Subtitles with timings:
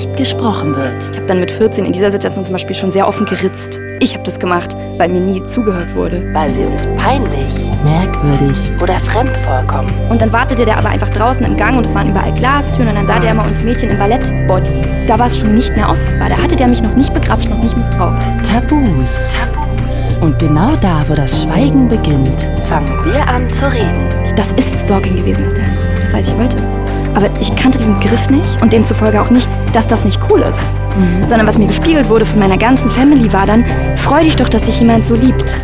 [0.00, 0.96] nicht gesprochen wird.
[1.10, 3.80] Ich habe dann mit 14 in dieser Situation zum Beispiel schon sehr offen geritzt.
[4.00, 6.22] Ich habe das gemacht, weil mir nie zugehört wurde.
[6.32, 9.90] Weil sie uns peinlich, merkwürdig oder fremd vorkommen.
[10.08, 12.94] Und dann wartete der aber einfach draußen im Gang und es waren überall Glastüren und
[12.94, 15.06] dann sah der immer uns Mädchen im Ballettbody.
[15.06, 16.30] Da war es schon nicht mehr aushaltbar.
[16.30, 18.22] Da hatte der mich noch nicht begrapscht, noch nicht missbraucht.
[18.50, 19.30] Tabus.
[19.34, 20.18] Tabus.
[20.22, 24.08] Und genau da, wo das Schweigen beginnt, fangen wir an zu reden.
[24.36, 26.02] Das ist Stalking gewesen, was der gemacht hat.
[26.02, 26.79] Das weiß ich heute.
[27.14, 30.62] Aber ich kannte diesen Griff nicht und demzufolge auch nicht, dass das nicht cool ist.
[30.96, 31.26] Mhm.
[31.26, 33.64] Sondern was mir gespiegelt wurde von meiner ganzen Family war dann,
[33.96, 35.60] freu dich doch, dass dich jemand so liebt.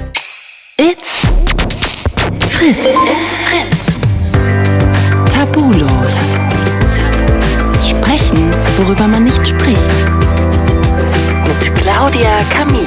[0.78, 1.22] It's
[2.48, 2.76] Fritz.
[2.78, 4.00] It's Fritz.
[5.32, 6.14] Tabulos.
[7.88, 9.90] Sprechen, worüber man nicht spricht.
[11.46, 12.86] Mit Claudia Kamit.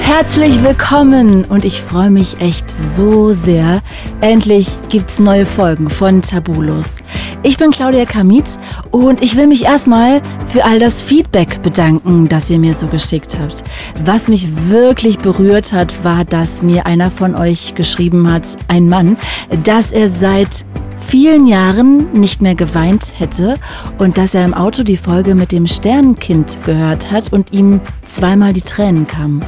[0.00, 3.82] Herzlich willkommen und ich freue mich echt so sehr.
[4.22, 6.96] Endlich gibt's neue Folgen von Tabulos.
[7.42, 8.58] Ich bin Claudia Kamit
[8.90, 13.36] und ich will mich erstmal für all das Feedback bedanken, das ihr mir so geschickt
[13.38, 13.62] habt.
[14.04, 19.18] Was mich wirklich berührt hat, war, dass mir einer von euch geschrieben hat, ein Mann,
[19.64, 20.64] dass er seit
[21.06, 23.56] vielen Jahren nicht mehr geweint hätte
[23.98, 28.52] und dass er im Auto die Folge mit dem Sternenkind gehört hat und ihm zweimal
[28.52, 29.44] die Tränen kamen.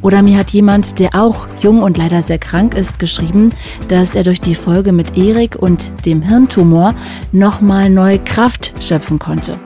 [0.00, 3.50] Oder mir hat jemand, der auch jung und leider sehr krank ist, geschrieben,
[3.88, 6.94] dass er durch die Folge mit Erik und dem Hirntumor
[7.30, 9.58] nochmal neue Kraft schöpfen konnte.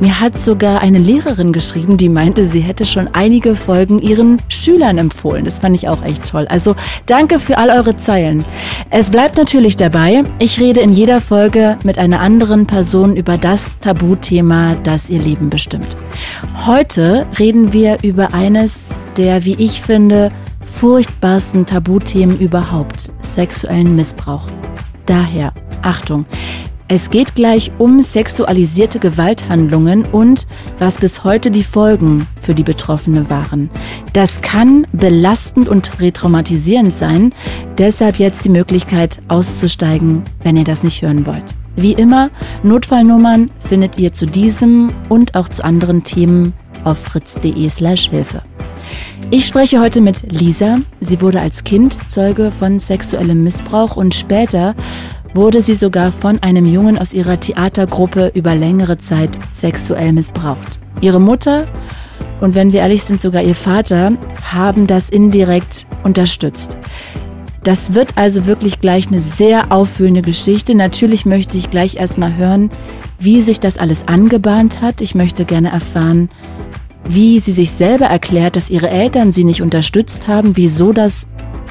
[0.00, 4.98] Mir hat sogar eine Lehrerin geschrieben, die meinte, sie hätte schon einige Folgen ihren Schülern
[4.98, 5.44] empfohlen.
[5.44, 6.46] Das fand ich auch echt toll.
[6.48, 8.44] Also danke für all eure Zeilen.
[8.90, 13.78] Es bleibt natürlich dabei, ich rede in jeder Folge mit einer anderen Person über das
[13.80, 15.96] Tabuthema, das ihr Leben bestimmt.
[16.66, 20.30] Heute reden wir über eines der, wie ich finde,
[20.64, 24.48] furchtbarsten Tabuthemen überhaupt, sexuellen Missbrauch.
[25.06, 26.26] Daher, Achtung,
[26.88, 30.46] es geht gleich um sexualisierte Gewalthandlungen und
[30.78, 33.70] was bis heute die Folgen für die Betroffene waren.
[34.12, 37.34] Das kann belastend und retraumatisierend sein,
[37.76, 41.54] deshalb jetzt die Möglichkeit auszusteigen, wenn ihr das nicht hören wollt.
[41.74, 42.30] Wie immer,
[42.62, 46.52] Notfallnummern findet ihr zu diesem und auch zu anderen Themen
[46.84, 48.42] auf fritz.de/hilfe.
[49.30, 50.78] Ich spreche heute mit Lisa.
[51.00, 54.76] Sie wurde als Kind Zeuge von sexuellem Missbrauch und später
[55.36, 60.80] wurde sie sogar von einem Jungen aus ihrer Theatergruppe über längere Zeit sexuell missbraucht.
[61.02, 61.66] Ihre Mutter
[62.40, 66.76] und wenn wir ehrlich sind, sogar ihr Vater haben das indirekt unterstützt.
[67.62, 70.74] Das wird also wirklich gleich eine sehr auffühlende Geschichte.
[70.74, 72.70] Natürlich möchte ich gleich erstmal hören,
[73.18, 75.00] wie sich das alles angebahnt hat.
[75.00, 76.30] Ich möchte gerne erfahren,
[77.08, 81.26] wie sie sich selber erklärt, dass ihre Eltern sie nicht unterstützt haben, wieso das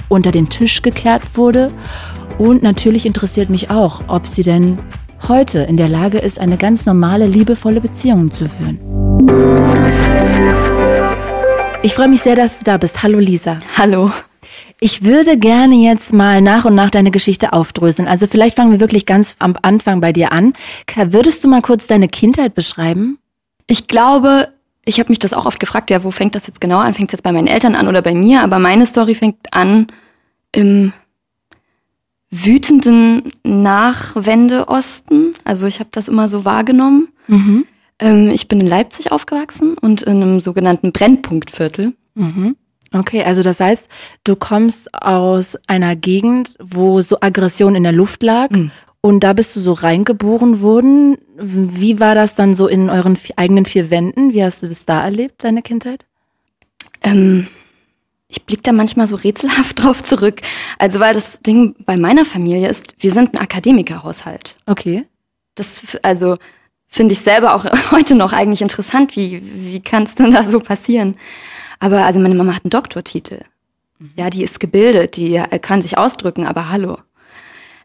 [0.09, 1.71] unter den Tisch gekehrt wurde
[2.37, 4.77] und natürlich interessiert mich auch, ob sie denn
[5.27, 8.79] heute in der Lage ist, eine ganz normale, liebevolle Beziehung zu führen.
[11.81, 13.03] Ich freue mich sehr, dass du da bist.
[13.03, 13.59] Hallo Lisa.
[13.77, 14.09] Hallo.
[14.79, 18.07] Ich würde gerne jetzt mal nach und nach deine Geschichte aufdröseln.
[18.07, 20.53] Also vielleicht fangen wir wirklich ganz am Anfang bei dir an.
[20.95, 23.17] Würdest du mal kurz deine Kindheit beschreiben?
[23.67, 24.49] Ich glaube,
[24.83, 26.93] ich habe mich das auch oft gefragt, ja, wo fängt das jetzt genau an?
[26.93, 28.41] Fängt es jetzt bei meinen Eltern an oder bei mir?
[28.41, 29.87] Aber meine Story fängt an
[30.51, 30.93] im
[32.43, 35.31] wütenden Nachwendeosten.
[35.43, 37.09] Also ich habe das immer so wahrgenommen.
[37.27, 37.65] Mhm.
[37.99, 41.93] Ähm, ich bin in Leipzig aufgewachsen und in einem sogenannten Brennpunktviertel.
[42.15, 42.55] Mhm.
[42.93, 43.89] Okay, also das heißt,
[44.23, 48.71] du kommst aus einer Gegend, wo so Aggression in der Luft lag mhm.
[49.01, 51.17] und da bist du so reingeboren worden.
[51.37, 54.33] Wie war das dann so in euren eigenen vier Wänden?
[54.33, 56.05] Wie hast du das da erlebt, deine Kindheit?
[57.01, 57.47] Ähm,
[58.35, 60.41] ich blicke da manchmal so rätselhaft drauf zurück.
[60.77, 64.57] Also weil das Ding bei meiner Familie ist, wir sind ein Akademikerhaushalt.
[64.65, 65.05] Okay.
[65.55, 66.37] Das also
[66.87, 69.15] finde ich selber auch heute noch eigentlich interessant.
[69.15, 71.15] Wie wie kann es denn da so passieren?
[71.79, 73.41] Aber also meine Mama hat einen Doktortitel.
[73.99, 74.11] Mhm.
[74.15, 76.45] Ja, die ist gebildet, die kann sich ausdrücken.
[76.45, 76.97] Aber hallo.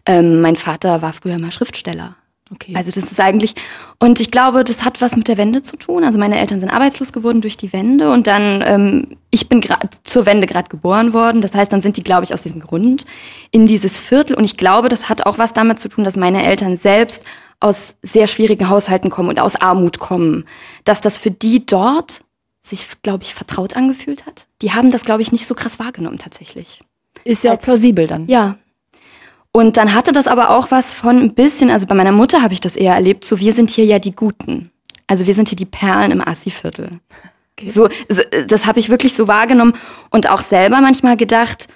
[0.06, 2.16] Ähm, mein Vater war früher mal Schriftsteller.
[2.52, 2.74] Okay.
[2.74, 3.54] Also das ist eigentlich,
[4.00, 6.02] und ich glaube, das hat was mit der Wende zu tun.
[6.02, 9.64] Also meine Eltern sind arbeitslos geworden durch die Wende und dann, ähm, ich bin
[10.02, 11.42] zur Wende gerade geboren worden.
[11.42, 13.06] Das heißt, dann sind die, glaube ich, aus diesem Grund
[13.52, 14.36] in dieses Viertel.
[14.36, 17.24] Und ich glaube, das hat auch was damit zu tun, dass meine Eltern selbst
[17.60, 20.44] aus sehr schwierigen Haushalten kommen und aus Armut kommen.
[20.82, 22.24] Dass das für die dort
[22.60, 24.48] sich, glaube ich, vertraut angefühlt hat.
[24.60, 26.82] Die haben das, glaube ich, nicht so krass wahrgenommen tatsächlich.
[27.24, 28.26] Ist ja auch plausibel dann.
[28.28, 28.56] Ja,
[29.52, 32.52] und dann hatte das aber auch was von ein bisschen, also bei meiner Mutter habe
[32.54, 34.70] ich das eher erlebt, so wir sind hier ja die Guten.
[35.06, 37.00] Also wir sind hier die Perlen im Assi-Viertel.
[37.58, 37.68] Okay.
[37.68, 37.88] So,
[38.47, 39.74] das habe ich wirklich so wahrgenommen
[40.10, 41.66] und auch selber manchmal gedacht,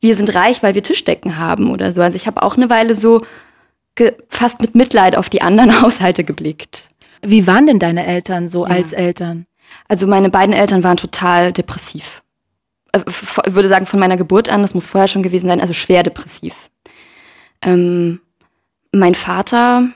[0.00, 2.02] wir sind reich, weil wir Tischdecken haben oder so.
[2.02, 3.22] Also ich habe auch eine Weile so
[4.28, 6.90] fast mit Mitleid auf die anderen Haushalte geblickt.
[7.22, 8.74] Wie waren denn deine Eltern so Ja.
[8.74, 9.46] als Eltern?
[9.88, 12.22] Also meine beiden Eltern waren total depressiv.
[12.92, 15.72] F- Ich würde sagen, von meiner Geburt an, das muss vorher schon gewesen sein, also
[15.72, 16.54] schwer depressiv.
[17.62, 18.20] Ähm,
[18.92, 19.88] mein Vater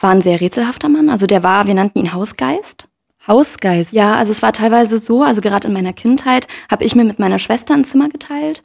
[0.00, 1.08] war ein sehr rätselhafter Mann.
[1.08, 2.88] Also der war, wir nannten ihn Hausgeist.
[3.26, 3.92] Hausgeist.
[3.92, 7.18] Ja, also es war teilweise so, also gerade in meiner Kindheit habe ich mir mit
[7.18, 8.62] meiner Schwester ein Zimmer geteilt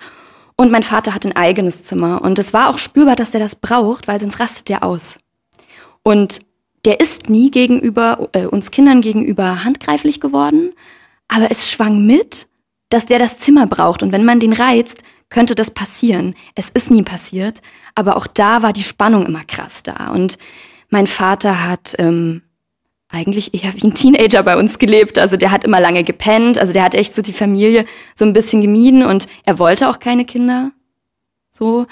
[0.56, 2.22] und mein Vater hat ein eigenes Zimmer.
[2.22, 5.18] Und es war auch spürbar, dass der das braucht, weil sonst rastet der aus.
[6.04, 6.42] Und
[6.86, 10.74] der ist nie gegenüber, äh, uns Kindern gegenüber handgreiflich geworden,
[11.28, 12.48] aber es schwang mit,
[12.90, 14.04] dass der das Zimmer braucht.
[14.04, 16.36] Und wenn man den reizt, könnte das passieren.
[16.56, 17.62] Es ist nie passiert,
[17.96, 20.12] aber auch da war die Spannung immer krass da.
[20.12, 20.38] Und
[20.90, 22.42] mein Vater hat ähm,
[23.10, 25.20] eigentlich eher wie ein Teenager bei uns gelebt.
[25.20, 26.58] Also der hat immer lange gepennt.
[26.58, 27.86] Also der hat echt so die Familie
[28.16, 30.72] so ein bisschen gemieden und er wollte auch keine Kinder.
[31.50, 31.88] So.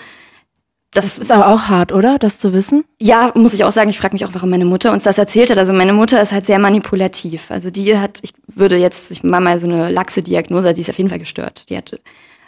[0.92, 2.18] Das, Ist aber auch hart, oder?
[2.18, 2.84] Das zu wissen?
[3.00, 5.52] ja, muss ich auch sagen, ich frage mich auch, warum meine Mutter uns das erzählt
[5.52, 5.60] hat.
[5.60, 7.52] Also meine Mutter ist halt sehr manipulativ.
[7.52, 10.90] Also die hat, ich würde jetzt, ich mache mal so eine laxe Diagnose, die ist
[10.90, 11.70] auf jeden Fall gestört.
[11.70, 12.00] Die hatte,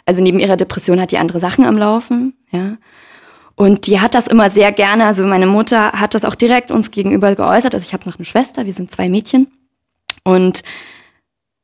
[0.06, 2.78] also neben ihrer Depression hat die andere Sachen am Laufen, ja.
[3.62, 6.90] Und die hat das immer sehr gerne, also meine Mutter hat das auch direkt uns
[6.90, 7.74] gegenüber geäußert.
[7.74, 9.46] Also ich habe noch eine Schwester, wir sind zwei Mädchen.
[10.24, 10.62] Und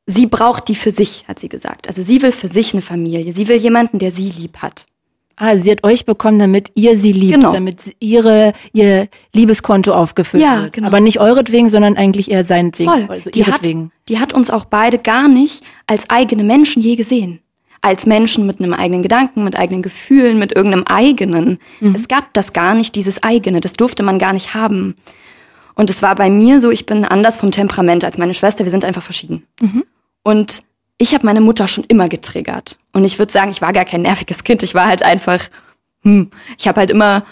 [0.05, 1.87] sie braucht die für sich, hat sie gesagt.
[1.89, 3.31] Also sie will für sich eine Familie.
[3.33, 4.85] Sie will jemanden, der sie lieb hat.
[5.35, 7.51] Ah, sie hat euch bekommen, damit ihr sie liebt, Genau.
[7.51, 10.73] damit ihre, ihr Liebeskonto aufgefüllt Ja, wird.
[10.73, 10.87] genau.
[10.87, 12.91] Aber nicht euretwegen, sondern eigentlich eher seinetwegen.
[12.91, 13.05] Voll.
[13.09, 17.39] Also die, hat, die hat uns auch beide gar nicht als eigene Menschen je gesehen.
[17.81, 21.59] Als Menschen mit einem eigenen Gedanken, mit eigenen Gefühlen, mit irgendeinem eigenen.
[21.93, 23.61] Es gab das gar nicht, dieses eigene.
[23.61, 24.95] Das durfte man gar nicht haben.
[25.75, 28.65] Und es war bei mir so, ich bin anders vom Temperament als meine Schwester.
[28.65, 29.43] Wir sind einfach verschieden.
[30.23, 30.63] Und
[30.97, 32.77] ich habe meine Mutter schon immer getriggert.
[32.91, 34.61] Und ich würde sagen, ich war gar kein nerviges Kind.
[34.63, 35.39] Ich war halt einfach,
[36.03, 37.23] hm, ich habe halt immer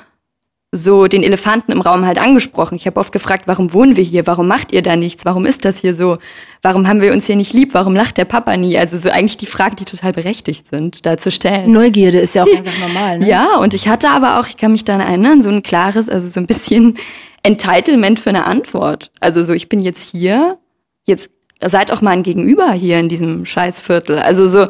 [0.74, 2.76] so den Elefanten im Raum halt angesprochen.
[2.76, 4.28] Ich habe oft gefragt, warum wohnen wir hier?
[4.28, 5.24] Warum macht ihr da nichts?
[5.24, 6.18] Warum ist das hier so?
[6.62, 7.74] Warum haben wir uns hier nicht lieb?
[7.74, 8.78] Warum lacht der Papa nie?
[8.78, 11.72] Also so eigentlich die Fragen, die total berechtigt sind, da zu stellen.
[11.72, 13.28] Neugierde ist ja auch einfach normal, ne?
[13.28, 16.28] Ja, und ich hatte aber auch, ich kann mich daran erinnern, so ein klares, also
[16.28, 16.98] so ein bisschen
[17.44, 19.12] Entitlement für eine Antwort.
[19.22, 20.58] Also so, ich bin jetzt hier,
[21.06, 21.32] jetzt
[21.64, 24.20] seid auch mal ein Gegenüber hier in diesem Scheißviertel.
[24.20, 24.68] Also so,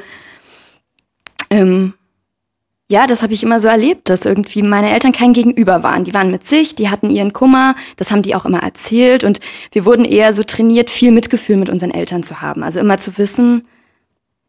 [1.49, 1.93] ähm,
[2.89, 6.05] ja, das habe ich immer so erlebt, dass irgendwie meine Eltern kein Gegenüber waren.
[6.05, 9.39] Die waren mit sich, die hatten ihren Kummer, das haben die auch immer erzählt und
[9.71, 12.63] wir wurden eher so trainiert, viel Mitgefühl mit unseren Eltern zu haben.
[12.63, 13.67] Also immer zu wissen,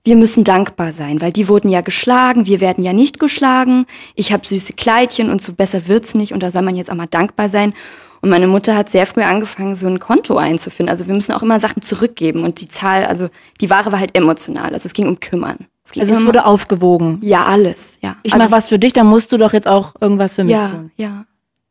[0.04, 3.86] wir müssen dankbar sein, weil die wurden ja geschlagen, wir werden ja nicht geschlagen.
[4.14, 6.96] Ich habe süße Kleidchen und so besser wird's nicht und da soll man jetzt auch
[6.96, 7.74] mal dankbar sein.
[8.20, 10.90] Und meine Mutter hat sehr früh angefangen, so ein Konto einzufinden.
[10.90, 13.28] Also wir müssen auch immer Sachen zurückgeben und die Zahl, also
[13.60, 14.72] die Ware war halt emotional.
[14.72, 15.66] Also es ging um Kümmern.
[15.96, 17.18] Es Also es wurde aufgewogen.
[17.22, 18.16] ja alles, ja.
[18.22, 20.52] Ich also, mach was für dich, dann musst du doch jetzt auch irgendwas für mich
[20.54, 20.90] ja, tun.
[20.96, 21.24] ja.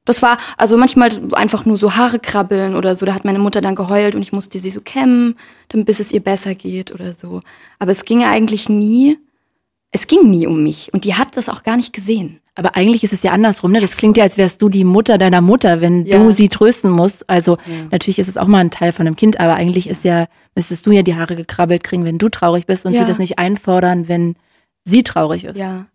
[0.06, 3.06] Das war also manchmal einfach nur so Haare krabbeln oder so.
[3.06, 5.36] Da hat meine Mutter dann geheult und ich musste sie so kämmen,
[5.68, 7.42] dann bis es ihr besser geht oder so.
[7.78, 9.18] Aber es ging eigentlich nie,
[9.92, 12.40] es ging nie um mich und die hat das auch gar nicht gesehen.
[12.56, 13.82] Aber eigentlich ist es ja andersrum, ne?
[13.82, 16.18] Das klingt ja, als wärst du die Mutter deiner Mutter, wenn Ja.
[16.20, 17.30] du sie trösten musst.
[17.30, 17.58] Also
[17.92, 20.86] natürlich ist es auch mal ein Teil von einem Kind, aber eigentlich ist ja, müsstest
[20.86, 23.02] du ja die Haare gekrabbelt kriegen, wenn du traurig bist und Ja.
[23.02, 24.36] sie das nicht einfordern, wenn
[24.84, 25.56] sie traurig ist.
[25.58, 25.86] Ja.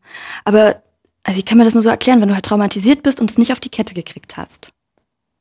[0.44, 0.82] Aber
[1.25, 3.38] also ich kann mir das nur so erklären, wenn du halt traumatisiert bist und es
[3.38, 4.73] nicht auf die Kette gekriegt hast.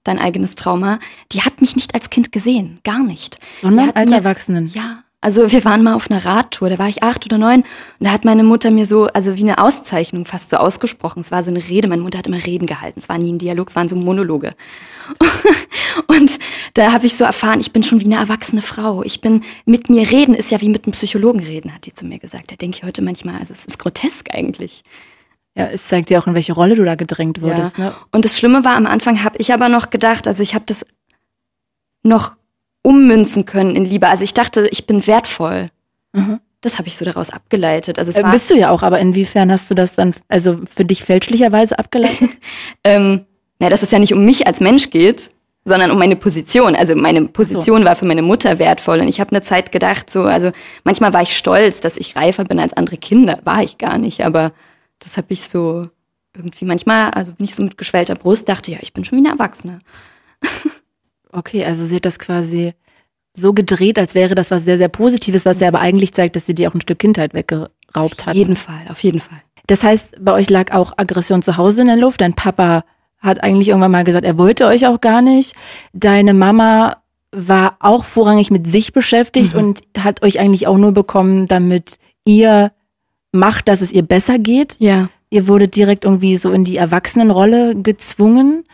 [0.04, 1.00] Dein eigenes Trauma.
[1.32, 2.80] Die hat mich nicht als Kind gesehen.
[2.84, 3.40] Gar nicht.
[3.62, 4.68] Sondern als mir- Erwachsenen.
[4.74, 5.04] Ja.
[5.24, 8.12] Also wir waren mal auf einer Radtour, da war ich acht oder neun und da
[8.12, 11.20] hat meine Mutter mir so, also wie eine Auszeichnung fast so ausgesprochen.
[11.20, 13.00] Es war so eine Rede, meine Mutter hat immer Reden gehalten.
[13.00, 14.56] Es war nie ein Dialog, es waren so Monologe.
[16.08, 16.40] Und
[16.74, 19.04] da habe ich so erfahren, ich bin schon wie eine erwachsene Frau.
[19.04, 22.06] Ich bin, mit mir reden ist ja wie mit einem Psychologen reden, hat die zu
[22.06, 22.52] mir gesagt.
[22.52, 24.84] Da denke ich heute manchmal, also es ist grotesk eigentlich.
[25.56, 27.94] Ja, es zeigt dir auch, in welche Rolle du da gedrängt wurdest, ne?
[28.12, 30.86] Und das Schlimme war, am Anfang habe ich aber noch gedacht, also ich habe das
[32.04, 32.36] noch
[32.84, 34.08] ummünzen können in Liebe.
[34.08, 35.68] Also ich dachte, ich bin wertvoll.
[36.62, 37.98] Das habe ich so daraus abgeleitet.
[37.98, 41.04] Also Äh, Bist du ja auch, aber inwiefern hast du das dann, also für dich
[41.04, 42.30] fälschlicherweise abgeleitet?
[42.84, 43.26] ähm,
[43.60, 45.32] na, dass es ja nicht um mich als Mensch geht,
[45.64, 46.76] sondern um meine Position.
[46.76, 49.00] Also meine Position war für meine Mutter wertvoll.
[49.00, 50.52] Und ich habe eine Zeit gedacht, so, also
[50.84, 53.40] manchmal war ich stolz, dass ich reifer bin als andere Kinder.
[53.44, 54.52] War ich gar nicht, aber
[55.00, 55.88] das habe ich so
[56.36, 59.34] irgendwie manchmal, also nicht so mit geschwellter Brust, dachte, ja, ich bin schon wie eine
[59.34, 59.80] Erwachsene.
[61.32, 62.74] Okay, also sie hat das quasi
[63.34, 66.46] so gedreht, als wäre das was sehr, sehr Positives, was ja aber eigentlich zeigt, dass
[66.46, 68.36] sie dir auch ein Stück Kindheit weggeraubt Auf hat.
[68.36, 69.38] jeden Fall, auf jeden Fall.
[69.68, 72.20] Das heißt, bei euch lag auch Aggression zu Hause in der Luft.
[72.22, 72.84] Dein Papa
[73.20, 75.56] hat eigentlich irgendwann mal gesagt, er wollte euch auch gar nicht.
[75.94, 76.98] Deine Mama
[77.32, 82.72] war auch vorrangig mit sich beschäftigt und hat euch eigentlich auch nur bekommen, damit ihr
[83.32, 84.76] macht, dass es ihr besser geht.
[84.80, 85.10] Ja.
[85.30, 88.66] Ihr wurdet direkt irgendwie so in die Erwachsenenrolle gezwungen.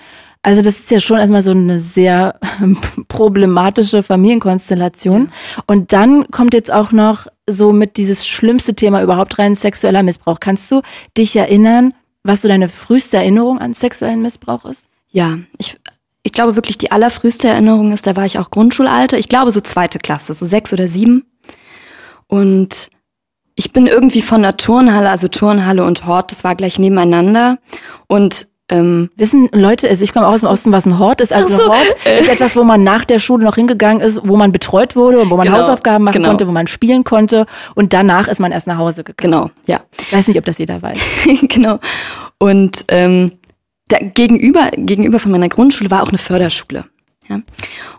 [0.48, 2.40] Also das ist ja schon erstmal so eine sehr
[3.10, 5.30] problematische Familienkonstellation.
[5.66, 10.40] Und dann kommt jetzt auch noch so mit dieses schlimmste Thema überhaupt rein, sexueller Missbrauch.
[10.40, 10.84] Kannst du
[11.18, 14.88] dich erinnern, was so deine früheste Erinnerung an sexuellen Missbrauch ist?
[15.10, 15.78] Ja, ich,
[16.24, 19.18] ich glaube wirklich, die allerfrüheste Erinnerung ist, da war ich auch Grundschulalter.
[19.18, 21.26] Ich glaube so zweite Klasse, so sechs oder sieben.
[22.28, 22.88] Und
[23.56, 27.58] ich bin irgendwie von der Turnhalle, also Turnhalle und Hort, das war gleich nebeneinander.
[28.08, 31.32] Und ähm, Wissen Leute, also ich komme aus dem Osten, was ein Hort ist.
[31.32, 31.64] Also so.
[31.64, 34.96] ein Hort ist etwas, wo man nach der Schule noch hingegangen ist, wo man betreut
[34.96, 36.30] wurde und wo man Genau, Hausaufgaben machen genau.
[36.30, 37.46] konnte, wo man spielen konnte
[37.76, 39.32] und danach ist man erst nach Hause gegangen.
[39.32, 39.82] genau, ja.
[40.00, 41.00] Ich weiß nicht, ob das jeder weiß.
[41.48, 41.80] genau.
[42.40, 43.32] Und ähm,
[43.88, 46.86] da gegenüber, gegenüber von meiner Grundschule war auch eine Förderschule.
[47.30, 47.40] Ja.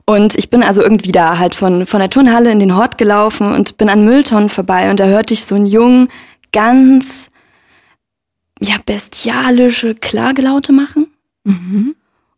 [0.07, 3.53] Und ich bin also irgendwie da halt von, von der Turnhalle in den Hort gelaufen
[3.53, 6.09] und bin an Mülltonnen vorbei und da hörte ich so einen Jungen
[6.53, 7.31] ganz,
[8.61, 11.07] ja, bestialische Klagelaute machen.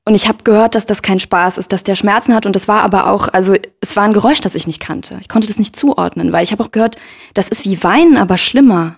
[0.05, 2.47] Und ich habe gehört, dass das kein Spaß ist, dass der Schmerzen hat.
[2.47, 5.19] Und das war aber auch, also es war ein Geräusch, das ich nicht kannte.
[5.21, 6.97] Ich konnte das nicht zuordnen, weil ich habe auch gehört,
[7.35, 8.97] das ist wie Weinen, aber schlimmer.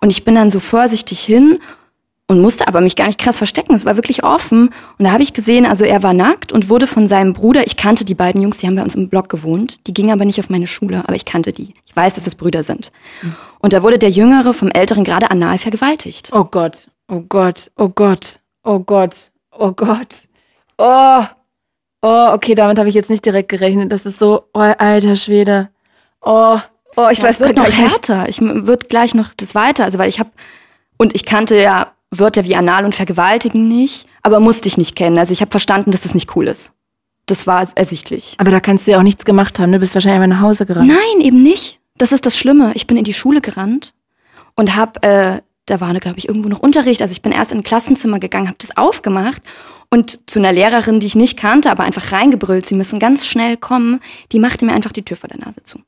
[0.00, 1.58] Und ich bin dann so vorsichtig hin
[2.30, 3.74] und musste aber mich gar nicht krass verstecken.
[3.74, 4.70] Es war wirklich offen.
[4.98, 7.76] Und da habe ich gesehen, also er war nackt und wurde von seinem Bruder, ich
[7.76, 9.84] kannte die beiden Jungs, die haben bei uns im Block gewohnt.
[9.88, 11.74] Die gingen aber nicht auf meine Schule, aber ich kannte die.
[11.86, 12.92] Ich weiß, dass es Brüder sind.
[13.58, 16.30] Und da wurde der Jüngere vom Älteren gerade anal vergewaltigt.
[16.32, 16.76] Oh Gott,
[17.08, 19.16] oh Gott, oh Gott, oh Gott,
[19.50, 20.28] oh Gott.
[20.78, 21.24] Oh,
[22.02, 23.90] oh, okay, damit habe ich jetzt nicht direkt gerechnet.
[23.90, 25.70] Das ist so, oh, alter Schwede.
[26.22, 26.58] Oh,
[26.96, 28.28] oh, ich Ja, weiß es wird noch härter.
[28.28, 29.82] Ich wird gleich noch das weiter.
[29.82, 30.30] Also weil ich habe
[30.96, 35.18] und ich kannte ja Wörter wie anal und vergewaltigen nicht, aber musste ich nicht kennen.
[35.18, 36.72] Also ich habe verstanden, dass das nicht cool ist.
[37.26, 38.34] Das war ersichtlich.
[38.38, 39.70] Aber da kannst du ja auch nichts gemacht haben.
[39.70, 40.88] Du bist wahrscheinlich einfach nach Hause gerannt.
[40.88, 41.80] Nein, eben nicht.
[41.96, 42.72] Das ist das Schlimme.
[42.74, 43.94] Ich bin in die Schule gerannt
[44.56, 47.02] und hab, äh, da war, glaube ich, irgendwo noch Unterricht.
[47.02, 49.42] Also ich bin erst in ein Klassenzimmer gegangen, habe das aufgemacht
[49.90, 53.56] und zu einer Lehrerin, die ich nicht kannte, aber einfach reingebrüllt, sie müssen ganz schnell
[53.56, 54.00] kommen,
[54.32, 55.80] die machte mir einfach die Tür vor der Nase zu.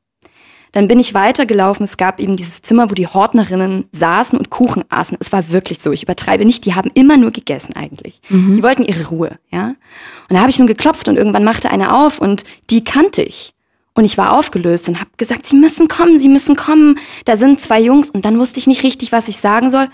[0.73, 1.85] Dann bin ich weitergelaufen.
[1.85, 5.19] Es gab eben dieses Zimmer, wo die Hortnerinnen saßen und Kuchen aßen.
[5.21, 5.93] Es war wirklich so.
[5.93, 6.65] Ich übertreibe nicht.
[6.65, 8.21] Die haben immer nur gegessen eigentlich.
[8.57, 9.69] Die wollten ihre Ruhe, ja.
[9.69, 9.77] Und
[10.31, 13.53] da habe ich nun geklopft und irgendwann machte eine auf und die kannte ich.
[13.95, 16.99] Und ich war aufgelöst und habe gesagt, sie müssen kommen, sie müssen kommen.
[17.27, 19.89] Da sind zwei Jungs und dann wusste ich nicht richtig, was ich sagen soll.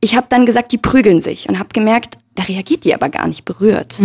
[0.00, 3.26] Ich habe dann gesagt, die prügeln sich und habe gemerkt, da reagiert die aber gar
[3.26, 3.98] nicht berührt.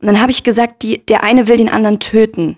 [0.00, 2.56] Und dann habe ich gesagt, die, der eine will den anderen töten.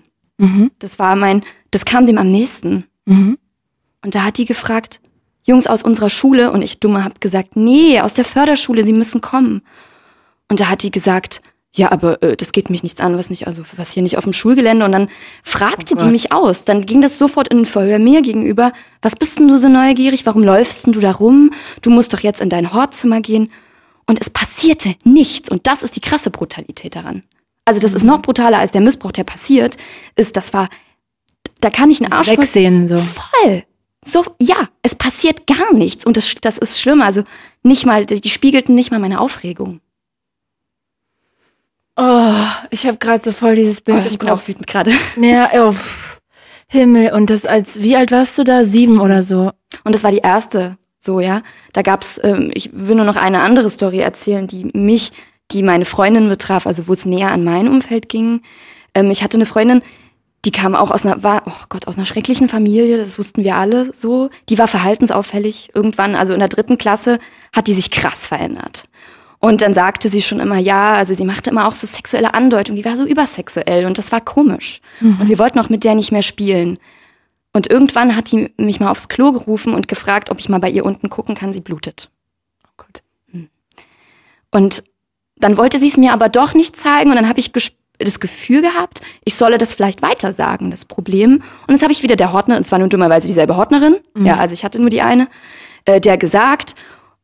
[0.79, 2.85] Das war mein, das kam dem am nächsten.
[3.05, 4.99] Und da hat die gefragt,
[5.43, 9.21] Jungs aus unserer Schule und ich dumme hab gesagt, nee, aus der Förderschule, sie müssen
[9.21, 9.61] kommen.
[10.49, 11.41] Und da hat die gesagt,
[11.75, 14.23] ja, aber äh, das geht mich nichts an, was nicht, also was hier nicht auf
[14.23, 14.85] dem Schulgelände.
[14.85, 15.09] Und dann
[15.43, 16.63] fragte die mich aus.
[16.65, 18.71] Dann ging das sofort in ein Verhör mir gegenüber.
[19.01, 20.25] Was bist denn du so neugierig?
[20.25, 21.51] Warum läufst denn du da rum?
[21.81, 23.49] Du musst doch jetzt in dein Hortzimmer gehen.
[24.07, 25.49] Und es passierte nichts.
[25.49, 27.23] Und das ist die krasse Brutalität daran.
[27.65, 29.75] Also das ist noch brutaler als der Missbrauch, der passiert,
[30.15, 30.69] ist, das war,
[31.65, 32.95] da kann ich einen Arsch voll- Wegsehen so.
[32.95, 33.63] Voll.
[34.03, 36.05] So, ja, es passiert gar nichts.
[36.05, 37.01] Und das, das ist schlimm.
[37.01, 37.23] Also
[37.63, 39.81] nicht mal, die spiegelten nicht mal meine Aufregung.
[41.97, 42.33] Oh,
[42.71, 44.91] ich habe gerade so voll dieses Bild Oh, ich bin auch wütend gerade.
[45.21, 45.73] Ja, oh.
[46.67, 47.13] Himmel.
[47.13, 48.63] Und das als, wie alt warst du da?
[48.65, 49.51] Sieben oder so?
[49.83, 51.41] Und das war die erste, so, ja.
[51.73, 55.11] Da gab's, ähm, ich will nur noch eine andere Story erzählen, die mich,
[55.51, 58.41] die meine Freundin betraf, also wo es näher an mein Umfeld ging.
[58.93, 59.81] Ähm, ich hatte eine Freundin,
[60.45, 63.55] die kam auch aus einer, war, oh Gott, aus einer schrecklichen Familie, das wussten wir
[63.55, 64.29] alle so.
[64.49, 65.71] Die war verhaltensauffällig.
[65.73, 67.19] Irgendwann, also in der dritten Klasse,
[67.55, 68.87] hat die sich krass verändert.
[69.39, 72.77] Und dann sagte sie schon immer, ja, also sie machte immer auch so sexuelle Andeutungen,
[72.77, 74.81] die war so übersexuell und das war komisch.
[75.19, 76.79] Und wir wollten auch mit der nicht mehr spielen.
[77.53, 80.69] Und irgendwann hat die mich mal aufs Klo gerufen und gefragt, ob ich mal bei
[80.69, 82.09] ihr unten gucken kann, sie blutet.
[82.65, 83.03] Oh Gott.
[84.51, 84.83] Und
[85.37, 88.19] dann wollte sie es mir aber doch nicht zeigen und dann habe ich ges- das
[88.19, 91.43] Gefühl gehabt, ich solle das vielleicht weiter sagen, das Problem.
[91.67, 94.53] Und das habe ich wieder der Hortner, und zwar nur dummerweise dieselbe Hortnerin, ja, also
[94.53, 95.27] ich hatte nur die eine,
[95.85, 96.75] äh, der gesagt.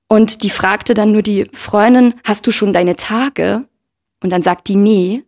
[0.08, 3.66] Und die fragte dann nur die Freundin, hast du schon deine Tage?
[4.22, 5.24] Und dann sagt die, nee.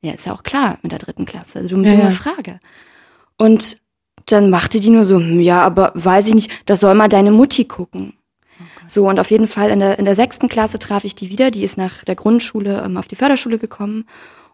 [0.00, 1.58] Ja, ist ja auch klar mit der dritten Klasse.
[1.58, 2.10] Also dumme, Ja, dumme ja.
[2.10, 2.60] Frage.
[3.36, 3.78] Und
[4.26, 7.32] dann machte die nur so, hm, ja, aber weiß ich nicht, das soll mal deine
[7.32, 8.14] Mutti gucken.
[8.86, 11.50] So, und auf jeden Fall in der, in der sechsten Klasse traf ich die wieder.
[11.50, 14.04] Die ist nach der Grundschule ähm, auf die Förderschule gekommen.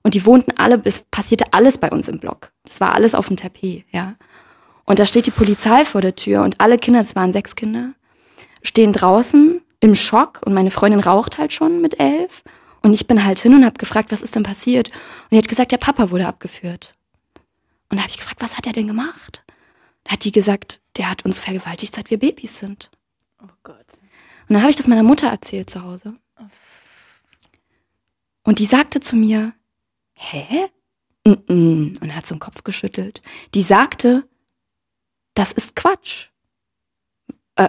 [0.02, 2.52] Und die wohnten alle, es passierte alles bei uns im Block.
[2.64, 4.14] Das war alles auf dem Tapet, ja.
[4.84, 7.92] Und da steht die Polizei vor der Tür und alle Kinder, es waren sechs Kinder,
[8.62, 12.42] stehen draußen im Schock und meine Freundin raucht halt schon mit elf.
[12.80, 14.88] Und ich bin halt hin und habe gefragt, was ist denn passiert?
[14.88, 16.94] Und die hat gesagt, der Papa wurde abgeführt.
[17.90, 19.44] Und da habe ich gefragt, was hat er denn gemacht?
[20.04, 22.90] Da hat die gesagt, der hat uns vergewaltigt, seit wir Babys sind.
[23.42, 23.86] Oh Gott.
[24.48, 26.14] Und dann habe ich das meiner Mutter erzählt zu Hause.
[28.44, 29.52] Und die sagte zu mir,
[30.18, 30.68] hä?
[31.24, 33.20] Und hat so den Kopf geschüttelt.
[33.54, 34.26] Die sagte,
[35.34, 36.28] das ist Quatsch.
[37.56, 37.68] Äh,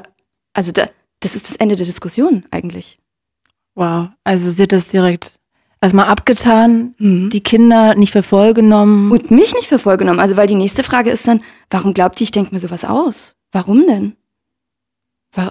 [0.53, 0.87] also da,
[1.19, 2.99] das ist das Ende der Diskussion eigentlich.
[3.75, 5.39] Wow, also sie hat das direkt
[5.81, 7.29] erstmal abgetan, Mhm.
[7.29, 9.11] die Kinder nicht für voll genommen.
[9.11, 10.19] Und mich nicht für voll genommen.
[10.19, 13.35] Also weil die nächste Frage ist dann, warum glaubt die, ich denke mir sowas aus?
[13.51, 14.15] Warum denn?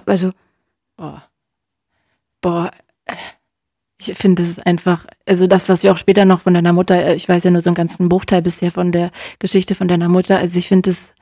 [0.05, 0.31] Also,
[0.97, 1.29] Boah.
[2.41, 2.71] Boah.
[4.01, 6.95] Ich finde, das ist einfach, also das, was wir auch später noch von deiner Mutter,
[6.95, 10.07] äh, ich weiß ja nur so einen ganzen Bruchteil bisher von der Geschichte von deiner
[10.09, 10.37] Mutter.
[10.37, 11.13] Also ich finde es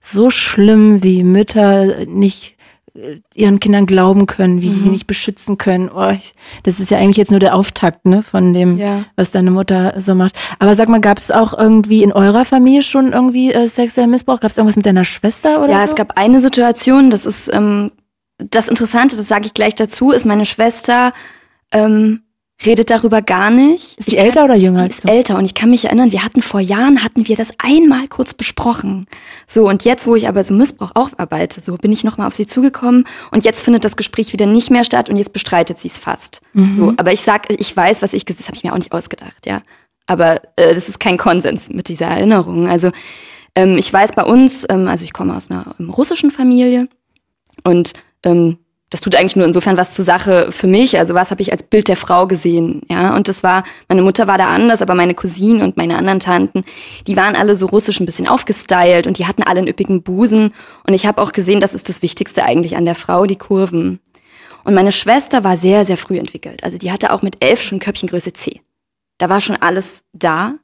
[0.00, 2.56] so schlimm, wie Mütter nicht
[2.94, 5.88] äh, ihren Kindern glauben können, wie die nicht beschützen können.
[5.94, 9.04] Oh, ich, das ist ja eigentlich jetzt nur der Auftakt, ne, von dem, Ja.
[9.14, 10.34] was deine Mutter so macht.
[10.58, 14.40] Aber sag mal, gab es auch irgendwie in eurer Familie schon irgendwie äh, sexuellen Missbrauch?
[14.40, 15.90] Gab es irgendwas mit deiner Schwester oder ja, so?
[15.92, 17.92] es gab eine Situation, das ist ähm,
[18.38, 21.12] das Interessante, das sage ich gleich dazu, ist meine Schwester
[21.72, 22.23] ähm,
[22.64, 23.98] redet darüber gar nicht.
[23.98, 26.24] Ist die älter oder jünger Die als ist älter und ich kann mich erinnern, wir
[26.24, 29.06] hatten vor Jahren, hatten wir das einmal kurz besprochen.
[29.46, 32.46] So, und jetzt, wo ich aber so Missbrauch aufarbeite, so bin ich nochmal auf sie
[32.46, 35.98] zugekommen und jetzt findet das Gespräch wieder nicht mehr statt und jetzt bestreitet sie es
[35.98, 36.40] fast.
[36.74, 39.46] So, aber ich sag, ich weiß, was ich, das habe ich mir auch nicht ausgedacht,
[39.46, 39.62] ja.
[40.06, 42.68] Aber äh, das ist kein Konsens mit dieser Erinnerung.
[42.68, 42.90] Also
[43.54, 46.88] ähm, ich weiß bei uns, ähm, also ich komme aus einer ähm, russischen Familie
[47.64, 47.92] und
[48.22, 48.58] ähm,
[48.94, 50.96] das tut eigentlich nur insofern was zur Sache für mich.
[50.98, 53.16] Also was habe ich als Bild der Frau gesehen, ja?
[53.16, 56.62] Und das war, meine Mutter war da anders, aber meine Cousinen und meine anderen Tanten,
[57.08, 60.54] die waren alle so russisch ein bisschen aufgestylt und die hatten alle einen üppigen Busen.
[60.86, 63.98] Und ich habe auch gesehen, das ist das Wichtigste eigentlich an der Frau, die Kurven.
[64.62, 66.62] Und meine Schwester war sehr, sehr früh entwickelt.
[66.62, 68.60] Also die hatte auch mit elf schon Köpfchengröße C.
[69.18, 70.54] Da war schon alles da.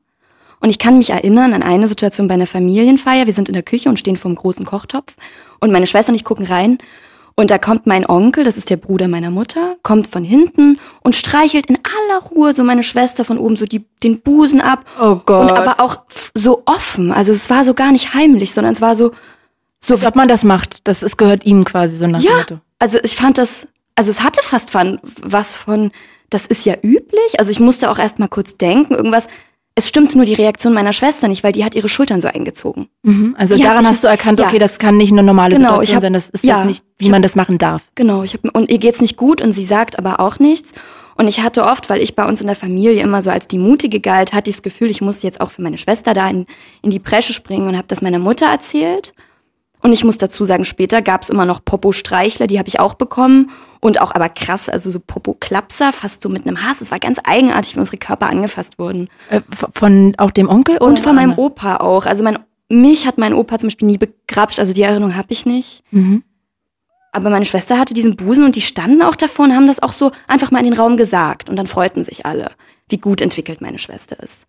[0.60, 3.26] Und ich kann mich erinnern an eine Situation bei einer Familienfeier.
[3.26, 5.16] Wir sind in der Küche und stehen vor einem großen Kochtopf.
[5.58, 6.78] Und meine Schwester und ich gucken rein.
[7.40, 11.14] Und da kommt mein Onkel, das ist der Bruder meiner Mutter, kommt von hinten und
[11.14, 14.84] streichelt in aller Ruhe so meine Schwester von oben so die, den Busen ab.
[15.00, 15.50] Oh Gott.
[15.50, 16.00] Und aber auch
[16.34, 17.12] so offen.
[17.12, 19.12] Also es war so gar nicht heimlich, sondern es war so,
[19.80, 20.80] so Als ob man das macht.
[20.86, 22.58] Das ist, gehört ihm quasi so nach ja, Motto.
[22.78, 25.90] also ich fand das, also es hatte fast von, was von,
[26.28, 27.38] das ist ja üblich.
[27.38, 29.26] Also ich musste auch erst mal kurz denken, irgendwas.
[29.74, 32.88] Es stimmte nur die Reaktion meiner Schwester nicht, weil die hat ihre Schultern so eingezogen.
[33.02, 33.34] Mhm.
[33.38, 34.48] Also Die daran hast du erkannt, ja.
[34.48, 36.12] okay, das kann nicht eine normale Genau, Situation hab- sein.
[36.12, 37.82] Das ist ja, nicht, wie hab- man das machen darf.
[37.94, 40.72] Genau, ich hab, und ihr geht's nicht gut und sie sagt aber auch nichts.
[41.16, 43.58] Und ich hatte oft, weil ich bei uns in der Familie immer so als die
[43.58, 46.46] Mutige galt, hatte ich das Gefühl, ich musste jetzt auch für meine Schwester da in,
[46.82, 49.12] in die Bresche springen und habe das meiner Mutter erzählt.
[49.82, 53.50] Und ich muss dazu sagen, später gab's immer noch Popo-Streichler, die habe ich auch bekommen.
[53.80, 56.80] Und auch aber krass, also so Popo-Klapser, fast so mit einem Hass.
[56.82, 59.08] Es war ganz eigenartig, wie unsere Körper angefasst wurden.
[59.30, 59.40] Äh,
[59.74, 60.84] von auch dem Onkel oder?
[60.86, 61.32] Und von meinem?
[61.38, 62.04] Opa auch.
[62.04, 65.46] Also mein, mich hat mein Opa zum Beispiel nie begrapscht, also die Erinnerung habe ich
[65.46, 65.82] nicht.
[65.90, 66.22] Mhm.
[67.12, 69.92] Aber meine Schwester hatte diesen Busen und die standen auch davor und haben das auch
[69.92, 71.48] so einfach mal in den Raum gesagt.
[71.48, 72.52] Und dann freuten sich alle,
[72.88, 74.46] wie gut entwickelt meine Schwester ist.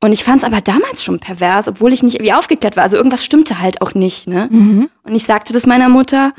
[0.00, 2.82] Und ich fand es aber damals schon pervers, obwohl ich nicht wie aufgeklärt war.
[2.82, 4.48] Also irgendwas stimmte halt auch nicht, ne?
[4.50, 4.90] Mhm.
[5.04, 6.34] Und ich sagte das meiner Mutter.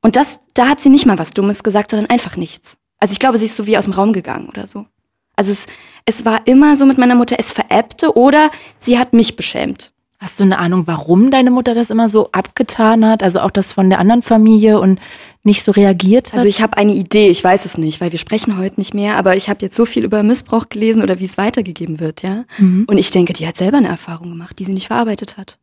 [0.00, 2.78] Und das, da hat sie nicht mal was Dummes gesagt, sondern einfach nichts.
[2.98, 4.86] Also ich glaube, sie ist so wie aus dem Raum gegangen oder so.
[5.36, 5.66] Also es,
[6.06, 9.91] es war immer so mit meiner Mutter, es veräppte oder sie hat mich beschämt.
[10.22, 13.24] Hast du eine Ahnung, warum deine Mutter das immer so abgetan hat?
[13.24, 15.00] Also auch das von der anderen Familie und
[15.42, 16.34] nicht so reagiert hat?
[16.34, 19.16] Also ich habe eine Idee, ich weiß es nicht, weil wir sprechen heute nicht mehr,
[19.16, 22.44] aber ich habe jetzt so viel über Missbrauch gelesen oder wie es weitergegeben wird, ja.
[22.86, 25.58] Und ich denke, die hat selber eine Erfahrung gemacht, die sie nicht verarbeitet hat.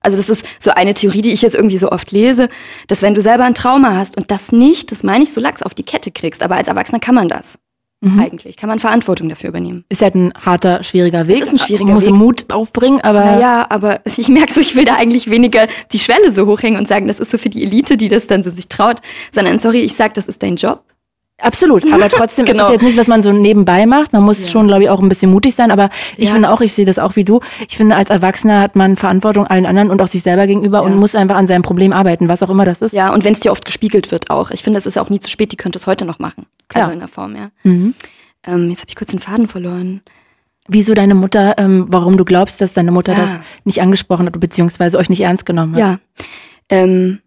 [0.00, 2.48] Also das ist so eine Theorie, die ich jetzt irgendwie so oft lese,
[2.88, 5.62] dass wenn du selber ein Trauma hast und das nicht, das meine ich, so lax
[5.62, 7.60] auf die Kette kriegst, aber als Erwachsener kann man das.
[8.02, 9.84] Eigentlich kann man Verantwortung dafür übernehmen.
[9.90, 11.42] ist halt ein harter, schwieriger Weg.
[11.42, 12.14] ist ein schwieriger Man muss Weg.
[12.14, 16.32] Mut aufbringen, aber Naja, aber ich merke so, ich will da eigentlich weniger die Schwelle
[16.32, 18.68] so hochhängen und sagen, das ist so für die Elite, die das dann so sich
[18.68, 19.00] traut,
[19.32, 20.82] sondern sorry, ich sag, das ist dein Job.
[21.42, 21.84] Absolut.
[21.92, 22.64] Aber trotzdem ist Genau.
[22.66, 24.12] es jetzt nicht, was man so nebenbei macht.
[24.12, 24.50] Man muss Ja.
[24.50, 25.70] schon, glaube ich, auch ein bisschen mutig sein.
[25.70, 26.32] Aber ich Ja.
[26.34, 27.40] finde auch, ich sehe das auch wie du.
[27.68, 30.92] Ich finde, als Erwachsener hat man Verantwortung allen anderen und auch sich selber gegenüber und
[30.92, 30.96] Ja.
[30.98, 32.92] muss einfach an seinem Problem arbeiten, was auch immer das ist.
[32.92, 34.50] Ja, und wenn es dir oft gespiegelt wird auch.
[34.50, 36.46] Ich finde, es ist auch nie zu spät, die könnte es heute noch machen.
[36.68, 36.84] Klar.
[36.84, 37.48] Also in der Form, ja.
[37.64, 37.94] Mhm.
[38.46, 40.00] Ähm, jetzt habe ich kurz den Faden verloren.
[40.68, 43.20] Wieso deine Mutter, ähm, warum du glaubst, dass deine Mutter Ah.
[43.20, 43.30] das
[43.64, 45.80] nicht angesprochen hat, beziehungsweise euch nicht ernst genommen hat?
[45.80, 45.98] Ja.
[46.68, 47.20] Ähm,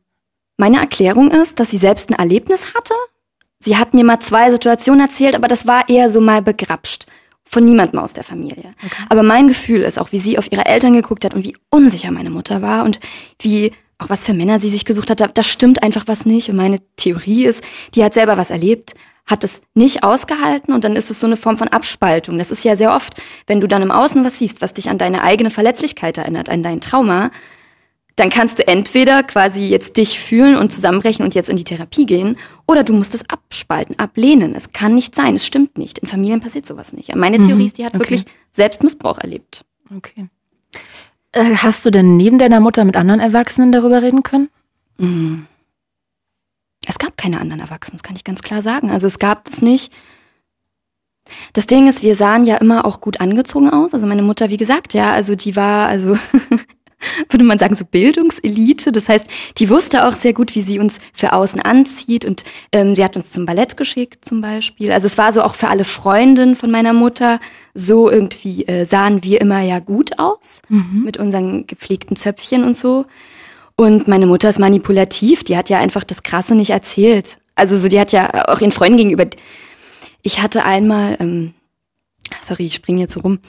[0.58, 2.94] meine Erklärung ist, dass sie selbst ein Erlebnis hatte.
[3.64, 7.06] Sie hat mir mal zwei Situationen erzählt, aber das war eher so mal begrapscht.
[7.46, 8.72] Von niemandem aus der Familie.
[9.08, 12.12] Aber mein Gefühl ist auch, wie sie auf ihre Eltern geguckt hat und wie unsicher
[12.12, 13.00] meine Mutter war und
[13.40, 15.22] wie auch was für Männer sie sich gesucht hat.
[15.22, 16.50] Da, da stimmt einfach was nicht.
[16.50, 17.64] Und meine Theorie ist,
[17.96, 18.96] die hat selber was erlebt,
[19.26, 22.38] hat es nicht ausgehalten und dann ist es so eine Form von Abspaltung.
[22.40, 23.14] Das ist ja sehr oft,
[23.48, 26.64] wenn du dann im Außen was siehst, was dich an deine eigene Verletzlichkeit erinnert, an
[26.64, 27.32] dein Trauma,
[28.16, 32.06] dann kannst du entweder quasi jetzt dich fühlen und zusammenbrechen und jetzt in die Therapie
[32.06, 34.54] gehen, oder du musst es abspalten, ablehnen.
[34.56, 36.00] Es kann nicht sein, es stimmt nicht.
[36.00, 37.16] In Familien passiert sowas nicht.
[37.16, 38.04] Meine Theorie ist, die hat okay.
[38.04, 39.66] wirklich Selbstmissbrauch erlebt.
[39.96, 40.28] Okay.
[41.32, 44.50] Äh, hast du denn neben deiner Mutter mit anderen Erwachsenen darüber reden können?
[46.86, 48.92] Es gab keine anderen Erwachsenen, das kann ich ganz klar sagen.
[48.92, 49.92] Also es gab es nicht.
[51.54, 53.94] Das Ding ist, wir sahen ja immer auch gut angezogen aus.
[53.94, 56.18] Also meine Mutter, wie gesagt, ja, also die war, also
[57.30, 58.92] würde man sagen, so Bildungselite.
[58.92, 62.26] Das heißt, die wusste auch sehr gut, wie sie uns für außen anzieht.
[62.26, 64.92] Und ähm, sie hat uns zum Ballett geschickt zum Beispiel.
[64.92, 67.40] Also es war so auch für alle Freundinnen von meiner Mutter
[67.74, 70.62] so irgendwie äh, sahen wir immer ja gut aus
[71.04, 73.06] mit unseren gepflegten Zöpfchen und so.
[73.76, 75.44] Und meine Mutter ist manipulativ.
[75.44, 77.40] Die hat ja einfach das Krasse nicht erzählt.
[77.56, 79.26] Also so, die hat ja auch ihren Freunden gegenüber.
[80.22, 81.54] Ich hatte einmal, ähm,
[82.42, 83.40] sorry, ich springe jetzt so rum.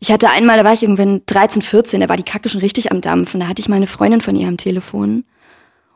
[0.00, 2.90] Ich hatte einmal, da war ich irgendwann 13, 14, da war die Kacke schon richtig
[2.90, 3.40] am Dampfen.
[3.40, 5.24] Da hatte ich meine Freundin von ihr am Telefon.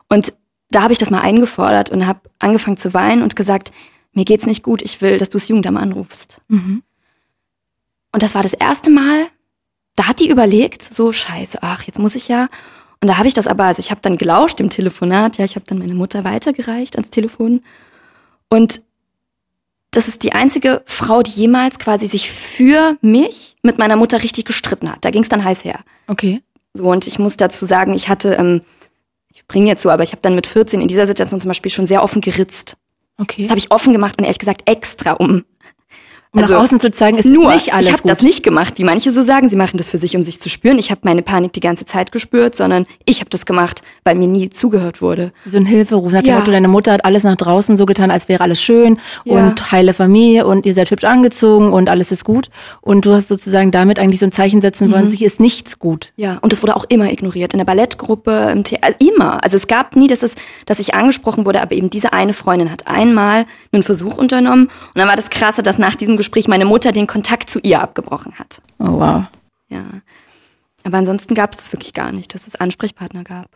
[0.07, 0.33] Und
[0.71, 3.71] da habe ich das mal eingefordert und habe angefangen zu weinen und gesagt,
[4.13, 6.41] mir geht's nicht gut, ich will, dass du das Jugendamt anrufst.
[8.11, 9.27] Und das war das erste Mal,
[9.95, 12.47] da hat die überlegt, so scheiße, ach, jetzt muss ich ja.
[13.01, 15.55] Und da habe ich das aber, also ich habe dann gelauscht im Telefonat, ja, ich
[15.55, 17.61] habe dann meine Mutter weitergereicht ans Telefon.
[18.49, 18.81] Und
[19.91, 24.45] das ist die einzige Frau, die jemals quasi sich für mich mit meiner Mutter richtig
[24.45, 25.03] gestritten hat.
[25.03, 25.79] Da ging es dann heiß her.
[26.07, 26.41] Okay.
[26.73, 28.61] So, und ich muss dazu sagen, ich hatte, ähm,
[29.33, 31.71] ich bringe jetzt so, aber ich habe dann mit 14 in dieser Situation zum Beispiel
[31.71, 32.77] schon sehr offen geritzt.
[33.17, 33.41] Okay.
[33.41, 35.43] Das habe ich offen gemacht und ehrlich gesagt extra um.
[36.31, 38.75] Um also nach außen zu zeigen, ist Nur, nicht alles ich habe das nicht gemacht,
[38.77, 39.49] wie manche so sagen.
[39.49, 40.77] Sie machen das für sich, um sich zu spüren.
[40.77, 44.27] Ich habe meine Panik die ganze Zeit gespürt, sondern ich habe das gemacht, weil mir
[44.27, 45.31] nie zugehört wurde.
[45.45, 46.39] so ein Hilferuf nach dem Ja.
[46.39, 49.33] Motto, deine Mutter hat alles nach draußen so getan, als wäre alles schön Ja.
[49.47, 52.49] und heile Familie und ihr seid hübsch angezogen und alles ist gut.
[52.81, 55.07] Und du hast sozusagen damit eigentlich so ein Zeichen setzen wollen, Mhm.
[55.07, 56.13] so hier ist nichts gut.
[56.15, 57.53] Ja, und das wurde auch immer ignoriert.
[57.53, 59.43] In der Ballettgruppe, im Theater, immer.
[59.43, 60.35] Also es gab nie, dass, es,
[60.67, 64.65] dass ich angesprochen wurde, aber eben diese eine Freundin hat einmal einen Versuch unternommen.
[64.65, 67.81] Und dann war das Krasse, dass nach diesem Gespräch meine Mutter den Kontakt zu ihr
[67.81, 68.61] abgebrochen hat.
[68.77, 69.23] Oh wow.
[69.69, 69.83] Ja.
[70.83, 73.47] Aber ansonsten gab es das wirklich gar nicht, dass es Ansprechpartner gab.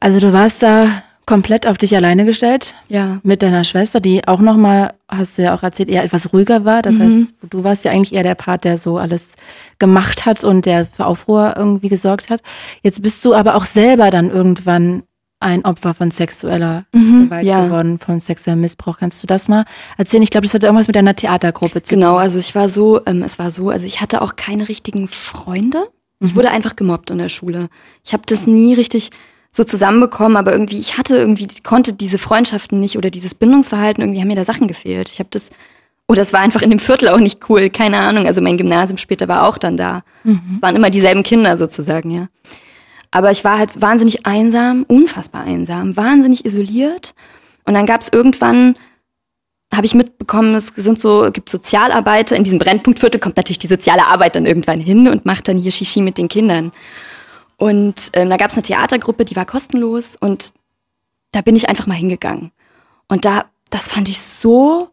[0.00, 3.20] Also du warst da komplett auf dich alleine gestellt Ja.
[3.22, 6.82] mit deiner Schwester, die auch nochmal, hast du ja auch erzählt, eher etwas ruhiger war.
[6.82, 7.00] Das Mhm.
[7.22, 9.34] heißt, du warst ja eigentlich eher der Part, der so alles
[9.78, 12.42] gemacht hat und der für Aufruhr irgendwie gesorgt hat.
[12.82, 15.04] Jetzt bist du aber auch selber dann irgendwann
[15.42, 17.48] ein Opfer von sexueller Gewalt Mhm.
[17.48, 17.66] ja.
[17.66, 18.98] geworden, von sexuellem Missbrauch.
[18.98, 19.64] Kannst du das mal
[19.98, 20.22] erzählen?
[20.22, 23.22] Ich glaube, das hatte irgendwas mit deiner Theatergruppe zu Genau, also ich war so, ähm,
[23.22, 25.86] es war so, also ich hatte auch keine richtigen Freunde.
[26.20, 27.68] Ich wurde einfach gemobbt in der Schule.
[28.04, 29.10] Ich habe das nie richtig
[29.50, 34.20] so zusammenbekommen, aber irgendwie, ich hatte irgendwie, konnte diese Freundschaften nicht oder dieses Bindungsverhalten, irgendwie
[34.20, 35.08] haben mir da Sachen gefehlt.
[35.12, 35.50] Ich habe das,
[36.08, 38.26] oder es war einfach in dem Viertel auch nicht cool, keine Ahnung.
[38.26, 40.02] Also mein Gymnasium später war auch dann da.
[40.24, 42.28] Es waren immer dieselben Kinder sozusagen, ja.
[43.12, 47.14] Aber ich war halt wahnsinnig einsam, unfassbar einsam, wahnsinnig isoliert.
[47.64, 48.74] Und dann gab es irgendwann
[49.74, 54.06] habe ich mitbekommen, es sind so, gibt Sozialarbeiter, in diesem Brennpunktviertel kommt natürlich die soziale
[54.06, 56.72] Arbeit dann irgendwann hin und macht dann hier Shishi mit den Kindern.
[57.56, 60.52] Und ähm, da gab es eine Theatergruppe, die war kostenlos und
[61.30, 62.52] da bin ich einfach mal hingegangen.
[63.08, 64.90] Und da, das fand ich so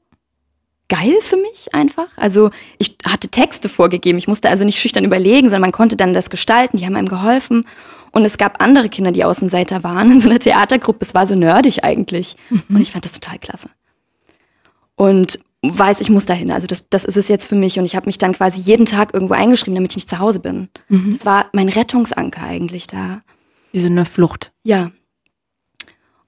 [0.88, 2.08] geil für mich einfach.
[2.16, 6.14] Also ich hatte Texte vorgegeben, ich musste also nicht schüchtern überlegen, sondern man konnte dann
[6.14, 7.66] das gestalten, die haben einem geholfen.
[8.12, 11.00] Und es gab andere Kinder, die Außenseiter waren in so einer Theatergruppe.
[11.02, 12.36] Es war so nerdig eigentlich.
[12.70, 13.70] Und ich fand das total klasse
[15.00, 16.52] und weiß, ich muss dahin.
[16.52, 17.80] Also das, das ist es jetzt für mich.
[17.80, 20.42] Und ich habe mich dann quasi jeden Tag irgendwo eingeschrieben, damit ich nicht zu Hause
[20.42, 20.68] bin.
[21.12, 23.22] Das war mein Rettungsanker eigentlich da.
[23.72, 24.52] Wie so eine Flucht.
[24.64, 24.92] Ja.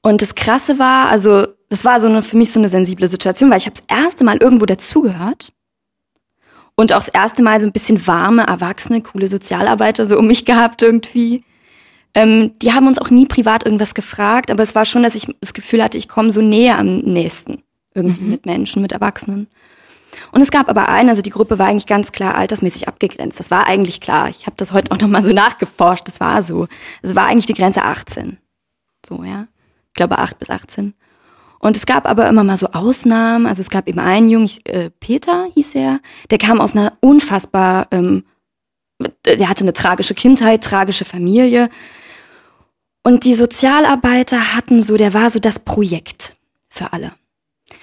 [0.01, 3.49] Und das Krasse war, also das war so eine, für mich so eine sensible Situation,
[3.49, 5.51] weil ich habe das erste Mal irgendwo dazugehört
[6.75, 10.45] und auch das erste Mal so ein bisschen warme, erwachsene, coole Sozialarbeiter so um mich
[10.45, 11.43] gehabt irgendwie.
[12.13, 15.27] Ähm, die haben uns auch nie privat irgendwas gefragt, aber es war schon, dass ich
[15.39, 19.47] das Gefühl hatte, ich komme so näher am nächsten irgendwie mit Menschen, mit Erwachsenen.
[20.31, 23.39] Und es gab aber einen, also die Gruppe war eigentlich ganz klar altersmäßig abgegrenzt.
[23.39, 24.29] Das war eigentlich klar.
[24.29, 26.07] Ich habe das heute auch nochmal so nachgeforscht.
[26.07, 26.67] Das war so.
[27.01, 28.37] Es war eigentlich die Grenze 18.
[29.05, 29.47] So, ja.
[29.87, 30.93] Ich glaube 8 bis 18.
[31.59, 33.45] Und es gab aber immer mal so Ausnahmen.
[33.45, 37.87] Also es gab eben einen Jungen, äh, Peter hieß er, der kam aus einer unfassbar,
[37.91, 38.23] ähm,
[39.25, 41.69] der hatte eine tragische Kindheit, tragische Familie.
[43.03, 46.35] Und die Sozialarbeiter hatten so, der war so das Projekt
[46.69, 47.11] für alle.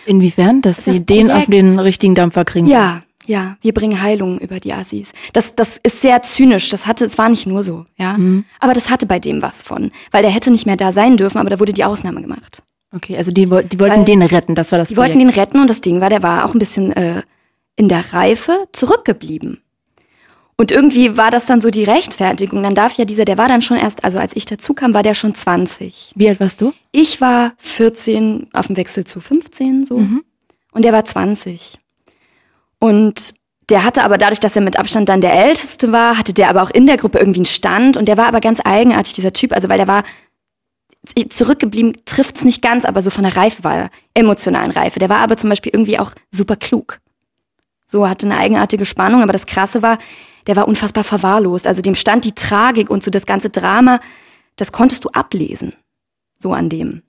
[0.06, 0.62] Inwiefern?
[0.62, 2.66] Dass Das sie den auf Projekt- den richtigen Dampfer kriegen.
[2.66, 5.12] Ja, ja, wir bringen Heilung über die Assis.
[5.32, 6.70] Das, das ist sehr zynisch.
[6.70, 8.16] Das hatte, es war nicht nur so, ja.
[8.16, 8.44] Mhm.
[8.60, 11.38] Aber das hatte bei dem was von, weil der hätte nicht mehr da sein dürfen,
[11.38, 12.62] aber da wurde die Ausnahme gemacht.
[12.94, 15.14] Okay, also die, die wollten Weil- den retten, das war das Die Projekt.
[15.14, 17.22] wollten ihn retten und das Ding war, der war auch ein bisschen äh,
[17.76, 19.60] in der Reife zurückgeblieben.
[20.60, 22.64] Und irgendwie war das dann so die Rechtfertigung.
[22.64, 25.04] Dann darf ja dieser, der war dann schon erst, also als ich dazu kam, war
[25.04, 26.12] der schon 20.
[26.16, 26.74] Wie alt warst du?
[26.90, 29.94] Ich war 14 auf dem Wechsel zu 15 so.
[30.72, 31.78] Und der war 20.
[32.80, 33.34] Und
[33.70, 36.64] der hatte aber dadurch, dass er mit Abstand dann der Älteste war, hatte der aber
[36.64, 37.96] auch in der Gruppe irgendwie einen Stand.
[37.96, 39.52] Und der war aber ganz eigenartig, dieser Typ.
[39.52, 40.02] Also weil der war
[41.28, 44.98] zurückgeblieben, trifft's nicht ganz, aber so von der Reife war er, emotionalen Reife.
[44.98, 46.98] Der war aber zum Beispiel irgendwie auch super klug.
[47.86, 49.98] So hatte eine eigenartige Spannung, aber das Krasse war,
[50.48, 51.66] der war unfassbar verwahrlost.
[51.66, 54.00] Also dem stand die Tragik und so das ganze Drama,
[54.56, 55.74] das konntest du ablesen.
[56.38, 57.02] So an dem.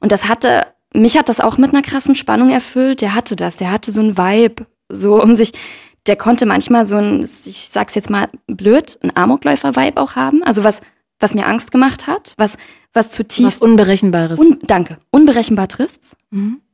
[0.00, 3.00] Und das hatte, mich hat das auch mit einer krassen Spannung erfüllt.
[3.00, 5.52] Der hatte das, der hatte so ein Vibe, so um sich,
[6.06, 10.42] der konnte manchmal so ein, ich sag's jetzt mal blöd, ein Amokläufer-Vibe auch haben.
[10.44, 10.82] Also was,
[11.18, 12.58] was mir Angst gemacht hat, was,
[12.92, 14.38] was Was zutiefst Unberechenbares.
[14.38, 14.98] Un danke.
[15.10, 16.14] Unberechenbar trifft's.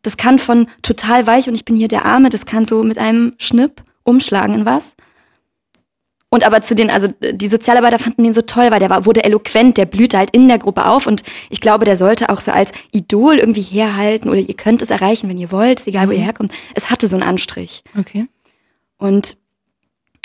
[0.03, 2.99] Das kann von total weich und ich bin hier der Arme, das kann so mit
[2.99, 4.97] einem Schnipp umschlagen in was.
[6.33, 9.23] Und aber zu den, also die Sozialarbeiter fanden den so toll, weil der war, wurde
[9.23, 12.53] eloquent, der blühte halt in der Gruppe auf und ich glaube, der sollte auch so
[12.53, 16.23] als Idol irgendwie herhalten oder ihr könnt es erreichen, wenn ihr wollt, egal wo ihr
[16.23, 16.51] herkommt.
[16.75, 17.85] Es hatte so einen Anstrich.
[17.99, 18.29] Okay.
[18.97, 19.37] Und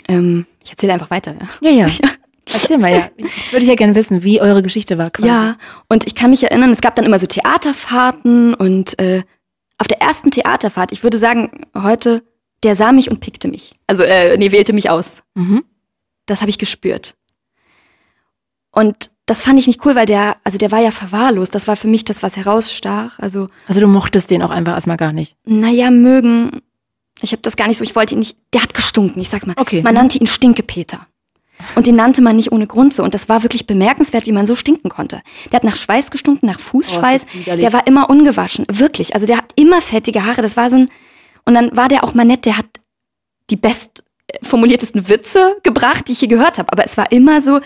[0.07, 1.71] ähm, ich erzähle einfach weiter, ja.
[1.71, 2.09] Ja, ja.
[2.45, 3.09] Erzähl mal, ja.
[3.17, 5.09] Ich würde ja gerne wissen, wie eure Geschichte war.
[5.09, 5.27] Quasi.
[5.27, 5.57] Ja,
[5.89, 9.23] und ich kann mich erinnern, es gab dann immer so Theaterfahrten und äh,
[9.77, 12.23] auf der ersten Theaterfahrt, ich würde sagen, heute,
[12.63, 13.73] der sah mich und pickte mich.
[13.87, 15.23] Also, äh, nee, wählte mich aus.
[15.35, 15.65] Mhm.
[16.27, 17.15] Das habe ich gespürt.
[18.71, 21.53] Und das fand ich nicht cool, weil der, also der war ja verwahrlost.
[21.55, 23.19] Das war für mich das, was herausstach.
[23.19, 25.35] Also, Also du mochtest den auch einfach erstmal gar nicht.
[25.45, 26.61] naja, mögen.
[27.21, 29.47] Ich habe das gar nicht so, ich wollte ihn nicht, der hat gestunken, ich sag
[29.47, 29.55] mal.
[29.57, 29.81] Okay.
[29.81, 31.07] Man nannte ihn Stinkepeter.
[31.73, 33.01] Und den nannte man nicht ohne Grund so.
[33.03, 35.21] Und das war wirklich bemerkenswert, wie man so stinken konnte.
[35.51, 37.25] Der hat nach Schweiß gestunken, nach Fußschweiß.
[37.47, 38.65] Oh, der war immer ungewaschen.
[38.69, 39.15] Wirklich.
[39.15, 40.43] Also der hat immer fettige Haare.
[40.43, 40.89] Das war so ein,
[41.45, 42.67] und dann war der auch mal nett, der hat
[43.49, 44.03] die best
[44.41, 46.71] formuliertesten Witze gebracht, die ich je gehört habe.
[46.71, 47.59] Aber es war immer so,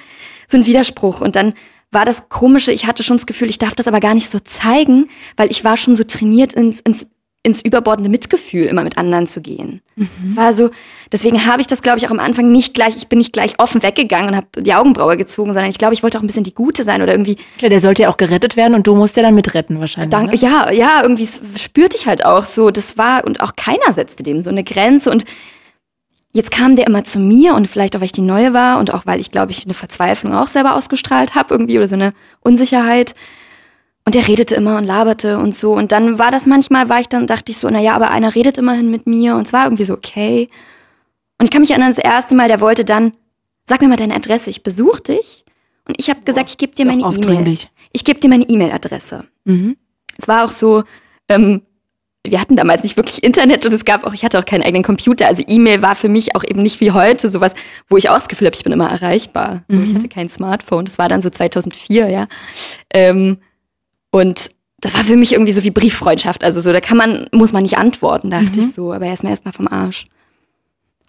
[0.47, 1.21] so ein Widerspruch.
[1.21, 1.54] Und dann
[1.91, 4.39] war das Komische, ich hatte schon das Gefühl, ich darf das aber gar nicht so
[4.39, 7.08] zeigen, weil ich war schon so trainiert ins, ins,
[7.43, 9.82] ins überbordende Mitgefühl immer mit anderen zu gehen.
[10.24, 10.69] Es war so,
[11.12, 13.60] deswegen habe ich das, glaube ich, auch am Anfang nicht gleich, ich bin nicht gleich
[13.60, 16.43] offen weggegangen und habe die Augenbraue gezogen, sondern ich glaube, ich wollte auch ein bisschen
[16.43, 19.17] die Gute sein oder irgendwie Klar, der sollte ja auch gerettet werden und du musst
[19.17, 20.12] ja dann mitretten wahrscheinlich.
[20.12, 20.38] Dank, ne?
[20.38, 24.41] ja, ja, irgendwie spürte ich halt auch so, das war, und auch keiner setzte dem
[24.41, 25.12] so eine Grenze.
[25.12, 25.26] Und
[26.34, 28.94] jetzt kam der immer zu mir und vielleicht auch, weil ich die Neue war und
[28.94, 32.13] auch, weil ich, glaube ich, eine Verzweiflung auch selber ausgestrahlt habe irgendwie oder so eine
[32.39, 33.15] Unsicherheit.
[34.06, 35.74] Und er redete immer und laberte und so.
[35.74, 38.34] Und dann war das manchmal, war ich dann, dachte ich so, na ja, aber einer
[38.34, 40.50] redet immerhin mit mir und es war irgendwie so okay.
[41.38, 43.13] Und ich kann mich erinnern, das erste Mal, der wollte dann,
[43.65, 45.46] sag mir mal deine Adresse, ich besuche dich.
[45.88, 47.44] Und ich habe gesagt, ich gebe dir meine E-Mail.
[47.94, 49.26] Ich gebe dir meine E-Mail-Adresse.
[50.17, 50.84] Es war auch so,
[51.30, 51.62] ähm,
[52.24, 54.84] wir hatten damals nicht wirklich Internet und es gab auch, ich hatte auch keinen eigenen
[54.84, 55.26] Computer.
[55.26, 57.54] Also E-Mail war für mich auch eben nicht wie heute sowas,
[57.88, 59.64] wo ich auch das Gefühl habe, ich bin immer erreichbar.
[59.68, 60.86] So, ich hatte kein Smartphone.
[60.86, 62.28] Das war dann so 2004, ja.
[62.94, 63.38] Ähm,
[64.12, 66.44] und das war für mich irgendwie so wie Brieffreundschaft.
[66.44, 68.94] Also so, da kann man, muss man nicht antworten, dachte ich so.
[68.94, 70.06] Aber er ist mir erstmal vom Arsch.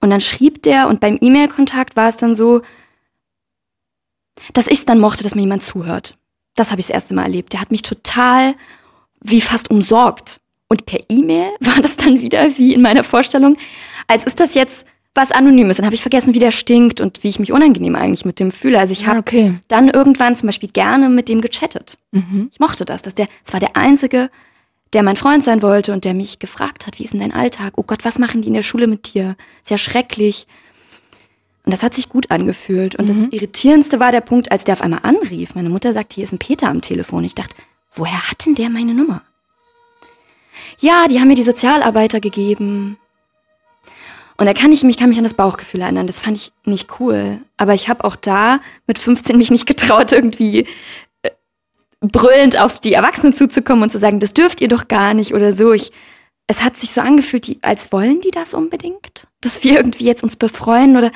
[0.01, 2.61] Und dann schrieb der und beim E-Mail-Kontakt war es dann so,
[4.53, 6.17] dass ich es dann mochte, dass mir jemand zuhört.
[6.55, 7.53] Das habe ich das erste Mal erlebt.
[7.53, 8.55] Der hat mich total
[9.21, 10.42] wie fast umsorgt.
[10.73, 13.59] Und per E-Mail war das dann wieder wie in meiner Vorstellung,
[14.07, 15.77] als ist das jetzt was Anonymes.
[15.77, 18.51] Dann habe ich vergessen, wie der stinkt und wie ich mich unangenehm eigentlich mit dem
[18.51, 18.79] fühle.
[18.79, 19.53] Also ich habe okay.
[19.69, 21.99] dann irgendwann zum Beispiel gerne mit dem gechattet.
[22.51, 24.31] Ich mochte das, dass der, es war der Einzige,
[24.95, 27.75] der mein Freund sein wollte und der mich gefragt hat, wie ist denn dein Alltag?
[27.77, 29.37] Oh Gott, was machen die in der Schule mit dir?
[29.63, 30.47] Ist ja schrecklich.
[31.67, 32.97] Und das hat sich gut angefühlt.
[32.97, 35.55] Und das Irritierendste war der Punkt, als der auf einmal anrief.
[35.55, 37.25] Meine Mutter sagte, hier ist ein Peter am Telefon.
[37.25, 37.55] Ich dachte,
[37.93, 39.23] woher hat denn der meine Nummer?
[40.81, 42.99] Ja, die haben mir die Sozialarbeiter gegeben.
[44.37, 46.07] Und da kann ich mich, kann mich an das Bauchgefühl erinnern.
[46.07, 47.41] Das fand ich nicht cool.
[47.57, 50.67] Aber ich habe auch da mit 15 mich nicht getraut, irgendwie
[51.23, 51.31] äh,
[52.01, 55.53] brüllend auf die Erwachsenen zuzukommen und zu sagen, das dürft ihr doch gar nicht oder
[55.53, 55.73] so.
[55.73, 55.93] Ich,
[56.47, 60.23] es hat sich so angefühlt, die, als wollen die das unbedingt, dass wir irgendwie jetzt
[60.23, 61.13] uns befreuen oder.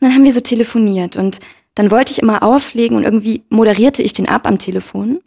[0.00, 1.38] Dann haben wir so telefoniert und
[1.76, 5.20] dann wollte ich immer auflegen und irgendwie moderierte ich den ab am Telefon.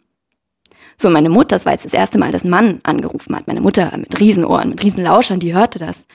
[0.96, 3.46] So, meine Mutter, das war jetzt das erste Mal, dass ein Mann angerufen hat.
[3.46, 6.06] Meine Mutter mit Riesenohren, mit Riesenlauschern, die hörte das.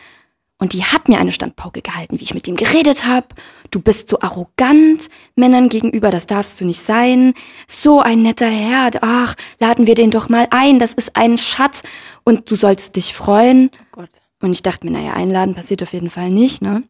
[0.57, 3.27] Und die hat mir eine Standpauke gehalten, wie ich mit ihm geredet habe.
[3.71, 7.33] Du bist so arrogant Männern gegenüber, das darfst du nicht sein.
[7.67, 11.81] So ein netter Herr, ach, laden wir den doch mal ein, das ist ein Schatz
[12.23, 13.71] und du solltest dich freuen.
[13.91, 14.09] Gott.
[14.39, 16.83] Und ich dachte mir, naja, einladen passiert auf jeden Fall nicht, ne?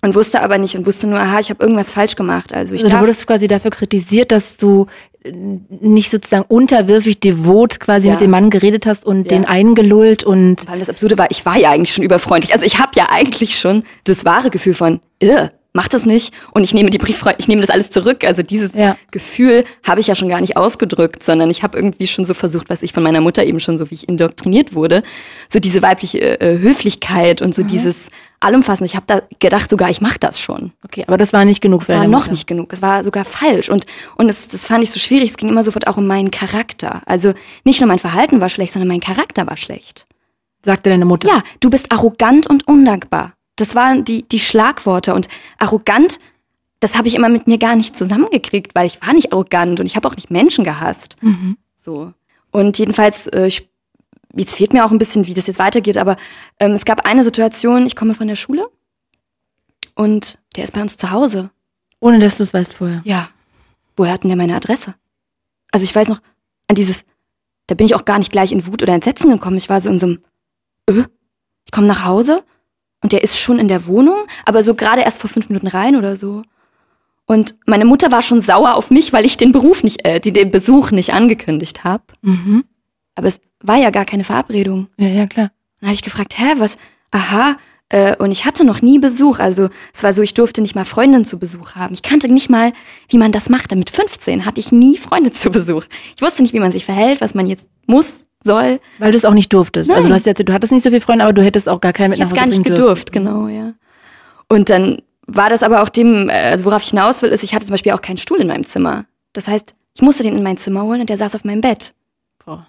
[0.00, 2.52] Und wusste aber nicht und wusste nur, aha, ich habe irgendwas falsch gemacht.
[2.54, 4.86] Also ich Also du wurdest quasi dafür kritisiert, dass du
[5.24, 5.32] äh,
[5.80, 8.12] nicht sozusagen unterwürfig, devot quasi Ja.
[8.12, 9.36] mit dem Mann geredet hast und Ja.
[9.36, 12.52] den eingelullt und Weil das Absurde war, ich war ja eigentlich schon überfreundlich.
[12.54, 16.64] Also ich habe ja eigentlich schon das wahre Gefühl von, irr, mach das nicht und
[16.64, 18.24] ich nehme die Brieffreunde, ich nehme das alles zurück.
[18.24, 18.96] Also dieses Ja.
[19.12, 22.68] Gefühl habe ich ja schon gar nicht ausgedrückt, sondern ich habe irgendwie schon so versucht,
[22.68, 25.04] was ich von meiner Mutter eben schon so, wie ich indoktriniert wurde,
[25.48, 28.10] so diese weibliche äh, Höflichkeit und so dieses
[28.40, 28.86] allumfassende.
[28.86, 30.72] Ich habe da gedacht, sogar ich mache das schon.
[30.84, 32.30] Okay, aber das war nicht genug Das war noch Mutter.
[32.32, 32.72] nicht genug.
[32.72, 33.68] Es war sogar falsch.
[33.70, 33.86] Und,
[34.16, 35.30] und es, das fand ich so schwierig.
[35.30, 37.02] Es ging immer sofort auch um meinen Charakter.
[37.06, 40.06] Also nicht nur mein Verhalten war schlecht, sondern mein Charakter war schlecht.
[40.64, 41.28] Sagte deine Mutter.
[41.28, 43.32] Ja, du bist arrogant und undankbar.
[43.58, 45.14] Das waren die, die Schlagworte.
[45.14, 46.18] Und arrogant,
[46.80, 49.86] das habe ich immer mit mir gar nicht zusammengekriegt, weil ich war nicht arrogant und
[49.86, 51.16] ich habe auch nicht Menschen gehasst.
[51.76, 52.12] So.
[52.50, 53.68] Und jedenfalls, äh, ich,
[54.34, 56.16] jetzt fehlt mir auch ein bisschen, wie das jetzt weitergeht, aber
[56.60, 58.68] ähm, es gab eine Situation, ich komme von der Schule
[59.94, 61.50] und der ist bei uns zu Hause.
[62.00, 63.02] Ohne dass du es weißt vorher.
[63.04, 63.28] Ja.
[63.96, 64.94] Woher hatten der meine Adresse?
[65.72, 66.20] Also ich weiß noch,
[66.68, 67.04] an dieses,
[67.66, 69.56] da bin ich auch gar nicht gleich in Wut oder Entsetzen gekommen.
[69.56, 70.22] Ich war so in so einem,
[70.88, 71.04] äh,
[71.64, 72.44] ich komme nach Hause
[73.02, 75.96] und der ist schon in der Wohnung, aber so gerade erst vor fünf Minuten rein
[75.96, 76.42] oder so.
[77.26, 80.32] Und meine Mutter war schon sauer auf mich, weil ich den Beruf nicht, äh, die,
[80.32, 82.04] den Besuch nicht angekündigt habe.
[82.22, 82.64] Mhm.
[83.14, 84.88] Aber es war ja gar keine Verabredung.
[84.96, 85.50] Ja, ja, klar.
[85.80, 86.78] Dann habe ich gefragt, hä, was?
[87.10, 87.56] Aha.
[87.90, 89.38] Äh, und ich hatte noch nie Besuch.
[89.38, 91.94] Also es war so, ich durfte nicht mal Freundinnen zu Besuch haben.
[91.94, 92.72] Ich kannte nicht mal,
[93.08, 93.74] wie man das macht.
[93.74, 95.84] Mit 15 hatte ich nie Freunde zu Besuch.
[96.16, 98.80] Ich wusste nicht, wie man sich verhält, was man jetzt muss, soll.
[98.98, 99.88] Weil du es auch nicht durftest.
[99.88, 99.96] Nein.
[99.96, 101.92] Also du hast jetzt, du hattest nicht so viele Freunde, aber du hättest auch gar
[101.92, 103.04] keinen mit Ich nach hätte Hause gar nicht bringen dürfen.
[103.04, 103.72] gedurft, genau, ja.
[104.48, 107.54] Und dann war das aber auch dem, äh, also worauf ich hinaus will, ist, ich
[107.54, 109.04] hatte zum Beispiel auch keinen Stuhl in meinem Zimmer.
[109.32, 111.94] Das heißt, ich musste den in mein Zimmer holen und der saß auf meinem Bett
[112.44, 112.66] Boah.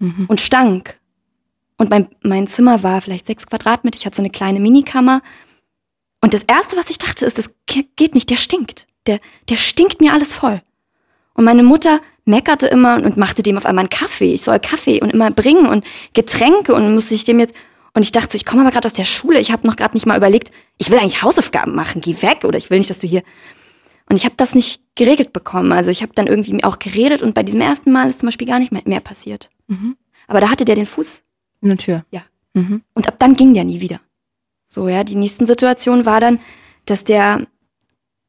[0.00, 0.98] und stank.
[1.82, 3.98] Und mein, mein Zimmer war vielleicht sechs Quadratmeter.
[3.98, 5.20] Ich hatte so eine kleine Minikammer.
[6.20, 8.86] Und das Erste, was ich dachte, ist, das ge- geht nicht, der stinkt.
[9.08, 9.18] Der,
[9.48, 10.62] der stinkt mir alles voll.
[11.34, 14.32] Und meine Mutter meckerte immer und machte dem auf einmal einen Kaffee.
[14.32, 17.54] Ich soll Kaffee und immer bringen und Getränke und musste ich dem jetzt.
[17.94, 19.40] Und ich dachte so, ich komme aber gerade aus der Schule.
[19.40, 22.00] Ich habe noch gerade nicht mal überlegt, ich will eigentlich Hausaufgaben machen.
[22.00, 23.24] Geh weg oder ich will nicht, dass du hier.
[24.08, 25.72] Und ich habe das nicht geregelt bekommen.
[25.72, 28.46] Also ich habe dann irgendwie auch geredet und bei diesem ersten Mal ist zum Beispiel
[28.46, 29.50] gar nicht mehr, mehr passiert.
[30.28, 31.24] Aber da hatte der den Fuß
[31.62, 32.04] In der Tür.
[32.10, 32.22] ja.
[32.54, 32.82] Mhm.
[32.92, 34.00] Und ab dann ging der nie wieder.
[34.68, 36.38] So, ja, die nächsten Situation war dann,
[36.84, 37.46] dass der,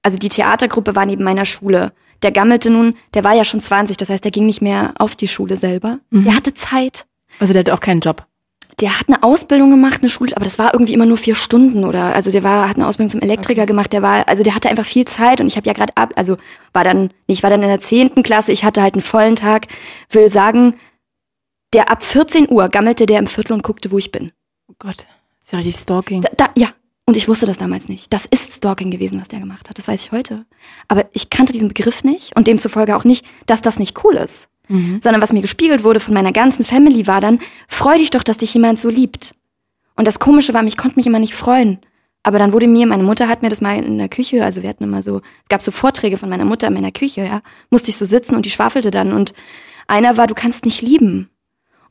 [0.01, 1.91] also die Theatergruppe war neben meiner Schule.
[2.21, 5.15] Der gammelte nun, der war ja schon 20, das heißt, der ging nicht mehr auf
[5.15, 5.99] die Schule selber.
[6.11, 7.05] Der hatte Zeit.
[7.39, 8.25] Also der hatte auch keinen Job.
[8.79, 11.85] Der hat eine Ausbildung gemacht, eine Schule, aber das war irgendwie immer nur vier Stunden
[11.85, 14.69] oder, also der war, hat eine Ausbildung zum Elektriker gemacht, der war, also der hatte
[14.69, 16.37] einfach viel Zeit und ich habe ja gerade ab, also
[16.73, 19.67] war dann, ich war dann in der zehnten Klasse, ich hatte halt einen vollen Tag,
[20.09, 20.75] will sagen,
[21.73, 24.31] der ab 14 Uhr gammelte der im Viertel und guckte, wo ich bin.
[24.67, 25.07] Oh Gott.
[25.41, 26.21] Ist ja richtig Stalking.
[26.21, 26.69] Da, da, ja,
[27.05, 28.13] und ich wusste das damals nicht.
[28.13, 29.77] Das ist Stalking gewesen, was der gemacht hat.
[29.77, 30.45] Das weiß ich heute.
[30.87, 34.49] Aber ich kannte diesen Begriff nicht und demzufolge auch nicht, dass das nicht cool ist.
[35.01, 38.37] Sondern was mir gespiegelt wurde von meiner ganzen Family war dann, freu dich doch, dass
[38.37, 39.35] dich jemand so liebt.
[39.95, 41.79] Und das Komische war, ich konnte mich immer nicht freuen.
[42.23, 44.69] Aber dann wurde mir, meine Mutter hat mir das mal in der Küche, also wir
[44.69, 47.89] hatten immer so, es gab so Vorträge von meiner Mutter in meiner Küche, ja, musste
[47.89, 49.33] ich so sitzen und die schwafelte dann und
[49.87, 51.29] einer war, du kannst nicht lieben.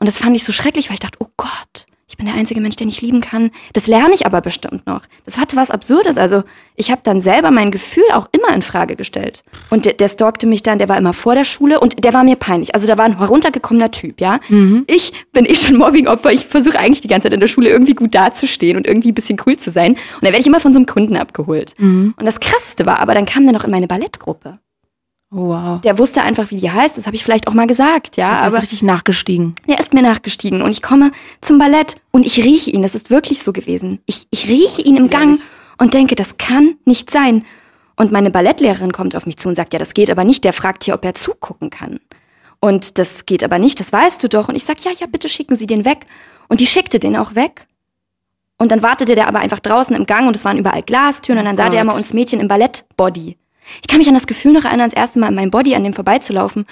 [0.03, 2.61] Und das fand ich so schrecklich, weil ich dachte, oh Gott, ich bin der einzige
[2.61, 3.53] Mensch, der nicht lieben kann.
[3.73, 5.03] Das lerne ich aber bestimmt noch.
[5.27, 6.17] Das hatte was Absurdes.
[6.17, 6.43] Also
[6.75, 9.45] ich habe dann selber mein Gefühl auch immer in Frage gestellt.
[9.71, 12.25] Und der, der stalkte mich dann, der war immer vor der Schule und der war
[12.25, 12.75] mir peinlich.
[12.75, 14.41] Also da war ein heruntergekommener Typ, ja.
[14.89, 16.33] Ich bin eh schon Mobbingopfer.
[16.33, 19.15] Ich versuche eigentlich die ganze Zeit in der Schule irgendwie gut dazustehen und irgendwie ein
[19.15, 19.93] bisschen cool zu sein.
[19.93, 21.77] Und dann werde ich immer von so einem Kunden abgeholt.
[22.19, 24.59] Und das Krasseste war, aber dann kam der noch in meine Ballettgruppe.
[25.35, 25.81] Oh, wow.
[25.81, 26.99] Der wusste einfach, wie die heißt.
[26.99, 28.37] Das habe ich vielleicht auch mal gesagt, ja.
[28.37, 29.57] Das ist aber richtig nachgestiegen.
[29.67, 32.83] er ist mir nachgestiegen und ich komme zum Ballett und ich rieche ihn.
[32.83, 34.01] Das ist wirklich so gewesen.
[34.05, 35.41] Ich, ich rieche ihn im Gang
[35.79, 37.47] und denke, das kann nicht sein.
[37.97, 40.45] Und meine Ballettlehrerin kommt auf mich zu und sagt, ja, das geht aber nicht.
[40.45, 42.01] Der fragt hier, ob er zugucken kann.
[42.61, 44.49] Und das geht aber nicht, das weißt du doch.
[44.49, 46.07] Und ich sag, ja, ja, bitte schicken Sie den weg.
[46.49, 47.67] Und die schickte den auch weg.
[48.59, 51.47] Und dann wartete der aber einfach draußen im Gang und es waren überall Glastüren und
[51.47, 51.73] dann sah Gott.
[51.73, 53.37] der immer uns Mädchen im Ballettbody.
[53.81, 55.85] Ich kann mich an das Gefühl noch erinnern, das erste Mal in meinem Body an
[55.85, 56.67] dem vorbeizulaufen.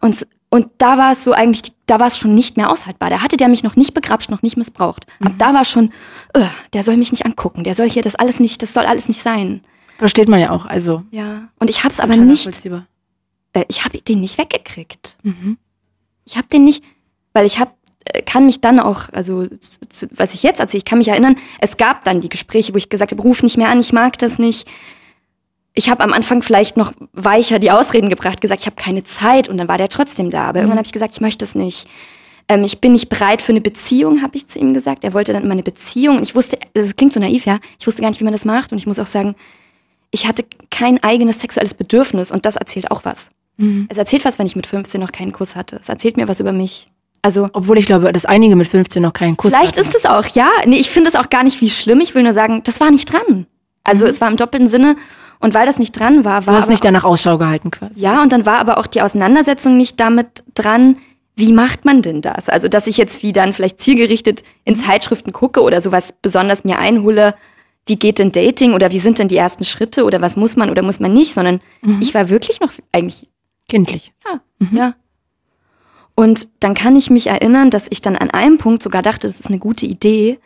[0.00, 3.10] Und, und da war es so eigentlich, da war es schon nicht mehr aushaltbar.
[3.10, 5.06] Da hatte der mich noch nicht begrapscht, noch nicht missbraucht.
[5.22, 5.92] Ab da war schon,
[6.34, 9.08] äh, der soll mich nicht angucken, der soll hier das alles nicht, das soll alles
[9.08, 9.62] nicht sein.
[9.98, 10.64] Versteht man ja auch.
[10.64, 11.02] Also.
[11.10, 11.48] Ja.
[11.58, 12.64] Und ich hab's aber nicht,
[13.52, 15.16] äh, ich habe den nicht weggekriegt.
[16.24, 16.82] Ich habe den nicht,
[17.32, 17.72] weil ich habe
[18.26, 19.46] kann mich dann auch, also
[20.10, 22.88] was ich jetzt erzähle, ich kann mich erinnern, es gab dann die Gespräche, wo ich
[22.88, 24.66] gesagt habe, ruf nicht mehr an, ich mag das nicht.
[25.80, 29.48] Ich habe am Anfang vielleicht noch weicher die Ausreden gebracht, gesagt, ich habe keine Zeit
[29.48, 30.44] und dann war der trotzdem da.
[30.44, 31.88] Aber irgendwann habe ich gesagt, ich möchte es nicht.
[32.48, 35.04] Ähm, ich bin nicht bereit für eine Beziehung, habe ich zu ihm gesagt.
[35.04, 36.18] Er wollte dann immer eine Beziehung.
[36.18, 37.60] Und ich wusste, das klingt so naiv, ja.
[37.78, 38.72] Ich wusste gar nicht, wie man das macht.
[38.72, 39.36] Und ich muss auch sagen,
[40.10, 43.30] ich hatte kein eigenes sexuelles Bedürfnis und das erzählt auch was.
[43.88, 45.76] Es erzählt was, wenn ich mit 15 noch keinen Kuss hatte.
[45.80, 46.88] Es erzählt mir was über mich.
[47.22, 49.88] Also Obwohl ich glaube, dass einige mit 15 noch keinen Kuss vielleicht hatten.
[49.88, 50.50] ist es auch, ja.
[50.66, 52.00] Nee, ich finde es auch gar nicht wie schlimm.
[52.00, 53.46] Ich will nur sagen, das war nicht dran.
[53.84, 54.96] Also es war im doppelten Sinne.
[55.40, 57.98] Und weil das nicht dran war, Du war hast aber nicht danach Ausschau gehalten quasi.
[57.98, 60.98] ja, und dann war aber auch die Auseinandersetzung nicht damit dran,
[61.34, 62.50] wie macht man denn das?
[62.50, 66.78] Also, dass ich jetzt wie dann vielleicht zielgerichtet in Zeitschriften gucke oder sowas besonders mir
[66.78, 67.34] einhole,
[67.86, 70.68] wie geht denn Dating oder wie sind denn die ersten Schritte oder was muss man
[70.68, 71.60] oder muss man nicht, sondern
[72.00, 73.26] ich war wirklich noch eigentlich
[73.68, 74.12] Kindlich.
[74.26, 74.40] ja,
[74.72, 74.94] ja.
[76.14, 79.40] Und dann kann ich mich erinnern, dass ich dann an einem Punkt sogar dachte, das
[79.40, 80.38] ist eine gute Idee,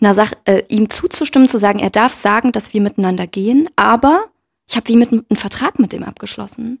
[0.00, 4.26] einer Sache, äh, ihm zuzustimmen, zu sagen, er darf sagen, dass wir miteinander gehen, aber
[4.68, 6.80] ich habe wie mit einem Vertrag mit dem abgeschlossen.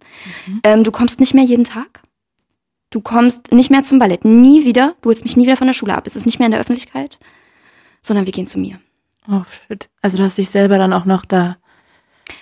[0.64, 2.02] Ähm, du kommst nicht mehr jeden Tag.
[2.90, 4.24] Du kommst nicht mehr zum Ballett.
[4.24, 4.94] Nie wieder.
[5.02, 6.06] Du holst mich nie wieder von der Schule ab.
[6.06, 7.18] Es ist nicht mehr in der Öffentlichkeit,
[8.00, 8.80] sondern wir gehen zu mir.
[9.28, 9.88] Oh shit.
[10.02, 11.56] Also du hast dich selber dann auch noch da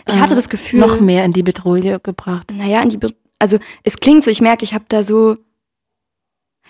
[0.07, 0.81] Ich äh, hatte das Gefühl.
[0.81, 2.51] noch mehr in die Bedrohung gebracht.
[2.53, 5.37] naja, in die, Be also es klingt so, ich merke, ich habe da so,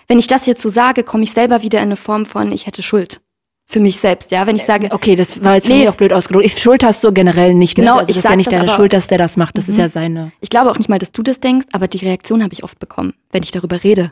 [0.07, 2.67] wenn ich das jetzt so sage, komme ich selber wieder in eine Form von, ich
[2.67, 3.21] hätte Schuld.
[3.67, 4.45] Für mich selbst, ja.
[4.45, 5.79] Wenn ich sage, Okay, das war jetzt für Nee.
[5.79, 6.45] mich auch blöd ausgedrückt.
[6.45, 7.77] Ich Schuld hast du generell nicht.
[7.77, 7.83] Ne?
[7.85, 9.57] Genau, also ich das ist ja nicht deine aber- Schuld, dass der das macht.
[9.57, 10.31] Das ist ja seine.
[10.39, 12.77] ich glaube auch nicht mal, dass du das denkst, aber die Reaktion habe ich oft
[12.79, 14.11] bekommen, wenn ich darüber rede.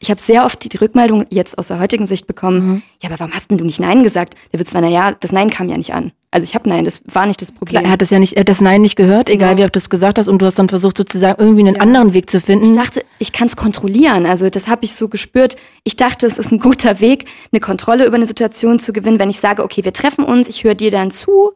[0.00, 2.82] Ich habe sehr oft die, Rückmeldung jetzt aus der heutigen Sicht bekommen, Mhm.
[3.02, 4.34] ja, aber warum hast denn du nicht Nein gesagt?
[4.52, 6.12] Der wird zwar, na ja, das Nein kam ja nicht an.
[6.34, 7.80] Also ich habe Nein, das war nicht das Problem.
[7.80, 9.60] Klar, er hat das ja nicht, er hat das Nein nicht gehört, egal Genau.
[9.60, 12.12] wie oft du es gesagt hast, und du hast dann versucht sozusagen irgendwie einen anderen
[12.12, 12.64] Weg zu finden.
[12.64, 14.26] Ich dachte, ich kann es kontrollieren.
[14.26, 15.54] Also das habe ich so gespürt.
[15.84, 19.30] Ich dachte, es ist ein guter Weg, eine Kontrolle über eine Situation zu gewinnen, wenn
[19.30, 21.52] ich sage, okay, wir treffen uns, ich höre dir dann zu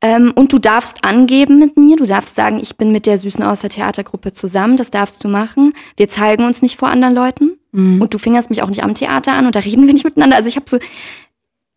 [0.00, 1.96] ähm, und du darfst angeben mit mir.
[1.96, 4.76] Du darfst sagen, ich bin mit der Süßen aus der Theatergruppe zusammen.
[4.76, 5.72] Das darfst du machen.
[5.96, 9.32] Wir zeigen uns nicht vor anderen Leuten und du fingerst mich auch nicht am Theater
[9.32, 10.36] an und da reden wir nicht miteinander.
[10.36, 10.78] Also ich habe so,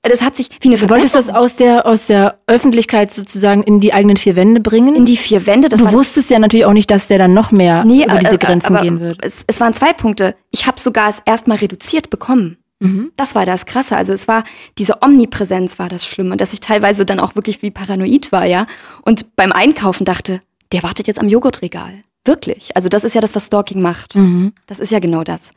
[0.10, 3.80] das hat sich wie eine Du wolltest das aus der, aus der Öffentlichkeit sozusagen in
[3.80, 4.96] die eigenen vier Wände bringen.
[4.96, 5.70] in die vier Wände.
[5.70, 8.36] Das du wusstest ja natürlich auch nicht, dass der dann noch mehr Nee, über diese
[8.36, 9.20] äh, Grenzen aber gehen wird.
[9.24, 10.36] Es, es waren zwei Punkte.
[10.52, 12.58] Ich habe sogar es erstmal reduziert bekommen.
[12.80, 13.12] Mhm.
[13.16, 13.98] Das war das Krasse.
[13.98, 14.44] Also es war
[14.78, 18.68] diese Omnipräsenz war das Schlimme, dass ich teilweise dann auch wirklich wie paranoid war, ja.
[19.02, 20.42] Und beim Einkaufen dachte,
[20.72, 22.02] der wartet jetzt am Joghurtregal.
[22.26, 22.76] Wirklich.
[22.76, 24.16] Also das ist ja das, was Stalking macht.
[24.16, 24.54] Mhm.
[24.68, 25.52] Das ist ja genau das.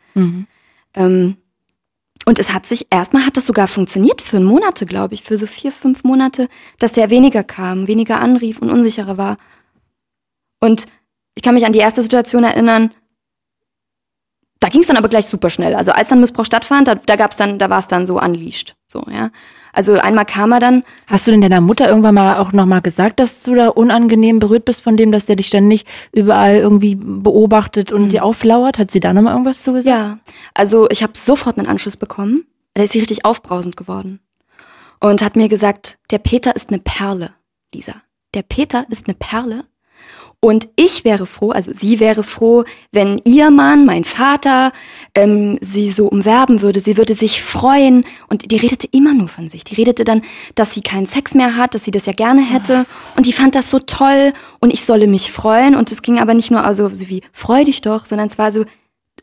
[0.95, 1.37] Ähm,
[2.31, 5.49] und es hat sich, erstmal hat das sogar funktioniert für Monate, glaube ich, für so
[5.49, 9.37] vier, fünf Monate, dass der weniger kam, weniger anrief und unsicherer war.
[10.61, 10.87] Und
[11.35, 12.95] ich kann mich an die erste Situation erinnern,
[14.61, 15.75] da ging es dann aber gleich super schnell.
[15.75, 18.77] Also als dann Missbrauch stattfand, da, da gab's dann, da war es dann so unleashed.
[18.87, 19.33] So, ja.
[19.73, 23.21] Also einmal kam er dann, Hast du denn deiner Mutter irgendwann mal auch nochmal gesagt,
[23.21, 27.93] dass du da unangenehm berührt bist von dem, dass der dich ständig überall irgendwie beobachtet
[27.93, 28.79] und dir auflauert?
[28.79, 29.97] Hat sie da nochmal irgendwas zu gesagt?
[29.97, 30.03] Mhm.
[30.03, 30.19] Ja,
[30.55, 32.47] also ich habe sofort einen Anschluss bekommen.
[32.75, 34.21] Da ist sie richtig aufbrausend geworden.
[35.01, 37.33] Und hat mir gesagt, der Peter ist eine Perle,
[37.75, 37.95] Lisa.
[38.35, 39.65] Der Peter ist eine Perle.
[40.43, 44.73] Und ich wäre froh, also sie wäre froh, wenn ihr Mann, mein Vater,
[45.15, 46.81] ähm, sie so umwerben würde.
[46.81, 48.07] Sie würde sich freuen.
[48.29, 49.65] Und die redete immer nur von sich.
[49.65, 50.23] Die redete dann,
[50.55, 52.87] dass sie keinen Sex mehr hat, dass sie das ja gerne hätte.
[53.17, 54.33] Und die fand das so toll.
[54.61, 55.77] Und ich solle mich freuen.
[55.77, 58.51] Und es ging aber nicht nur also so wie, freu dich doch, sondern es war
[58.51, 58.65] so,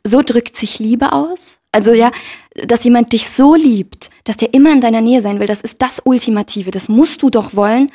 [0.03, 1.61] so drückt sich Liebe aus.
[1.71, 2.11] Also ja,
[2.67, 5.81] dass jemand dich so liebt, dass der immer in deiner Nähe sein will, das ist
[5.81, 6.69] das Ultimative.
[6.69, 7.89] Das musst du doch wollen.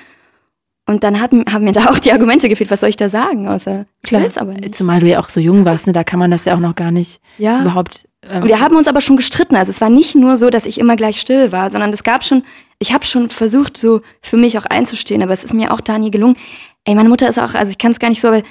[0.86, 2.70] Und dann hat, haben mir da auch die Argumente gefehlt.
[2.70, 3.46] Was soll ich da sagen?
[3.48, 4.74] Außer, ich will's aber nicht.
[4.74, 5.92] Zumal du ja auch so jung warst, ne?
[5.92, 7.60] da kann man das ja auch noch gar nicht Ja.
[7.62, 8.08] überhaupt.
[8.28, 9.54] Ähm, Und wir haben uns aber schon gestritten.
[9.54, 12.24] Also es war nicht nur so, dass ich immer gleich still war, sondern es gab
[12.24, 12.42] schon,
[12.80, 15.98] ich habe schon versucht, so für mich auch einzustehen, aber es ist mir auch da
[15.98, 16.36] nie gelungen.
[16.84, 18.42] Ey, meine Mutter ist auch, also ich kann es gar nicht so, aber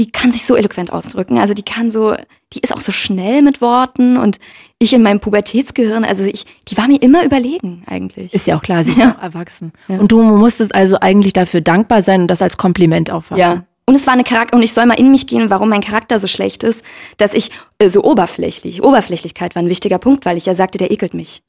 [0.00, 1.36] die kann sich so eloquent ausdrücken.
[1.36, 2.14] Also die kann so,
[2.54, 4.38] die ist auch so schnell mit Worten und
[4.78, 8.32] ich in meinem Pubertätsgehirn, also ich, die war mir immer überlegen eigentlich.
[8.32, 9.72] ist ja auch klar, sie ist auch erwachsen.
[9.88, 13.40] Und du musstest also eigentlich dafür dankbar sein und das als Kompliment auffassen.
[13.40, 13.64] Ja.
[13.84, 16.18] Und es war eine Charakter, und ich soll mal in mich gehen, warum mein Charakter
[16.18, 16.82] so schlecht ist,
[17.18, 20.90] dass ich äh, so oberflächlich, Oberflächlichkeit war ein wichtiger Punkt, weil ich ja sagte, der
[20.90, 21.42] ekelt mich.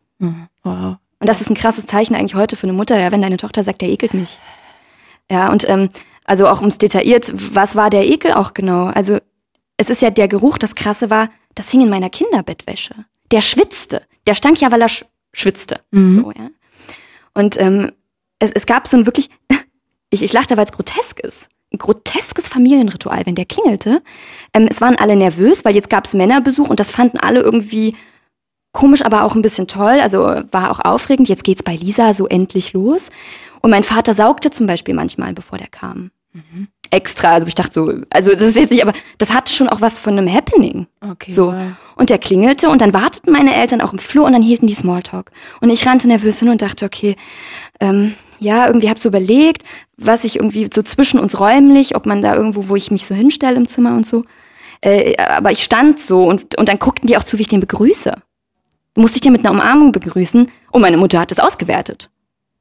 [0.63, 0.97] Wow.
[1.19, 3.63] Und das ist ein krasses Zeichen eigentlich heute für eine Mutter, ja, wenn deine Tochter
[3.63, 4.39] sagt, der ekelt mich.
[5.31, 5.89] Ja, und ähm,
[6.25, 8.85] also auch ums detailliert, was war der Ekel auch genau?
[8.87, 9.19] Also
[9.77, 12.93] es ist ja der Geruch, das Krasse war, das hing in meiner Kinderbettwäsche.
[13.31, 14.03] Der schwitzte.
[14.27, 15.79] Der stank ja, weil er sch schwitzte.
[15.91, 16.49] So, ja.
[17.33, 17.91] Und ähm,
[18.39, 19.29] es, es gab so ein wirklich,
[20.09, 21.49] ich, ich lachte, weil es grotesk ist.
[21.73, 24.03] Ein groteskes Familienritual, wenn der klingelte.
[24.53, 27.95] Ähm, es waren alle nervös, weil jetzt gab es Männerbesuch und das fanden alle irgendwie
[28.71, 29.99] komisch, aber auch ein bisschen toll.
[30.01, 30.19] Also
[30.51, 31.29] war auch aufregend.
[31.29, 33.09] Jetzt geht's bei Lisa so endlich los.
[33.61, 36.11] Und mein Vater saugte zum Beispiel manchmal, bevor der kam.
[36.91, 37.31] Extra.
[37.33, 39.99] Also ich dachte so, also das ist jetzt nicht, aber das hatte schon auch was
[39.99, 40.87] von einem Happening.
[41.01, 41.47] Okay, So.
[41.47, 41.61] wow.
[41.95, 44.73] Und der klingelte und dann warteten meine Eltern auch im Flur und dann hielten die
[44.73, 45.31] Smalltalk.
[45.61, 47.15] Und ich rannte nervös hin und dachte, okay,
[47.79, 49.63] ähm, ja, irgendwie hab so überlegt,
[49.97, 53.13] was ich irgendwie so zwischen uns räumlich, ob man da irgendwo, wo ich mich so
[53.13, 54.23] hinstelle im Zimmer und so.
[54.81, 57.59] Äh, aber ich stand so und, und dann guckten die auch zu, wie ich den
[57.59, 58.13] begrüße.
[58.95, 62.09] Musste ich den mit einer Umarmung begrüßen und meine Mutter hat es ausgewertet.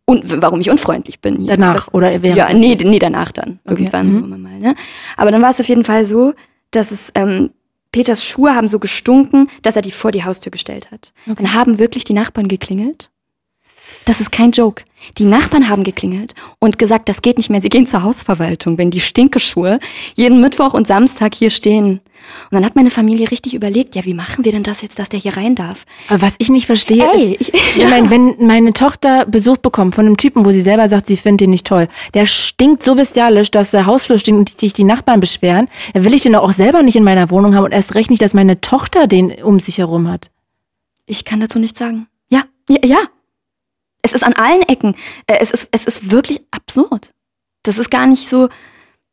[0.05, 1.37] und warum ich unfreundlich bin.
[1.37, 1.57] Hier.
[1.57, 2.37] Danach das, oder während?
[2.37, 3.61] Ja, nee, nee, danach dann.
[3.65, 4.43] Okay, Irgendwann mhm.
[4.43, 4.75] mal, ne?
[5.17, 6.35] Aber dann war es auf jeden Fall so,
[6.73, 7.51] dass es, ähm,
[7.93, 11.13] Peters Schuhe haben so gestunken, dass er die vor die Haustür gestellt hat.
[11.27, 13.11] Dann haben wirklich die Nachbarn geklingelt.
[14.07, 14.85] Das ist kein Joke.
[15.19, 17.61] Die Nachbarn haben geklingelt und gesagt, das geht nicht mehr.
[17.63, 19.79] Sie gehen zur Hausverwaltung, wenn die Stinkeschuhe
[20.15, 21.93] jeden Mittwoch und Samstag hier stehen.
[21.93, 22.01] Und
[22.53, 25.19] dann hat meine Familie richtig überlegt, ja, wie machen wir denn das jetzt, dass der
[25.21, 25.87] hier rein darf?
[26.09, 29.95] Aber was ich nicht verstehe, Ey, ist, ich- ich meine, wenn meine Tochter Besuch bekommt
[29.95, 32.95] von einem Typen, wo sie selber sagt, sie findet den nicht toll, der stinkt so
[32.95, 36.43] bestialisch, dass der Hausflur stinkt und sich die Nachbarn beschweren, dann will ich den doch
[36.43, 39.43] auch selber nicht in meiner Wohnung haben und erst recht nicht, dass meine Tochter den
[39.43, 40.31] um sich herum hat.
[41.07, 42.07] Ich kann dazu nichts sagen.
[42.29, 42.99] Ja, ja, ja.
[44.03, 44.95] Es ist an allen Ecken.
[45.27, 47.13] Äh, Es ist, es ist wirklich absurd.
[47.63, 48.49] Das ist gar nicht so.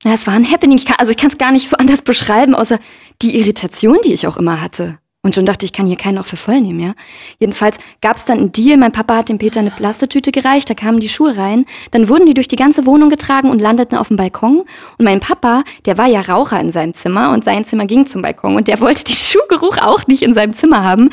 [0.04, 0.78] Na, es war ein Happening.
[0.78, 2.80] Ich kann, also ich kann es gar nicht so anders beschreiben, außer
[3.22, 5.00] die Irritation, die ich auch immer hatte.
[5.24, 6.94] Und schon dachte ich, kann hier keinen auch für voll nehmen, ja.
[7.40, 8.78] Jedenfalls gab es dann einen Deal.
[8.78, 11.66] Mein Papa hat dem Peter eine Plastetüte gereicht, da kamen die Schuhe rein.
[11.92, 14.60] Dann wurden die durch die ganze Wohnung getragen und landeten auf dem Balkon.
[14.60, 18.22] Und mein Papa, der war ja Raucher in seinem Zimmer und sein Zimmer ging zum
[18.22, 21.10] Balkon und der wollte den Schuhgeruch auch nicht in seinem Zimmer haben.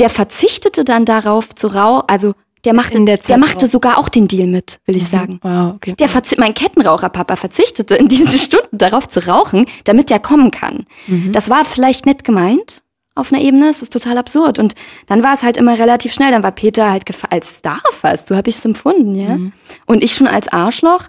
[0.00, 2.32] Der verzichtete dann darauf zu rau, also
[2.64, 5.40] der machte, der der, machte sogar auch den Deal mit, will ich sagen.
[5.42, 5.94] Wow, okay.
[5.98, 10.86] Der verzi mein Kettenraucherpapa verzichtete in diesen Stunden darauf zu rauchen, damit der kommen kann.
[11.32, 12.82] Das war vielleicht nett gemeint
[13.14, 14.58] auf einer Ebene, es ist total absurd.
[14.58, 14.74] Und
[15.06, 18.28] dann war es halt immer relativ schnell, dann war Peter halt gefa- als Star fast,
[18.28, 19.38] so habe ich es empfunden, ja.
[19.86, 21.08] Und ich schon als Arschloch,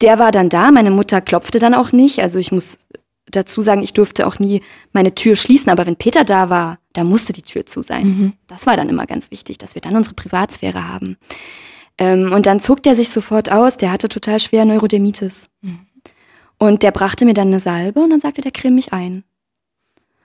[0.00, 2.86] der war dann da, meine Mutter klopfte dann auch nicht, also ich muss
[3.30, 4.62] dazu sagen, ich durfte auch nie
[4.92, 8.06] meine Tür schließen, aber wenn Peter da war, da musste die Tür zu sein.
[8.46, 11.16] Das war dann immer ganz wichtig, dass wir dann unsere Privatsphäre haben.
[11.98, 15.48] Ähm, und dann zog der sich sofort aus, der hatte total schwer Neurodermitis.
[16.58, 19.24] Und der brachte mir dann eine Salbe und dann sagte der creme mich ein.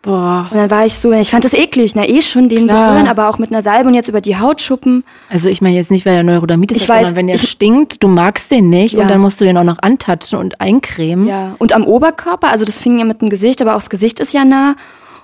[0.01, 0.47] Boah.
[0.49, 2.91] Und dann war ich so, ich fand das eklig, na eh schon den Klar.
[2.91, 5.03] berühren, aber auch mit einer Salbe und jetzt über die Haut schuppen.
[5.29, 8.01] Also ich meine jetzt nicht, weil er Neurodermitis Ich hat, weiß, sondern wenn er stinkt,
[8.01, 9.01] du magst den nicht Ja.
[9.01, 11.27] und dann musst du den auch noch antatschen und eincremen.
[11.27, 11.55] Ja.
[11.59, 14.33] Und am Oberkörper, also das fing ja mit dem Gesicht, aber auch das Gesicht ist
[14.33, 14.75] ja nah.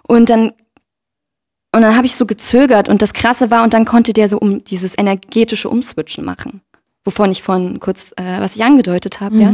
[0.04, 0.52] Und dann
[1.74, 4.38] und dann habe ich so gezögert und das Krasse war, und dann konnte der so
[4.38, 6.62] um dieses energetische Umswitchen machen,
[7.04, 9.54] wovon ich vorhin kurz, äh, was ich angedeutet habe, ja.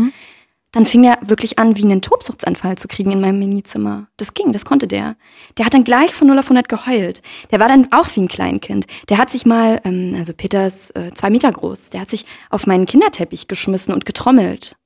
[0.72, 4.08] Dann fing er wirklich an, wie einen Tobsuchtsanfall zu kriegen in meinem Minizimmer.
[4.16, 5.16] Das ging, das konnte der.
[5.58, 7.22] Der hat dann gleich von 0 auf 100 geheult.
[7.52, 8.86] Der war dann auch wie ein Kleinkind.
[9.10, 12.26] Der hat sich mal, ähm, also Peter ist äh, zwei Meter groß, der hat sich
[12.50, 14.78] auf meinen Kinderteppich geschmissen und getrommelt.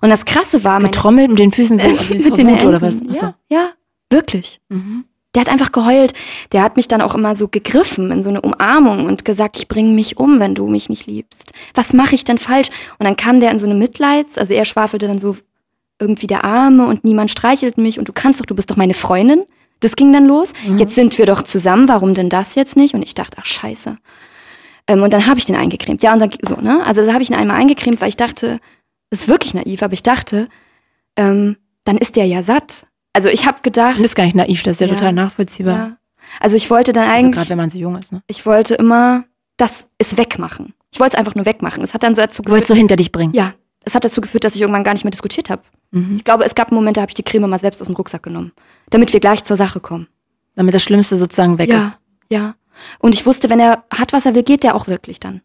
[0.00, 1.84] Und das Krasse war, Getrommelt mit den Füßen so
[2.14, 3.02] mit den Wut oder was?
[3.02, 3.26] Achso.
[3.26, 3.70] Ja, ja,
[4.10, 4.60] wirklich.
[4.70, 5.04] Mhm.
[5.36, 6.14] Der hat einfach geheult.
[6.52, 9.68] Der hat mich dann auch immer so gegriffen in so eine Umarmung und gesagt, ich
[9.68, 11.52] bringe mich um, wenn du mich nicht liebst.
[11.74, 12.68] Was mache ich denn falsch?
[12.98, 15.36] Und dann kam der in so eine Mitleids, also er schwafelte dann so
[16.00, 18.94] irgendwie der Arme und niemand streichelt mich und du kannst doch, du bist doch meine
[18.94, 19.42] Freundin.
[19.80, 20.54] Das ging dann los.
[20.66, 20.78] Mhm.
[20.78, 22.94] Jetzt sind wir doch zusammen, warum denn das jetzt nicht?
[22.94, 23.96] Und ich dachte, ach scheiße.
[24.86, 26.02] Ähm, und dann habe ich den eingecremt.
[26.02, 26.82] Ja, und dann so, ne?
[26.86, 28.58] Also da habe ich ihn einmal eingecremt, weil ich dachte,
[29.10, 30.48] das ist wirklich naiv, aber ich dachte,
[31.16, 32.86] ähm, dann ist der ja satt.
[33.16, 34.92] Also ich habe gedacht, Das ist gar nicht naiv, das ist ja, Ja.
[34.94, 35.74] total nachvollziehbar.
[35.76, 35.96] ja.
[36.40, 38.12] Also ich wollte dann Also eigentlich, gerade wenn man so jung ist.
[38.12, 38.22] Ne?
[38.26, 39.24] ich wollte immer
[39.56, 40.74] das es wegmachen.
[40.92, 41.82] Ich wollte es einfach nur wegmachen.
[41.82, 43.32] Es hat dann so dazu Du wolltest geführt, so hinter dich bringen.
[43.34, 43.54] ja,
[43.84, 45.62] es hat dazu geführt, dass ich irgendwann gar nicht mehr diskutiert habe.
[45.92, 46.16] Mhm.
[46.16, 48.22] Ich glaube, es gab Momente, da habe ich die Creme mal selbst aus dem Rucksack
[48.22, 48.52] genommen,
[48.90, 50.08] damit wir gleich zur Sache kommen.
[50.56, 51.98] Damit das Schlimmste sozusagen weg ja, ist.
[52.30, 52.54] ja.
[52.98, 55.40] Und ich wusste, wenn er hat, was er will, geht der auch wirklich dann.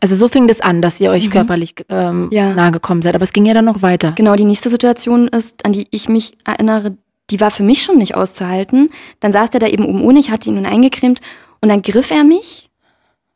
[0.00, 2.28] Also so fing das an, dass ihr euch körperlich ähm, Mhm.
[2.32, 2.54] Ja.
[2.54, 3.14] nahe gekommen seid.
[3.14, 4.12] Aber es ging ja dann noch weiter.
[4.16, 6.96] Genau, die nächste Situation ist, an die ich mich erinnere,
[7.30, 8.90] die war für mich schon nicht auszuhalten.
[9.20, 11.20] Dann saß der da eben oben ohne, ich hatte ihn nun eingecremt
[11.60, 12.68] und dann griff er mich.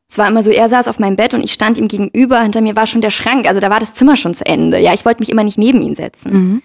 [0.08, 2.60] Es war immer so, er saß auf meinem Bett und ich stand ihm gegenüber, hinter
[2.60, 4.78] mir war schon der Schrank, also da war das Zimmer schon zu Ende.
[4.78, 6.62] Ja, ich wollte mich immer nicht neben ihn setzen.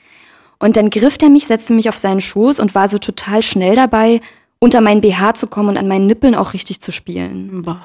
[0.60, 3.76] Und dann griff er mich, setzte mich auf seinen Schoß und war so total schnell
[3.76, 4.22] dabei,
[4.60, 7.64] unter meinen BH zu kommen und an meinen Nippeln auch richtig zu spielen.
[7.64, 7.82] Boah.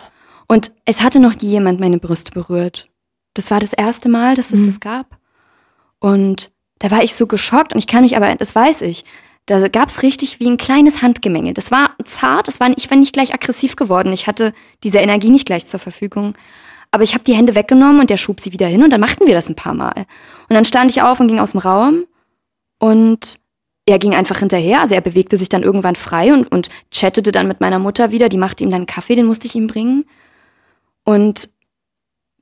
[0.48, 2.88] Und es hatte noch nie jemand meine Brüste berührt.
[3.34, 5.18] Das war das erste Mal, dass es das gab.
[5.98, 9.04] Und da war ich so geschockt und ich kann mich aber, das weiß ich,
[9.46, 11.54] da gab's richtig wie ein kleines Handgemenge.
[11.54, 14.12] Das war zart, das war, ich war nicht gleich aggressiv geworden.
[14.12, 16.34] Ich hatte diese Energie nicht gleich zur Verfügung.
[16.90, 19.26] Aber ich habe die Hände weggenommen und der schob sie wieder hin und dann machten
[19.26, 20.06] wir das ein paar Mal.
[20.48, 22.04] Und dann stand ich auf und ging aus dem Raum
[22.78, 23.38] und
[23.86, 24.80] er ging einfach hinterher.
[24.80, 28.28] Also er bewegte sich dann irgendwann frei und, und chattete dann mit meiner Mutter wieder.
[28.28, 30.06] Die machte ihm dann einen Kaffee, den musste ich ihm bringen.
[31.06, 31.50] Und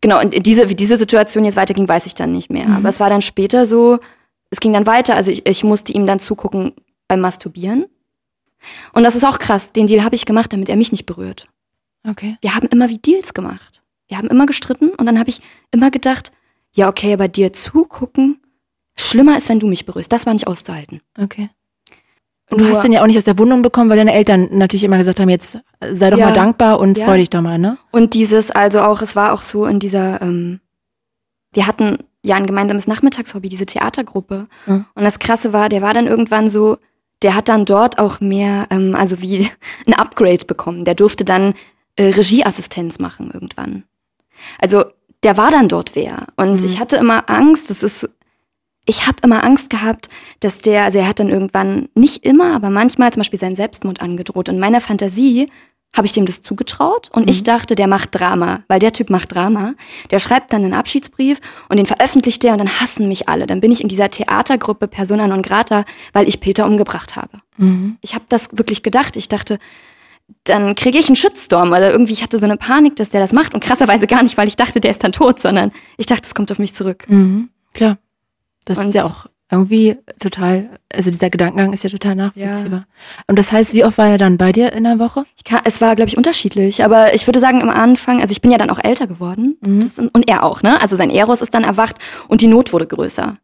[0.01, 2.69] genau, und diese, wie diese Situation jetzt weiterging, weiß ich dann nicht mehr.
[2.71, 4.01] Aber es war dann später so,
[4.51, 5.15] es ging dann weiter.
[5.15, 6.73] Also ich, ich musste ihm dann zugucken
[7.07, 7.87] beim Masturbieren.
[8.95, 9.73] Und das ist auch krass.
[9.73, 11.47] Den Deal habe ich gemacht, damit er mich nicht berührt.
[12.09, 12.39] Okay.
[12.41, 13.83] Wir haben immer wie Deals gemacht.
[14.09, 15.41] Wir haben immer gestritten und dann habe ich
[15.71, 16.33] immer gedacht,
[16.75, 18.41] ja, okay, aber dir zugucken,
[18.97, 20.11] schlimmer ist, wenn du mich berührst.
[20.11, 21.03] Das war nicht auszuhalten.
[21.19, 21.51] Okay.
[22.55, 24.85] Und du hast den ja auch nicht aus der Wohnung bekommen, weil deine Eltern natürlich
[24.85, 25.59] immer gesagt haben, jetzt
[25.93, 26.27] sei doch Ja.
[26.27, 27.07] mal dankbar und Ja.
[27.07, 27.77] freu dich doch mal, ne?
[27.91, 30.61] Und dieses, also auch, es war auch so in dieser, ähm,
[31.53, 34.47] wir hatten ja ein gemeinsames Nachmittagshobby, diese Theatergruppe.
[34.67, 34.85] Ja.
[34.95, 36.79] Und das Krasse war, der war dann irgendwann so,
[37.23, 39.49] der hat dann dort auch mehr, ähm, also wie
[39.87, 40.85] ein Upgrade bekommen.
[40.85, 41.55] Der durfte dann
[41.97, 43.85] äh, Regieassistenz machen irgendwann.
[44.61, 44.85] Also
[45.23, 46.27] der war dann dort wer.
[46.37, 46.67] Und Mhm.
[46.67, 48.11] ich hatte immer Angst, das ist
[48.87, 50.09] ich habe immer Angst gehabt,
[50.41, 54.03] dass der, also er hat dann irgendwann, nicht immer, aber manchmal zum Beispiel seinen Selbstmord
[54.03, 54.49] angedroht.
[54.49, 55.49] In meiner Fantasie
[55.97, 59.33] habe ich dem das zugetraut und ich dachte, der macht Drama, weil der Typ macht
[59.33, 59.75] Drama.
[60.11, 63.47] Der schreibt dann einen Abschiedsbrief und den veröffentlicht er und dann hassen mich alle.
[63.47, 67.41] Dann bin ich in dieser Theatergruppe Persona non grata, weil ich Peter umgebracht habe.
[67.59, 67.97] Mhm.
[68.01, 69.17] Ich habe das wirklich gedacht.
[69.17, 69.61] Ich dachte,
[70.43, 73.33] dann kriege ich einen Shitstorm oder irgendwie, ich hatte so eine Panik, dass der das
[73.33, 76.23] macht und krasserweise gar nicht, weil ich dachte, der ist dann tot, sondern ich dachte,
[76.25, 77.05] es kommt auf mich zurück.
[77.09, 77.51] Mhm.
[77.73, 77.99] Klar.
[78.65, 82.87] Das Und- ist ja auch irgendwie total, also dieser Gedankengang ist ja total nachvollziehbar.
[83.29, 85.27] Und das heißt, wie oft war er dann bei dir in der Woche?
[85.37, 88.41] Ich kann, es war, glaube ich, unterschiedlich, aber ich würde sagen, am Anfang, also ich
[88.41, 90.81] bin ja dann auch älter geworden das, und er auch, ne?
[90.81, 91.97] Also sein Eros ist dann erwacht
[92.27, 93.37] und die Not wurde größer.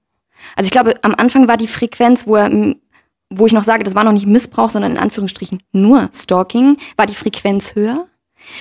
[0.56, 2.50] Also ich glaube, am Anfang war die Frequenz, wo er,
[3.28, 7.06] wo ich noch sage, das war noch nicht Missbrauch, sondern in Anführungsstrichen nur Stalking, war
[7.06, 8.06] die Frequenz höher.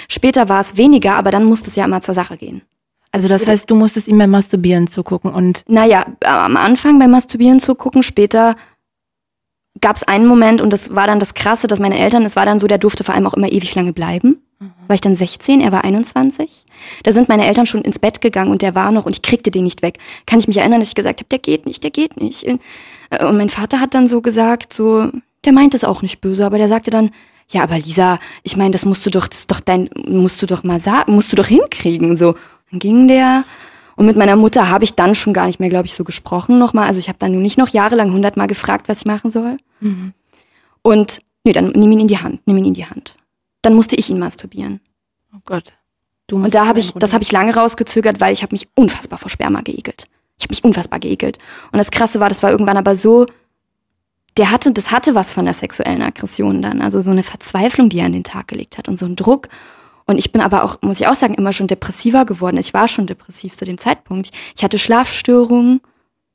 [0.10, 2.62] Später war es weniger, aber dann musste es ja immer zur Sache gehen.
[3.12, 7.60] Also das heißt, du musstest ihm beim Masturbieren zugucken und Naja, am Anfang beim Masturbieren
[7.60, 8.56] zugucken, später
[9.82, 12.46] gab es einen Moment und das war dann das Krasse, dass meine Eltern, es war
[12.46, 14.42] dann so, der durfte vor allem auch immer ewig lange bleiben.
[14.88, 16.66] War ich dann 16, er war 21.
[17.04, 19.52] Da sind meine Eltern schon ins Bett gegangen und der war noch und ich kriegte
[19.52, 20.00] den nicht weg.
[20.26, 22.44] Kann ich mich erinnern, dass ich gesagt habe, der geht nicht, der geht nicht.
[22.44, 22.58] Äh,
[23.26, 25.10] Und mein Vater hat dann so gesagt, so,
[25.46, 27.12] der meint es auch nicht böse, aber der sagte dann,
[27.52, 30.46] ja, aber Lisa, ich meine, das musst du doch, das ist doch dein, musst du
[30.46, 32.36] doch mal sagen, musst du doch hinkriegen, so.
[32.70, 33.44] Dann ging der
[33.96, 36.58] und mit meiner Mutter habe ich dann schon gar nicht mehr, glaube ich, so gesprochen
[36.58, 36.88] nochmal.
[36.88, 39.58] Also ich habe dann nur nicht noch jahrelang hundertmal gefragt, was ich machen soll.
[40.82, 43.18] Und nee, dann nimm ihn in die Hand, nimm ihn in die Hand.
[43.62, 44.80] Dann musste ich ihn masturbieren.
[45.36, 45.74] oh Gott.
[46.28, 49.20] Du Und da habe ich, das habe ich lange rausgezögert, weil ich habe mich unfassbar
[49.20, 50.08] vor Sperma geekelt.
[50.38, 51.38] Ich habe mich unfassbar geekelt.
[51.72, 53.26] Und das Krasse war, das war irgendwann aber so,
[54.38, 56.82] der hatte, das hatte was von der sexuellen Aggression dann.
[56.82, 59.50] Also so eine Verzweiflung, die er an den Tag gelegt hat und so ein Druck.
[60.10, 62.58] Und ich bin aber auch, muss ich auch sagen, immer schon depressiver geworden.
[62.58, 64.32] Ich war schon depressiv zu dem Zeitpunkt.
[64.58, 65.82] Ich hatte Schlafstörungen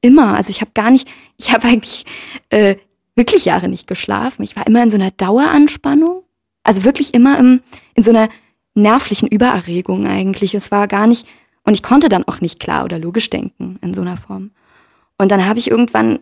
[0.00, 0.36] immer.
[0.36, 1.08] Also ich habe gar nicht,
[1.38, 2.04] ich habe eigentlich
[2.50, 2.76] äh,
[3.16, 4.44] wirklich Jahre nicht geschlafen.
[4.44, 6.22] Ich war immer in so einer Daueranspannung.
[6.62, 7.62] Also wirklich immer im,
[7.96, 8.28] in so einer
[8.74, 10.54] nervlichen Übererregung eigentlich.
[10.54, 11.26] Es war gar nicht,
[11.64, 14.52] und ich konnte dann auch nicht klar oder logisch denken in so einer Form.
[15.18, 16.20] Und dann habe ich irgendwann,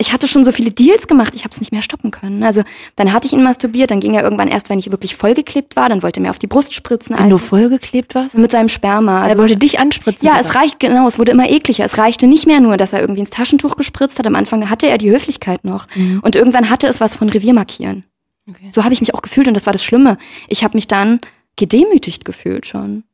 [0.00, 2.42] ich hatte schon so viele Deals gemacht, ich habe es nicht mehr stoppen können.
[2.42, 2.62] Also
[2.96, 5.88] dann hatte ich ihn masturbiert, dann ging er irgendwann erst, wenn ich wirklich vollgeklebt war,
[5.88, 7.16] dann wollte er mir auf die Brust spritzen.
[7.16, 8.36] Wenn du also vollgeklebt warst?
[8.36, 9.18] mit seinem Sperma.
[9.18, 10.26] er Also wollte dich anspritzen.
[10.26, 10.46] ja, sogar.
[10.46, 11.84] es reicht, genau, es wurde immer ekliger.
[11.84, 14.26] Es reichte nicht mehr nur, dass er irgendwie ins Taschentuch gespritzt hat.
[14.26, 15.86] Am Anfang hatte er die Höflichkeit noch.
[16.22, 18.04] Und irgendwann hatte es was von Reviermarkieren.
[18.48, 18.70] Okay.
[18.72, 20.16] So habe ich mich auch gefühlt und das war das Schlimme.
[20.48, 21.20] Ich habe mich dann
[21.56, 23.04] gedemütigt gefühlt schon.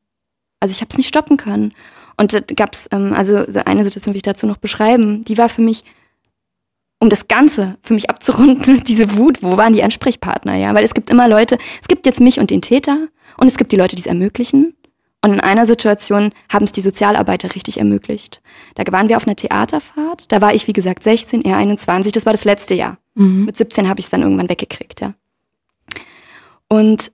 [0.60, 1.72] Also ich habe es nicht stoppen können.
[2.16, 5.48] Und da gab's ähm, also so eine Situation, will ich dazu noch beschreiben, die war
[5.48, 5.84] für mich,
[6.98, 10.74] um das Ganze für mich abzurunden, diese Wut, wo waren die Ansprechpartner, ja?
[10.74, 13.72] Weil es gibt immer Leute, es gibt jetzt mich und den Täter und es gibt
[13.72, 14.74] die Leute, die es ermöglichen.
[15.22, 18.40] Und in einer Situation haben es die Sozialarbeiter richtig ermöglicht.
[18.74, 22.26] Da waren wir auf einer Theaterfahrt, da war ich, wie gesagt, 16, er 21, das
[22.26, 22.98] war das letzte Jahr.
[23.44, 25.14] Mit 17 habe ich es dann irgendwann weggekriegt, ja.
[26.68, 27.12] Und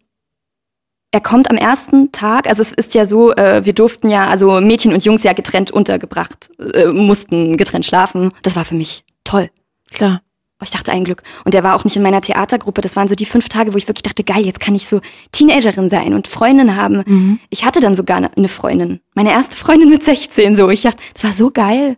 [1.12, 4.60] er kommt am ersten Tag, also es ist ja so, äh, wir durften ja, also
[4.60, 8.30] Mädchen und Jungs ja getrennt untergebracht, äh, mussten getrennt schlafen.
[8.42, 9.50] Das war für mich toll.
[9.92, 10.22] Klar.
[10.60, 11.22] Oh, ich dachte ein Glück.
[11.44, 12.82] Und der war auch nicht in meiner Theatergruppe.
[12.82, 15.00] Das waren so die fünf Tage, wo ich wirklich dachte, geil, jetzt kann ich so
[15.32, 17.40] Teenagerin sein und Freundin haben.
[17.50, 19.00] Ich hatte dann sogar eine Freundin.
[19.14, 20.70] Meine erste Freundin mit 16 so.
[20.70, 21.96] Ich dachte, das war so geil.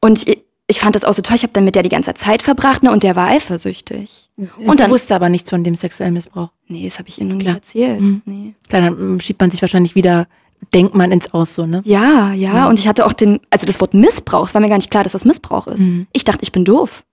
[0.00, 1.36] Und ich, ich fand das auch so toll.
[1.36, 4.30] Ich habe dann mit der die ganze Zeit verbracht ne, und der war eifersüchtig.
[4.64, 6.50] Und dann wusste aber nichts von dem sexuellen Missbrauch.
[6.68, 8.00] Nee, das habe ich ihr noch nicht erzählt.
[8.24, 8.54] Nee.
[8.68, 10.28] Klar, dann mm, schiebt man sich wahrscheinlich wieder,
[10.74, 11.82] denkt man ins Aus so, ne?
[11.84, 14.76] Ja, ja, und ich hatte auch den, also das Wort Missbrauch, es war mir gar
[14.76, 15.80] nicht klar, dass das Missbrauch ist.
[16.12, 17.04] Ich dachte, ich bin doof.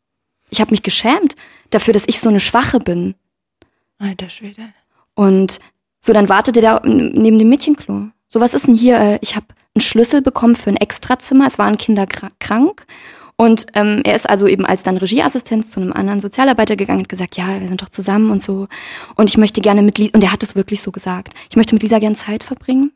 [0.50, 1.36] Ich habe mich geschämt
[1.72, 3.16] dafür, dass ich so eine Schwache bin.
[4.00, 4.62] Alter Schwede.
[5.16, 5.60] Und
[6.00, 8.08] so, dann wartete der neben dem Mädchenklo.
[8.30, 8.98] So, was ist denn hier?
[9.00, 11.48] Äh, Ich habe einen Schlüssel bekommen für ein Extrazimmer.
[11.48, 12.86] Es waren Kinder kra- krank.
[13.36, 17.10] Und ähm, er ist also eben als dann Regieassistenz zu einem anderen Sozialarbeiter gegangen und
[17.10, 18.68] gesagt, ja, wir sind doch zusammen und so.
[19.16, 21.76] Und ich möchte gerne mit Lisa, und er hat es wirklich so gesagt, ich möchte
[21.76, 22.92] mit Lisa gerne Zeit verbringen.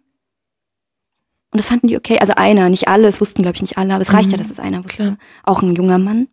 [1.51, 2.17] Und das fanden die okay.
[2.19, 4.49] Also einer, nicht alle, es wussten, glaube ich, nicht alle, aber es reicht ja, dass
[4.49, 5.03] es einer wusste.
[5.03, 5.17] Klar.
[5.43, 6.27] Auch ein junger Mann.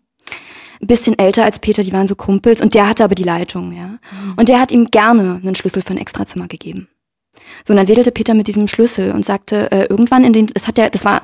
[0.80, 3.72] Ein bisschen älter als Peter, die waren so Kumpels und der hatte aber die Leitung,
[3.72, 3.98] ja.
[4.36, 6.88] Und der hat ihm gerne einen Schlüssel für ein Extrazimmer gegeben.
[7.64, 10.68] So, und dann wedelte Peter mit diesem Schlüssel und sagte, äh, irgendwann in den, das
[10.68, 11.22] hat der, das war,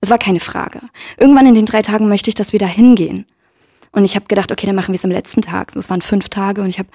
[0.00, 0.80] das war keine Frage.
[1.16, 3.24] Irgendwann in den drei Tagen möchte ich, dass wir da hingehen.
[3.92, 5.70] Und ich habe gedacht, okay, dann machen wir es am letzten Tag.
[5.70, 6.88] So, es waren fünf Tage und ich habe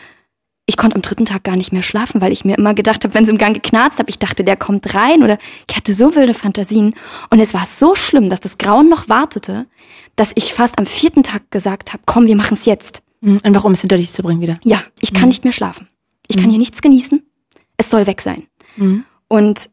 [0.70, 3.16] ich konnte am dritten Tag gar nicht mehr schlafen, weil ich mir immer gedacht habe,
[3.16, 6.14] wenn es im Gang geknarzt hat, ich dachte, der kommt rein oder ich hatte so
[6.16, 6.94] wilde Fantasien.
[7.32, 9.66] Und es war so schlimm, dass das Grauen noch wartete,
[10.16, 13.02] dass ich fast am vierten Tag gesagt habe, komm, wir machen es jetzt.
[13.22, 13.40] Mhm.
[13.44, 14.54] Und warum es hinter dich zu bringen wieder?
[14.64, 15.30] Ja, ich kann Mhm.
[15.30, 15.88] nicht mehr schlafen.
[16.28, 17.24] Ich kann hier nichts genießen.
[17.78, 18.44] Es soll weg sein.
[18.78, 19.06] Mhm.
[19.28, 19.72] Und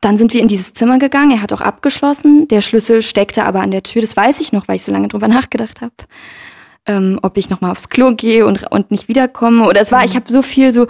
[0.00, 1.32] dann sind wir in dieses Zimmer gegangen.
[1.32, 2.46] Er hat auch abgeschlossen.
[2.46, 4.02] Der Schlüssel steckte aber an der Tür.
[4.02, 5.94] Das weiß ich noch, weil ich so lange drüber nachgedacht habe.
[6.86, 9.66] Ähm, ob ich nochmal aufs Klo gehe und, und nicht wiederkomme.
[9.68, 10.82] Oder es war, ich habe so viel so.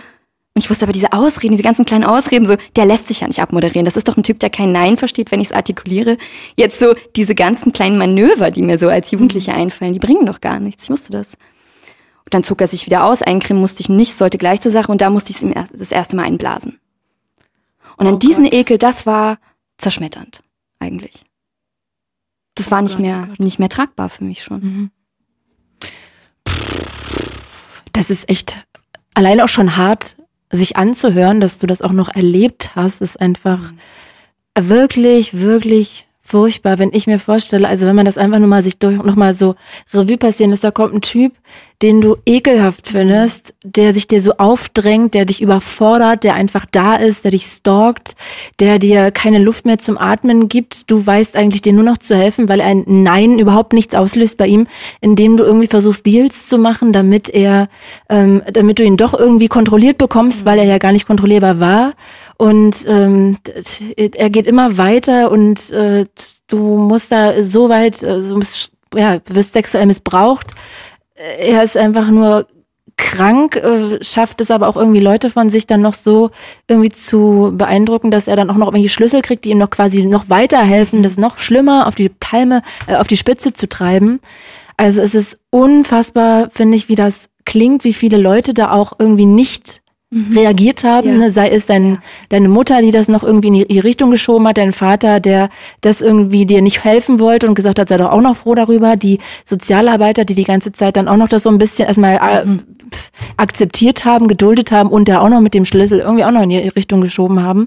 [0.55, 3.27] Und ich wusste aber diese Ausreden, diese ganzen kleinen Ausreden, so, der lässt sich ja
[3.27, 3.85] nicht abmoderieren.
[3.85, 6.17] Das ist doch ein Typ, der kein Nein versteht, wenn ich es artikuliere.
[6.57, 10.41] Jetzt so diese ganzen kleinen Manöver, die mir so als Jugendliche einfallen, die bringen doch
[10.41, 10.85] gar nichts.
[10.85, 11.35] Ich wusste das.
[12.25, 13.21] Und dann zog er sich wieder aus.
[13.23, 14.93] Eincremen musste ich nicht, sollte gleich zur Sache.
[14.93, 16.79] Und da musste ich es erst- das erste Mal einblasen.
[17.99, 18.55] Und an Oh diesen Gott.
[18.55, 19.39] Ekel, das war
[19.79, 20.43] zerschmetternd,
[20.79, 21.25] eigentlich.
[22.55, 23.41] Das war nicht Gott, oh mehr, Gott.
[23.41, 24.61] nicht mehr tragbar für mich schon.
[24.61, 24.91] Mhm.
[27.93, 28.57] Das ist echt
[29.15, 30.17] allein auch schon hart,
[30.51, 33.73] sich anzuhören, dass du das auch noch erlebt hast, ist einfach
[34.59, 38.79] wirklich, wirklich furchtbar, wenn ich mir vorstelle, also wenn man das einfach nur mal sich
[38.79, 39.57] durch, noch mal so
[39.93, 41.33] Revue passieren lässt, da kommt ein Typ,
[41.83, 46.95] den du ekelhaft findest, der sich dir so aufdrängt, der dich überfordert, der einfach da
[46.95, 48.15] ist, der dich stalkt,
[48.61, 50.91] der dir keine Luft mehr zum Atmen gibt.
[50.91, 54.47] Du weißt eigentlich dir nur noch zu helfen, weil ein Nein überhaupt nichts auslöst bei
[54.47, 54.69] ihm,
[55.01, 57.69] indem du irgendwie versuchst, Deals zu machen, damit er,
[58.09, 61.95] ähm, damit du ihn doch irgendwie kontrolliert bekommst, weil er ja gar nicht kontrollierbar war.
[62.43, 63.39] Und ähm,
[63.95, 66.07] er geht immer weiter und äh,
[66.49, 68.41] du musst da so weit, äh, so
[68.97, 70.49] ja, wirst sexuell missbraucht.
[71.15, 72.49] Er ist einfach nur
[72.97, 76.33] krank, äh, schafft es aber auch irgendwie Leute von sich dann noch so
[76.67, 80.05] irgendwie zu beeindrucken, dass er dann auch noch irgendwelche Schlüssel kriegt, die ihm noch quasi
[80.05, 84.19] noch weiterhelfen, das noch schlimmer auf die Palme, äh, auf die Spitze zu treiben.
[84.77, 89.27] Also es ist unfassbar, finde ich, wie das klingt, wie viele Leute da auch irgendwie
[89.27, 89.82] nicht
[90.35, 91.17] reagiert haben, Ja.
[91.17, 91.31] ne?
[91.31, 91.99] sei es dein,
[92.29, 95.49] deine Mutter, die das noch irgendwie in die Richtung geschoben hat, dein Vater, der
[95.81, 98.97] das irgendwie dir nicht helfen wollte und gesagt hat, sei doch auch noch froh darüber,
[98.97, 102.47] die Sozialarbeiter, die die ganze Zeit dann auch noch das so ein bisschen erstmal äh,
[102.47, 102.65] pf,
[103.37, 106.51] akzeptiert haben, geduldet haben und der auch noch mit dem Schlüssel irgendwie auch noch in
[106.51, 107.67] die Richtung geschoben haben.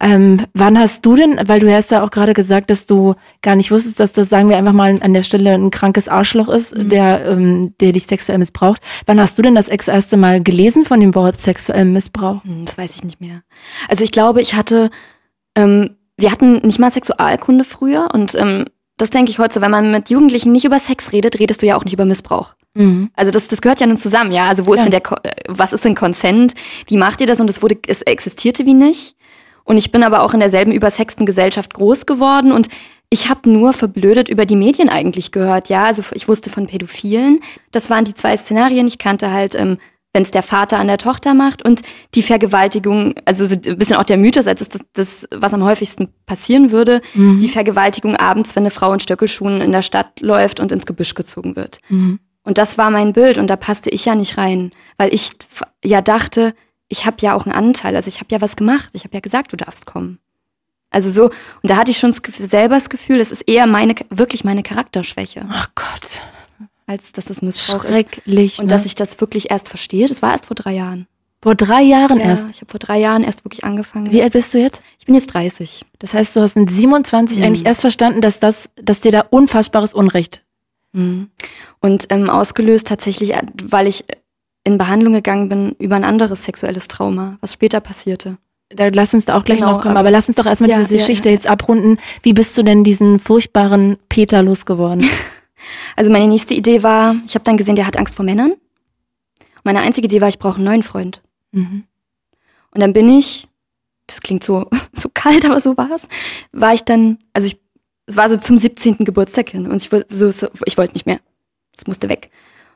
[0.00, 3.56] Ähm, wann hast du denn, weil du hast ja auch gerade gesagt, dass du gar
[3.56, 6.74] nicht wusstest, dass das, sagen wir einfach mal, an der Stelle ein krankes Arschloch ist,
[6.76, 8.80] der, ähm, der dich sexuell missbraucht.
[9.06, 12.44] Wann hast du denn das erste Mal gelesen von dem Wort sexuellem Missbrauch?
[12.44, 13.42] Hm, Das weiß ich nicht mehr.
[13.88, 14.90] Also ich glaube, ich hatte,
[15.56, 18.66] ähm, wir hatten nicht mal Sexualkunde früher und ähm,
[18.96, 21.66] das denke ich heute so, wenn man mit Jugendlichen nicht über Sex redet, redest du
[21.66, 22.54] ja auch nicht über Missbrauch.
[22.74, 23.10] Mhm.
[23.14, 24.46] Also das, das gehört ja nun zusammen, ja.
[24.46, 24.88] Also wo ist Ja.
[24.88, 26.54] denn der, äh, was ist denn Consent?
[26.86, 27.40] Wie macht ihr das?
[27.40, 29.16] Und es wurde, es existierte wie nicht.
[29.64, 32.68] Und ich bin aber auch in derselben übersexten Gesellschaft groß geworden und
[33.12, 35.84] ich habe nur verblödet über die Medien eigentlich gehört, ja.
[35.84, 37.40] Also ich wusste von Pädophilen.
[37.72, 38.86] Das waren die zwei Szenarien.
[38.86, 39.78] Ich kannte halt, ähm,
[40.12, 41.82] wenn es der Vater an der Tochter macht und
[42.14, 45.62] die Vergewaltigung, also so ein bisschen auch der Mythos, als ist das, das, was am
[45.64, 50.58] häufigsten passieren würde, die Vergewaltigung abends, wenn eine Frau in Stöckelschuhen in der Stadt läuft
[50.60, 51.78] und ins Gebüsch gezogen wird.
[52.42, 55.30] Und das war mein Bild und da passte ich ja nicht rein, weil ich
[55.84, 56.54] ja dachte,
[56.88, 59.20] ich habe ja auch einen Anteil, also ich habe ja was gemacht, ich habe ja
[59.20, 60.18] gesagt, du darfst kommen.
[60.90, 64.42] Also so, und da hatte ich schon selber das Gefühl, es ist eher meine, wirklich
[64.42, 66.22] meine Charakterschwäche, Ach Gott,
[66.86, 67.90] als dass das Missbrauch ist.
[67.90, 68.58] schrecklich.
[68.58, 68.70] Und ne?
[68.70, 71.06] dass ich das wirklich erst verstehe, das war erst vor drei Jahren.
[71.42, 72.50] Vor drei Jahren Ja, erst.
[72.50, 74.10] ich habe vor drei Jahren erst wirklich angefangen.
[74.10, 74.82] Wie alt bist du jetzt?
[74.98, 75.84] Ich bin jetzt 30.
[76.00, 77.44] Das heißt, du hast mit 27 Mhm.
[77.44, 80.42] eigentlich erst verstanden, dass das, dass dir da unfassbares Unrecht.
[80.92, 81.30] Mhm.
[81.80, 84.04] Und ähm, ausgelöst tatsächlich, äh, weil ich
[84.64, 88.36] in Behandlung gegangen bin über ein anderes sexuelles Trauma, was später passierte.
[88.68, 90.70] Da lass uns da auch gleich Genau, noch kommen, aber, aber- lass uns doch erstmal
[90.70, 91.98] Ja, diese ja, Geschichte ja, jetzt abrunden.
[92.22, 95.04] Wie bist du denn diesen furchtbaren Peter losgeworden?
[95.94, 98.54] Also meine nächste Idee war, ich habe dann gesehen, der hat Angst vor Männern.
[99.62, 101.20] Meine einzige Idee war, ich brauche einen neuen Freund.
[101.52, 101.84] mhm.
[102.72, 103.46] Und dann bin ich,
[104.06, 106.08] das klingt so, so kalt, aber so war's,
[106.52, 107.58] war ich dann, also ich,
[108.06, 108.98] es war so zum 17.
[109.04, 111.20] Geburtstag hin und ich, so, so, ich wollte nicht mehr.
[111.80, 112.30] Es musste weg.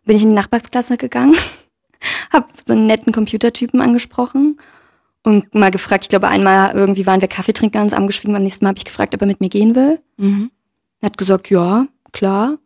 [0.05, 1.34] Bin ich in die Nachbarsklasse gegangen,
[2.32, 4.59] hab so einen netten Computertypen angesprochen
[5.22, 8.64] und mal gefragt, ich glaube einmal irgendwie waren wir Kaffee trinken, uns angeschwiegen, beim nächsten
[8.64, 10.00] Mal habe ich gefragt, ob er mit mir gehen will.
[10.16, 10.50] Mhm.
[11.00, 12.59] Er hat gesagt, ja, klar.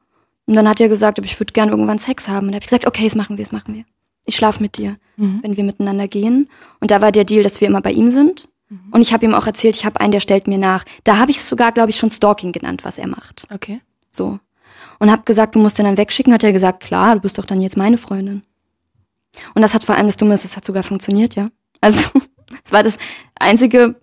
[0.47, 2.47] Und dann hat er gesagt, ich würde gern irgendwann Sex haben.
[2.47, 3.85] Und da habe ich gesagt, okay, das machen wir, das machen wir.
[4.25, 5.41] Ich schlafe mit dir, Mhm.
[5.43, 6.49] wenn wir miteinander gehen.
[6.81, 8.49] Und da war der Deal, dass wir immer bei ihm sind.
[8.91, 10.85] Und ich habe ihm auch erzählt, ich habe einen, der stellt mir nach.
[11.05, 13.47] Da habe ich es sogar, glaube ich, schon Stalking genannt, was er macht.
[13.51, 13.81] Okay.
[14.11, 14.41] So.
[14.99, 16.33] Und habe gesagt, du musst den dann wegschicken.
[16.33, 18.43] Hat er gesagt, klar, du bist doch dann jetzt meine Freundin.
[19.55, 21.51] Und das hat vor allem das Dumme ist, es hat sogar funktioniert, ja.
[21.81, 22.09] Also,
[22.65, 22.99] es war das
[23.39, 23.95] einzige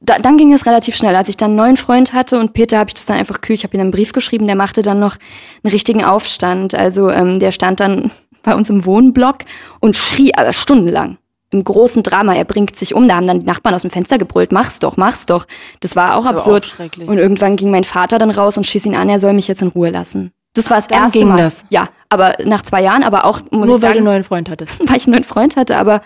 [0.00, 1.16] da, dann ging es relativ schnell.
[1.16, 3.54] Als ich dann einen neuen Freund hatte und Peter habe ich das dann einfach kühl,
[3.54, 5.16] ich habe ihm einen Brief geschrieben, der machte dann noch
[5.62, 6.74] einen richtigen Aufstand.
[6.74, 8.10] Also ähm, der stand dann
[8.42, 9.38] bei uns im Wohnblock
[9.80, 11.18] und schrie aber stundenlang.
[11.50, 13.06] Im großen Drama, er bringt sich um.
[13.06, 15.46] Da haben dann die Nachbarn aus dem Fenster gebrüllt, mach's doch, mach's doch.
[15.80, 16.74] Das war auch absurd.
[16.78, 19.46] auch und irgendwann ging mein Vater dann raus und schieß ihn an, er soll mich
[19.48, 20.32] jetzt in Ruhe lassen.
[20.54, 21.36] Das war das Dann erste ging Mal.
[21.36, 21.64] das.
[21.68, 24.24] Ja, aber nach zwei Jahren, aber auch, muss Nur ich weil du sagen, einen neuen
[24.24, 24.80] Freund hattest.
[24.88, 26.00] weil ich einen neuen Freund hatte, aber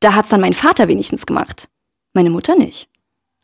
[0.00, 1.68] da hat's dann mein Vater wenigstens gemacht.
[2.14, 2.88] Meine Mutter nicht.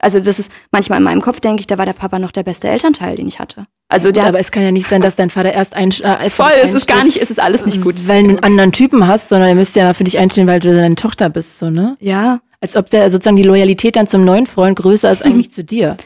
[0.02, 2.42] Also das ist, manchmal in meinem Kopf denke ich, da war der Papa noch der
[2.42, 3.66] beste Elternteil, den ich hatte.
[3.88, 6.50] Also der aber es kann ja nicht sein, dass dein Vater erst ein äh, voll,
[6.60, 8.08] es ist gar nicht, es ist alles nicht gut.
[8.08, 10.60] weil du einen anderen Typen hast, sondern er müsste ja mal für dich einstehen, weil
[10.60, 11.96] du deine Tochter bist, so, ne?
[12.00, 15.62] Ja, Als ob der sozusagen die Loyalität dann zum neuen Freund größer ist eigentlich zu
[15.64, 15.96] dir.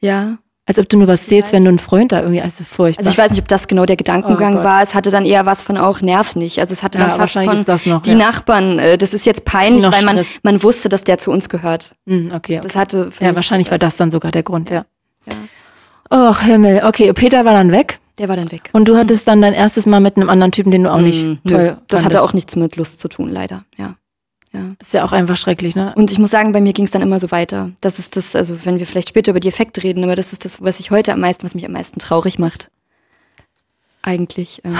[0.00, 0.38] ja.
[0.68, 2.98] Als ob du nur was zählst, wenn du einen Freund da irgendwie, also furchtbar.
[2.98, 4.82] Also ich weiß nicht, ob das genau der Gedankengang Oh war.
[4.82, 6.58] Es hatte dann eher was von auch nerv nicht.
[6.58, 8.16] Also es hatte Ja, dann fast wahrscheinlich von noch, die ja.
[8.16, 8.80] Nachbarn.
[8.80, 10.40] Äh, das ist jetzt peinlich, weil man Stress.
[10.42, 11.94] man wusste, dass der zu uns gehört.
[12.08, 12.60] Hm, okay, okay.
[12.62, 14.84] Das hatte Ja, wahrscheinlich war das dann sogar der Grund, ja.
[15.26, 15.34] Ja.
[16.10, 16.82] Oh, Himmel.
[16.84, 18.70] Okay, Peter war dann weg Der war dann weg.
[18.72, 21.24] und du hattest dann dein erstes Mal mit einem anderen Typen, den du auch nicht
[21.24, 23.64] Mm, toll Nö, das hatte auch nichts mit Lust zu tun, leider.
[23.76, 23.94] Ja.
[24.56, 24.74] Ja.
[24.80, 25.92] Ist ja auch einfach schrecklich, ne?
[25.96, 27.72] Und ich muss sagen, bei mir ging es dann immer so weiter.
[27.80, 30.44] Das ist das, also wenn wir vielleicht später über die Effekte reden, aber das ist
[30.44, 32.70] das, was ich heute am meisten, was mich am meisten traurig macht.
[34.02, 34.62] Eigentlich.
[34.64, 34.78] Ähm,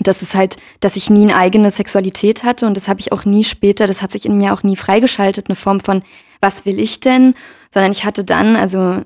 [0.00, 3.24] das ist halt, dass ich nie eine eigene Sexualität hatte und das habe ich auch
[3.24, 6.02] nie später, das hat sich in mir auch nie freigeschaltet, eine Form von,
[6.40, 7.34] was will ich denn?
[7.70, 9.02] Sondern ich hatte dann, also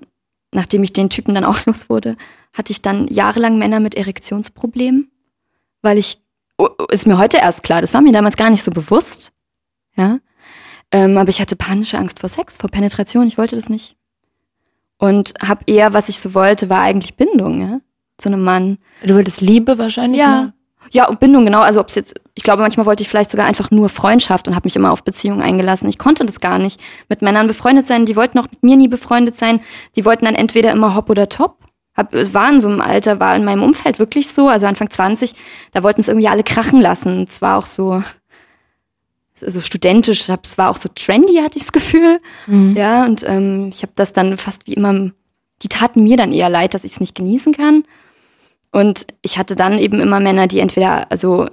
[0.50, 2.16] nachdem ich den Typen dann auch los wurde,
[2.54, 5.10] hatte ich dann jahrelang Männer mit Erektionsproblemen,
[5.82, 6.20] weil ich,
[6.56, 9.32] oh, oh, ist mir heute erst klar, das war mir damals gar nicht so bewusst.
[9.99, 10.18] Ja.
[10.90, 13.26] Ähm, aber ich hatte panische Angst vor Sex, vor Penetration.
[13.26, 13.96] Ich wollte das nicht.
[14.96, 17.80] Und hab eher, was ich so wollte, war eigentlich Bindung, ja,
[18.16, 18.78] zu einem Mann.
[19.05, 20.55] Du wolltest Liebe wahrscheinlich, ne?
[20.90, 21.61] Ja, und Bindung, genau.
[21.61, 24.66] Also ob's jetzt, ich glaube, manchmal wollte ich vielleicht sogar einfach nur Freundschaft und habe
[24.66, 25.88] mich immer auf Beziehungen eingelassen.
[25.88, 26.80] Ich konnte das gar nicht.
[27.09, 29.61] Mit Männern befreundet sein, die wollten auch mit mir nie befreundet sein.
[29.96, 31.59] Die wollten dann entweder immer hopp oder top.
[31.94, 34.88] Hab, es war in so einem Alter, war in meinem Umfeld wirklich so, also Anfang
[34.88, 35.34] 20,
[35.72, 37.24] da wollten es irgendwie alle krachen lassen.
[37.28, 38.03] Es war auch so,
[39.47, 42.20] so studentisch, hab- es war auch so trendy, hatte ich das Gefühl.
[42.76, 45.11] Ja, und ähm, ich habe das dann fast wie immer,
[45.62, 47.84] die taten mir dann eher leid, dass ich es nicht genießen kann.
[48.70, 51.49] Und ich hatte dann eben immer Männer, die entweder, also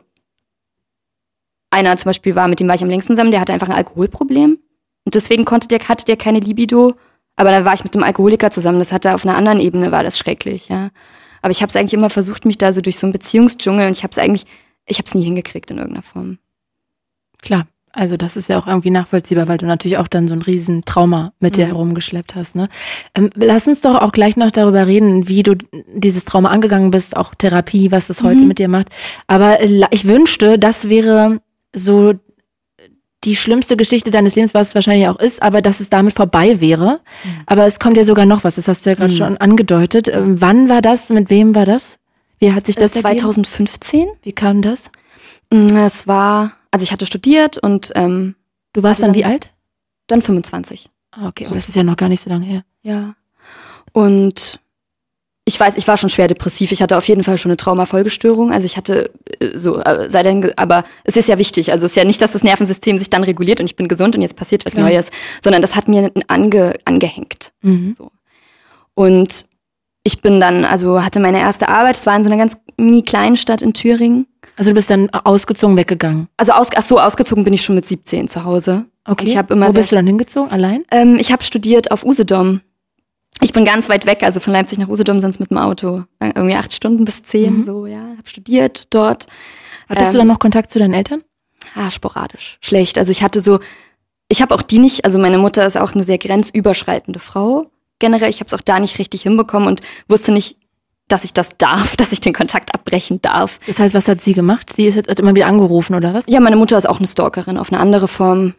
[1.72, 3.76] einer zum Beispiel war, mit dem war ich am längsten zusammen, der hatte einfach ein
[3.76, 4.60] Alkoholproblem.
[5.06, 6.96] Und deswegen konnte der, hatte der keine Libido.
[7.36, 8.80] Aber dann war ich mit einem Alkoholiker zusammen.
[8.80, 10.90] Das hatte auf einer anderen Ebene, war das schrecklich, ja.
[11.42, 13.92] Aber ich habe es eigentlich immer versucht, mich da so durch so einen Beziehungsdschungel und
[13.96, 14.46] ich habe es eigentlich,
[14.86, 16.40] ich habe es nie hingekriegt in irgendeiner Form.
[17.42, 17.68] Klar.
[17.96, 20.84] Also das ist ja auch irgendwie nachvollziehbar, weil du natürlich auch dann so ein riesen
[20.86, 22.56] Trauma mit dir herumgeschleppt hast.
[22.56, 22.68] Ne?
[23.16, 25.56] Ähm, lass uns doch auch gleich noch darüber reden, wie du
[25.94, 28.90] dieses Trauma angegangen bist, auch Therapie, was das heute mit dir macht.
[29.28, 31.40] Aber äh, ich wünschte, das wäre
[31.74, 32.14] so
[33.24, 36.62] die schlimmste Geschichte deines Lebens, was es wahrscheinlich auch ist, aber dass es damit vorbei
[36.62, 37.00] wäre.
[37.48, 40.08] Aber es kommt ja sogar noch was, das hast du ja gerade schon angedeutet.
[40.10, 41.10] Ähm, wann war das?
[41.10, 41.98] Mit wem war das?
[42.40, 43.22] Wie hat sich das Das ergeben?
[43.22, 44.08] 2015.
[44.22, 44.92] Wie kam das?
[45.52, 48.36] Mm, Es war, also ich hatte studiert und ähm,
[48.74, 49.50] Du warst dann dann- wie alt?
[50.08, 50.90] dann 25.
[51.12, 52.64] Ah, Okay, aber das ist ja noch gar nicht so lange her.
[52.84, 53.16] Ja.
[53.94, 54.60] Und
[55.48, 56.72] ich weiß, ich war schon schwer depressiv.
[56.72, 58.52] Ich hatte auf jeden Fall schon eine Traumafolgestörung.
[58.52, 61.72] Also ich hatte äh, so, äh, sei denn, aber es ist ja wichtig.
[61.72, 64.16] Also es ist ja nicht, dass das Nervensystem sich dann reguliert und ich bin gesund
[64.16, 64.90] und jetzt passiert was Klar.
[64.90, 65.12] Neues,
[65.44, 67.54] sondern das hat mir ange, angehängt.
[67.62, 67.94] Mhm.
[67.94, 68.12] So.
[68.96, 69.46] Und
[70.04, 71.96] ich bin dann, also hatte meine erste Arbeit.
[71.96, 74.28] Es war in so einer ganz mini kleinen Stadt in Thüringen.
[74.58, 76.28] Also du bist dann ausgezogen weggegangen.
[76.38, 78.86] Also aus, ach so, ausgezogen bin ich schon mit 17 zu Hause.
[79.06, 79.26] Okay.
[79.26, 80.52] Ich habe immer Wo bist du dann hingezogen?
[80.52, 80.84] Allein?
[80.92, 82.62] Ähm, ich habe studiert auf Usedom.
[83.42, 86.04] Ich bin ganz weit weg, also von Leipzig nach Usedom sind es mit dem Auto
[86.20, 88.02] äh, irgendwie acht Stunden bis zehn, so ja.
[88.18, 89.28] Hab studiert dort.
[89.90, 91.22] Hattest du Ähm, dann noch Kontakt zu deinen Eltern?
[91.76, 92.98] Ah, sporadisch, schlecht.
[92.98, 93.60] Also ich hatte so,
[94.30, 95.04] ich habe auch die nicht.
[95.04, 97.70] Also meine Mutter ist auch eine sehr grenzüberschreitende Frau.
[98.00, 100.58] Generell, ich habe es auch da nicht richtig hinbekommen und wusste nicht,
[101.08, 103.60] dass ich das darf, dass ich den Kontakt abbrechen darf.
[103.68, 104.72] Das heißt, was hat sie gemacht?
[104.74, 106.26] Sie ist jetzt hat immer wieder angerufen oder was?
[106.28, 108.56] Ja, meine Mutter ist auch eine Stalkerin auf eine andere Form.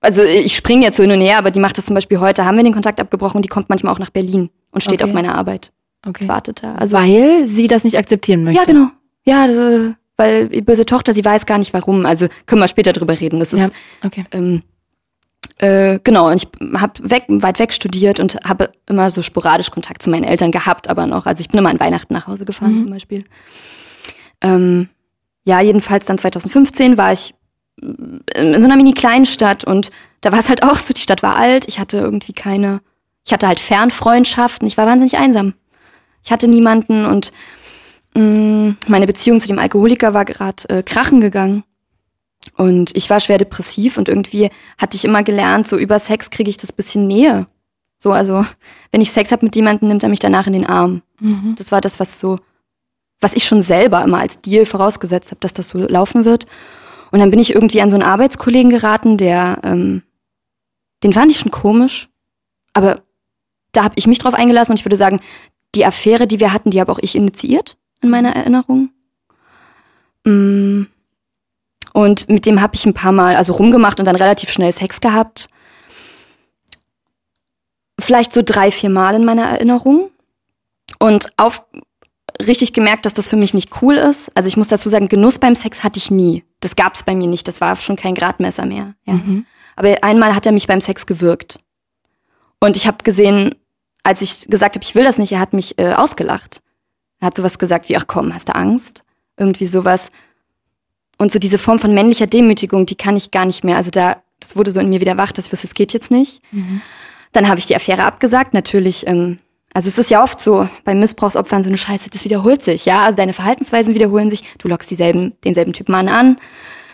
[0.00, 2.44] Also ich springe jetzt so hin und her, aber die macht das zum Beispiel heute,
[2.44, 5.04] haben wir den Kontakt abgebrochen und die kommt manchmal auch nach Berlin und steht Okay.
[5.04, 5.72] auf meiner Arbeit.
[6.06, 6.28] Okay.
[6.28, 6.74] Wartet da.
[6.74, 8.60] Also Weil sie das nicht akzeptieren möchte.
[8.60, 8.88] Ja, genau.
[9.24, 12.04] Ja, das, äh, weil böse Tochter, sie weiß gar nicht warum.
[12.04, 13.40] Also können wir später drüber reden.
[13.40, 13.68] Das ist Ja,
[14.04, 14.24] okay.
[14.32, 14.62] ähm,
[15.58, 16.30] äh, genau.
[16.30, 16.48] Und ich
[16.80, 20.88] habe weg, weit weg studiert und habe immer so sporadisch Kontakt zu meinen Eltern gehabt,
[20.88, 21.26] aber noch.
[21.26, 22.78] Also ich bin immer an Weihnachten nach Hause gefahren Mhm.
[22.78, 23.24] zum Beispiel.
[24.42, 24.88] Ähm,
[25.44, 27.34] ja, jedenfalls dann 2015 war ich
[27.80, 29.90] in so einer mini kleinen Stadt und
[30.20, 32.80] da war es halt auch so, die Stadt war alt, ich hatte irgendwie keine,
[33.26, 35.54] ich hatte halt Fernfreundschaften, ich war wahnsinnig einsam.
[36.22, 37.32] Ich hatte niemanden und
[38.16, 41.64] mh, meine Beziehung zu dem Alkoholiker war gerade äh, krachen gegangen.
[42.56, 46.50] Und ich war schwer depressiv und irgendwie hatte ich immer gelernt, so über Sex kriege
[46.50, 47.46] ich das bisschen Nähe.
[47.98, 48.44] So, also
[48.90, 51.02] wenn ich Sex habe mit jemandem, nimmt er mich danach in den Arm.
[51.20, 51.54] Mhm.
[51.56, 52.38] Das war das, was so,
[53.20, 56.46] was ich schon selber immer als Deal vorausgesetzt habe, dass das so laufen wird.
[57.10, 60.02] Und dann bin ich irgendwie an so einen Arbeitskollegen geraten, der, ähm,
[61.02, 62.08] den fand ich schon komisch,
[62.72, 63.02] aber
[63.72, 65.20] da habe ich mich drauf eingelassen und ich würde sagen,
[65.74, 68.90] die Affäre, die wir hatten, die habe auch ich initiiert in meiner Erinnerung.
[70.24, 70.84] Mm.
[71.94, 75.00] Und mit dem habe ich ein paar Mal also rumgemacht und dann relativ schnell Sex
[75.00, 75.48] gehabt.
[78.00, 80.10] Vielleicht so drei, vier Mal in meiner Erinnerung.
[80.98, 81.62] Und auf
[82.44, 84.36] richtig gemerkt, dass das für mich nicht cool ist.
[84.36, 86.42] Also ich muss dazu sagen, Genuss beim Sex hatte ich nie.
[86.58, 87.46] Das gab es bei mir nicht.
[87.46, 88.94] Das war schon kein Gradmesser mehr.
[89.04, 89.14] Ja.
[89.14, 89.46] Mhm.
[89.76, 91.60] Aber einmal hat er mich beim Sex gewürgt.
[92.58, 93.54] Und ich habe gesehen,
[94.02, 96.60] als ich gesagt habe, ich will das nicht, er hat mich äh, ausgelacht.
[97.20, 99.04] Er hat sowas gesagt wie, ach komm, hast du Angst?
[99.36, 100.10] Irgendwie sowas.
[101.18, 103.76] Und so diese Form von männlicher Demütigung, die kann ich gar nicht mehr.
[103.76, 106.42] Also da, das wurde so in mir wieder wach, das wusste, es geht jetzt nicht.
[106.52, 106.80] Mhm.
[107.32, 108.54] Dann habe ich die Affäre abgesagt.
[108.54, 109.38] Natürlich, ähm,
[109.72, 113.04] also es ist ja oft so, bei Missbrauchsopfern so eine Scheiße, das wiederholt sich, ja.
[113.04, 116.38] Also deine Verhaltensweisen wiederholen sich, du lockst dieselben, denselben Typ Mann an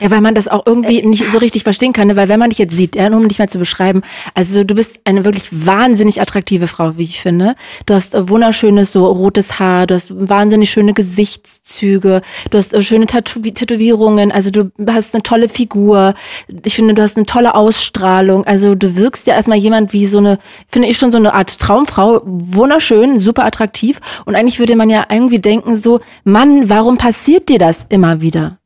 [0.01, 2.16] ja, weil man das auch irgendwie äh, nicht so richtig verstehen kann, ne?
[2.16, 4.03] weil wenn man dich jetzt sieht, ja, um dich mal zu beschreiben,
[4.34, 7.55] also du bist eine wirklich wahnsinnig attraktive Frau, wie ich finde.
[7.86, 12.82] Du hast äh, wunderschönes so rotes Haar, du hast wahnsinnig schöne Gesichtszüge, du hast äh,
[12.82, 16.14] schöne Tätow Tätowierungen, also du hast eine tolle Figur.
[16.64, 18.44] Ich finde, du hast eine tolle Ausstrahlung.
[18.44, 20.38] Also du wirkst ja erstmal jemand wie so eine,
[20.68, 25.05] finde ich schon so eine Art Traumfrau, wunderschön, super attraktiv und eigentlich würde man ja
[25.11, 28.59] irgendwie denken so, Mann, warum passiert dir das immer wieder?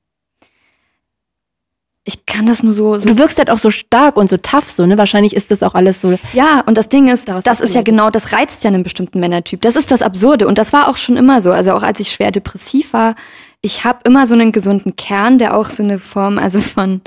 [2.07, 3.09] Ich kann das nur so, so.
[3.09, 4.99] Du wirkst halt auch so stark und so tough, so, ne?
[4.99, 6.19] Wahrscheinlich ist das auch alles so.
[6.35, 9.63] Ja, und das Ding ist, das ist ja genau, das reizt ja einen bestimmten Männertyp.
[9.63, 10.47] Das ist das Absurde.
[10.47, 11.51] Und das war auch schon immer so.
[11.51, 13.15] Also auch als ich schwer depressiv war,
[13.63, 17.01] ich habe immer so einen gesunden Kern, der auch so eine Form, also von.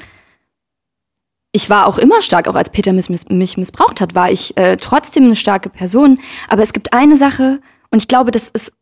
[1.52, 4.78] Ich war auch immer stark, auch als Peter mich, mich missbraucht hat, war ich äh,
[4.78, 6.20] trotzdem eine starke Person.
[6.50, 8.74] Aber es gibt eine Sache, und ich glaube, das ist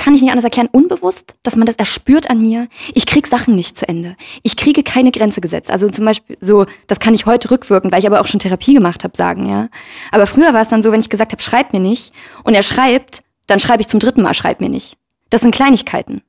[0.00, 2.68] kann ich nicht anders erklären, unbewusst, dass man das erspürt an mir.
[2.94, 4.16] Ich krieg Sachen nicht zu Ende.
[4.42, 5.70] Ich kriege keine Grenze gesetzt.
[5.70, 8.74] Also zum Beispiel so, das kann ich heute rückwirken, weil ich aber auch schon Therapie
[8.74, 9.68] gemacht habe, sagen, ja.
[10.10, 12.12] Aber früher war es dann so, wenn ich gesagt habe, schreib mir nicht,
[12.44, 14.96] und er schreibt, dann schreibe ich zum dritten Mal, schreib mir nicht.
[15.28, 16.22] Das sind Kleinigkeiten.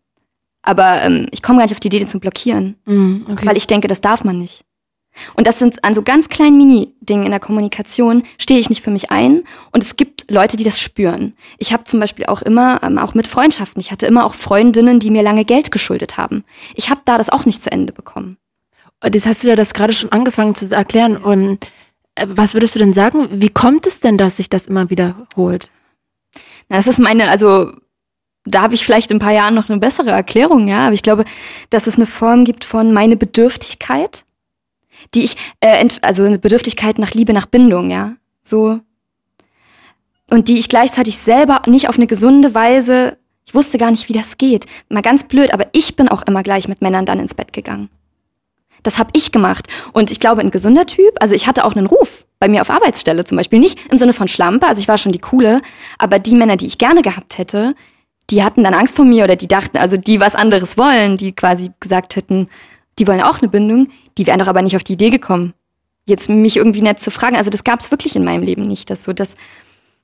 [0.62, 3.46] Aber ähm, ich komme gar nicht auf die Idee, den zu blockieren, mm, okay.
[3.46, 4.64] weil ich denke, das darf man nicht.
[5.36, 8.92] Und das sind an so ganz kleinen Mini-Dingen in der Kommunikation, stehe ich nicht für
[8.92, 9.44] mich ein.
[9.72, 11.34] Und es gibt Leute, die das spüren.
[11.58, 15.00] Ich habe zum Beispiel auch immer, ähm, auch mit Freundschaften, ich hatte immer auch Freundinnen,
[15.00, 16.44] die mir lange Geld geschuldet haben.
[16.76, 18.38] Ich habe da das auch nicht zu Ende bekommen.
[19.02, 21.18] Das hast du ja das gerade schon angefangen zu erklären.
[21.18, 21.66] Und
[22.16, 23.28] äh, was würdest du denn sagen?
[23.32, 25.72] Wie kommt es denn, dass sich das immer wiederholt?
[26.70, 27.72] Na, das ist meine, also
[28.46, 30.86] da habe ich vielleicht in ein paar Jahren noch eine bessere Erklärung, ja.
[30.86, 31.26] Aber ich glaube,
[31.70, 34.26] dass es eine Form gibt von meine Bedürftigkeit
[35.14, 38.80] die ich, äh, also eine Bedürftigkeit nach Liebe, nach Bindung, ja, so.
[40.30, 44.14] Und die ich gleichzeitig selber nicht auf eine gesunde Weise, ich wusste gar nicht, wie
[44.14, 44.66] das geht.
[44.90, 47.90] Mal ganz blöd, aber ich bin auch immer gleich mit Männern dann ins Bett gegangen.
[48.84, 49.68] Das habe ich gemacht.
[49.94, 52.70] Und ich glaube, ein gesunder Typ, also ich hatte auch einen Ruf bei mir auf
[52.70, 53.60] Arbeitsstelle zum Beispiel.
[53.60, 55.62] Nicht im Sinne von Schlampe, also ich war schon die coole,
[55.98, 57.76] aber die Männer, die ich gerne gehabt hätte,
[58.30, 61.34] die hatten dann Angst vor mir oder die dachten, also die was anderes wollen, die
[61.34, 62.48] quasi gesagt hätten,
[63.02, 63.88] die wollen auch eine Bindung,
[64.20, 65.56] die wären doch aber nicht auf die Idee gekommen,
[66.06, 67.36] jetzt mich irgendwie nett zu fragen.
[67.36, 69.36] Also das gab es wirklich in meinem Leben nicht, dass so das.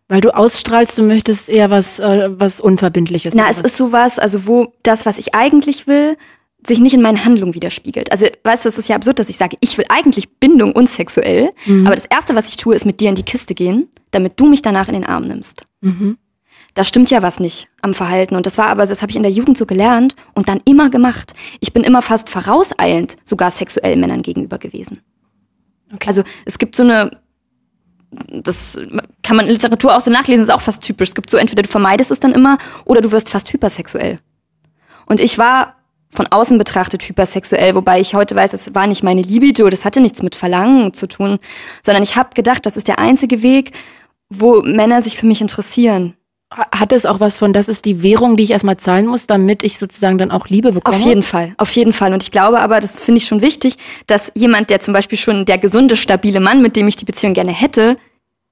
[0.07, 3.35] Weil du ausstrahlst, du möchtest eher was, äh, was Unverbindliches.
[3.35, 6.17] Na, es ist sowas, also wo das, was ich eigentlich will,
[6.65, 8.11] sich nicht in meinen Handlungen widerspiegelt.
[8.11, 11.51] Also, weißt du, es ist ja absurd, dass ich sage, ich will eigentlich Bindung unsexuell,
[11.65, 11.85] mhm.
[11.85, 14.47] aber das Erste, was ich tue, ist mit dir in die Kiste gehen, damit du
[14.47, 15.67] mich danach in den Arm nimmst.
[15.81, 16.17] Mhm
[16.77, 18.35] da stimmt ja was nicht am Verhalten.
[18.35, 20.91] Und das war aber, das habe ich in der Jugend so gelernt und dann immer
[20.91, 21.33] gemacht.
[21.59, 25.01] Ich bin immer fast vorauseilend sogar sexuell Männern gegenüber gewesen.
[25.91, 26.07] Okay.
[26.07, 27.17] Also es gibt so eine,
[28.29, 28.79] das
[29.23, 31.09] kann man in Literatur auch so nachlesen, ist auch fast typisch.
[31.09, 34.19] Es gibt so, entweder du vermeidest es dann immer oder du wirst fast hypersexuell.
[35.07, 35.77] Und ich war
[36.11, 39.99] von außen betrachtet hypersexuell, wobei ich heute weiß, das war nicht meine Libido, das hatte
[39.99, 41.39] nichts mit Verlangen zu tun,
[41.81, 43.71] sondern ich habe gedacht, das ist der einzige Weg,
[44.29, 46.13] wo Männer sich für mich interessieren.
[46.49, 49.63] Hat es auch was von, das ist die Währung, die ich erstmal zahlen muss, damit
[49.63, 50.97] ich sozusagen dann auch Liebe bekomme?
[50.97, 52.13] Auf jeden Fall, auf jeden Fall.
[52.13, 53.75] Und ich glaube aber, das finde ich schon wichtig,
[54.07, 57.33] dass jemand, der zum Beispiel schon der gesunde, stabile Mann, mit dem ich die Beziehung
[57.33, 57.97] gerne hätte,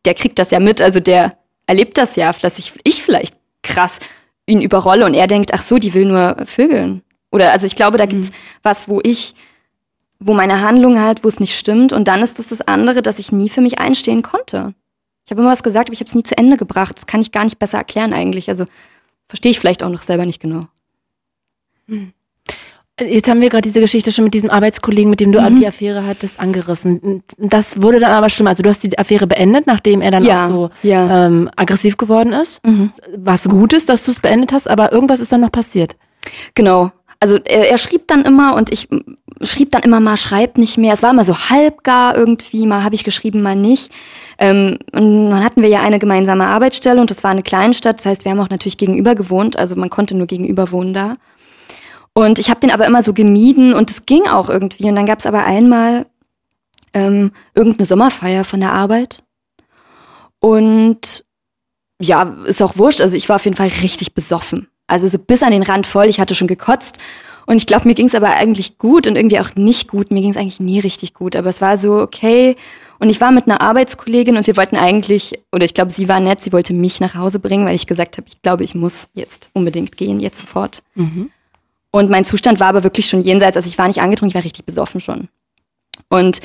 [0.03, 1.37] der kriegt das ja mit, also der
[1.67, 3.99] erlebt das ja, dass ich, ich vielleicht krass
[4.45, 7.01] ihn überrolle und er denkt, ach so, die will nur vögeln.
[7.31, 8.35] Oder also ich glaube, da gibt's mhm.
[8.61, 9.35] was, wo ich,
[10.19, 11.93] wo meine Handlung halt, wo es nicht stimmt.
[11.93, 14.73] Und dann ist das das andere, dass ich nie für mich einstehen konnte.
[15.25, 16.95] Ich habe immer was gesagt, aber ich habe es nie zu Ende gebracht.
[16.95, 18.47] Das kann ich gar nicht besser erklären eigentlich.
[18.49, 18.65] Also
[19.27, 20.67] verstehe ich vielleicht auch noch selber nicht genau.
[21.87, 22.13] Hm.
[22.99, 25.57] Jetzt haben wir gerade diese Geschichte schon mit diesem Arbeitskollegen, mit dem du Mhm.
[25.57, 27.23] die Affäre hattest, angerissen.
[27.37, 28.47] Das wurde dann aber schlimm.
[28.47, 31.27] Also du hast die Affäre beendet, nachdem er dann Ja, auch so ja.
[31.29, 31.39] Mhm.
[31.41, 32.61] ähm, aggressiv geworden ist.
[33.17, 35.97] Was gut ist, dass du es beendet hast, aber irgendwas ist dann noch passiert.
[36.53, 36.91] Genau.
[37.19, 38.87] Also er, er schrieb dann immer und ich
[39.41, 40.93] schrieb dann immer mal, schreibt nicht mehr.
[40.93, 43.91] Es war immer so halbgar irgendwie, mal habe ich geschrieben, mal nicht.
[44.37, 47.99] Ähm, und dann hatten wir ja eine gemeinsame Arbeitsstelle und das war eine Kleinstadt.
[47.99, 49.57] Das heißt, wir haben auch natürlich gegenüber gewohnt.
[49.57, 51.13] Also man konnte nur gegenüber wohnen da.
[52.13, 54.85] Und ich habe den aber immer so gemieden und es ging auch irgendwie.
[54.85, 56.05] Und dann gab es aber einmal
[56.93, 59.23] ähm, irgendeine Sommerfeier von der Arbeit.
[60.39, 61.25] Und
[62.01, 63.01] ja, ist auch wurscht.
[63.01, 64.67] Also ich war auf jeden Fall richtig besoffen.
[64.87, 66.05] Also so bis an den Rand voll.
[66.05, 66.99] Ich hatte schon gekotzt.
[67.47, 70.11] Und ich glaube, mir ging es aber eigentlich gut und irgendwie auch nicht gut.
[70.11, 71.35] Mir ging es eigentlich nie richtig gut.
[71.35, 72.55] Aber es war so, okay.
[72.97, 76.19] Und ich war mit einer Arbeitskollegin und wir wollten eigentlich, oder ich glaube, sie war
[76.19, 79.09] nett, sie wollte mich nach Hause bringen, weil ich gesagt habe, ich glaube, ich muss
[79.13, 80.81] jetzt unbedingt gehen, jetzt sofort.
[81.91, 83.57] Und mein Zustand war aber wirklich schon jenseits.
[83.57, 85.29] Also ich war nicht angetrunken, ich war richtig besoffen schon.
[86.09, 86.41] Und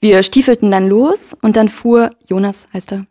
[0.00, 3.06] wir stiefelten dann los und dann fuhr Jonas, heißt er,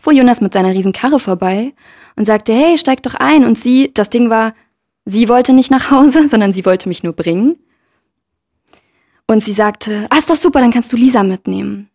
[0.00, 1.74] fuhr Jonas mit seiner riesen Karre vorbei
[2.16, 3.44] und sagte, hey, steig doch ein.
[3.44, 4.54] Und sie, das Ding war,
[5.04, 7.56] sie wollte nicht nach Hause, sondern sie wollte mich nur bringen.
[9.26, 11.88] Und sie sagte, ah, ist doch super, dann kannst du Lisa mitnehmen.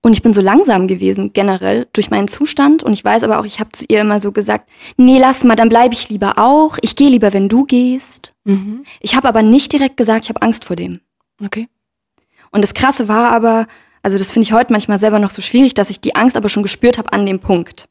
[0.00, 2.82] Und ich bin so langsam gewesen, generell, durch meinen Zustand.
[2.82, 5.56] Und ich weiß aber auch, ich habe zu ihr immer so gesagt, nee, lass mal,
[5.56, 6.78] dann bleibe ich lieber auch.
[6.82, 8.32] Ich gehe lieber, wenn du gehst.
[9.00, 11.00] Ich habe aber nicht direkt gesagt, ich habe Angst vor dem.
[11.44, 11.68] Okay.
[12.52, 13.66] Und das Krasse war aber,
[14.08, 16.48] also das finde ich heute manchmal selber noch so schwierig, dass ich die Angst aber
[16.48, 17.90] schon gespürt habe an dem Punkt.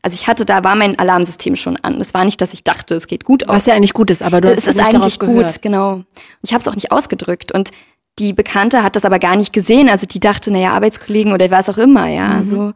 [0.00, 2.00] Also ich hatte, da war mein Alarmsystem schon an.
[2.00, 3.56] Es war nicht, dass ich dachte, es geht gut aus.
[3.56, 5.94] Was ja eigentlich gut ist, aber du hast es ist nicht eigentlich gut, genau.
[5.94, 6.06] Und
[6.42, 7.50] ich habe es auch nicht ausgedrückt.
[7.50, 7.72] Und
[8.20, 9.88] die Bekannte hat das aber gar nicht gesehen.
[9.88, 12.44] Also die dachte, naja, Arbeitskollegen oder was auch immer, ja.
[12.44, 12.72] So.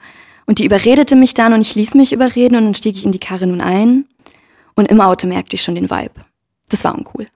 [0.47, 3.12] Und die überredete mich dann und ich ließ mich überreden und dann stieg ich in
[3.12, 4.07] die Karre nun ein.
[4.74, 6.14] Und im Auto merkte ich schon den Vibe.
[6.68, 7.28] Das war uncool.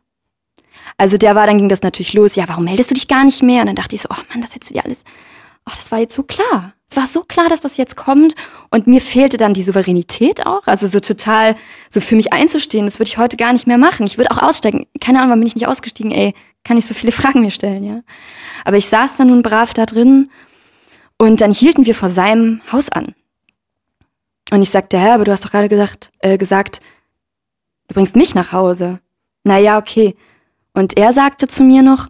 [0.96, 2.34] Also der war, dann ging das natürlich los.
[2.34, 3.60] Ja, warum meldest du dich gar nicht mehr?
[3.60, 5.04] Und dann dachte ich so, oh Mann, das hättest du dir alles,
[5.66, 6.74] oh, das war jetzt so klar.
[6.90, 8.34] Es war so klar, dass das jetzt kommt.
[8.70, 10.66] Und mir fehlte dann die Souveränität auch.
[10.66, 11.56] Also so total,
[11.88, 14.06] so für mich einzustehen, das würde ich heute gar nicht mehr machen.
[14.06, 14.86] Ich würde auch aussteigen.
[15.00, 16.12] Keine Ahnung, warum bin ich nicht ausgestiegen?
[16.12, 16.34] Ey,
[16.64, 18.02] kann ich so viele Fragen mir stellen, ja.
[18.64, 20.30] Aber ich saß dann nun brav da drin
[21.18, 23.14] und dann hielten wir vor seinem Haus an.
[24.50, 26.80] Und ich sagte, hä, aber du hast doch gerade gesagt, äh, gesagt,
[27.88, 29.00] du bringst mich nach Hause.
[29.42, 30.14] Naja, okay.
[30.74, 32.08] Und er sagte zu mir noch,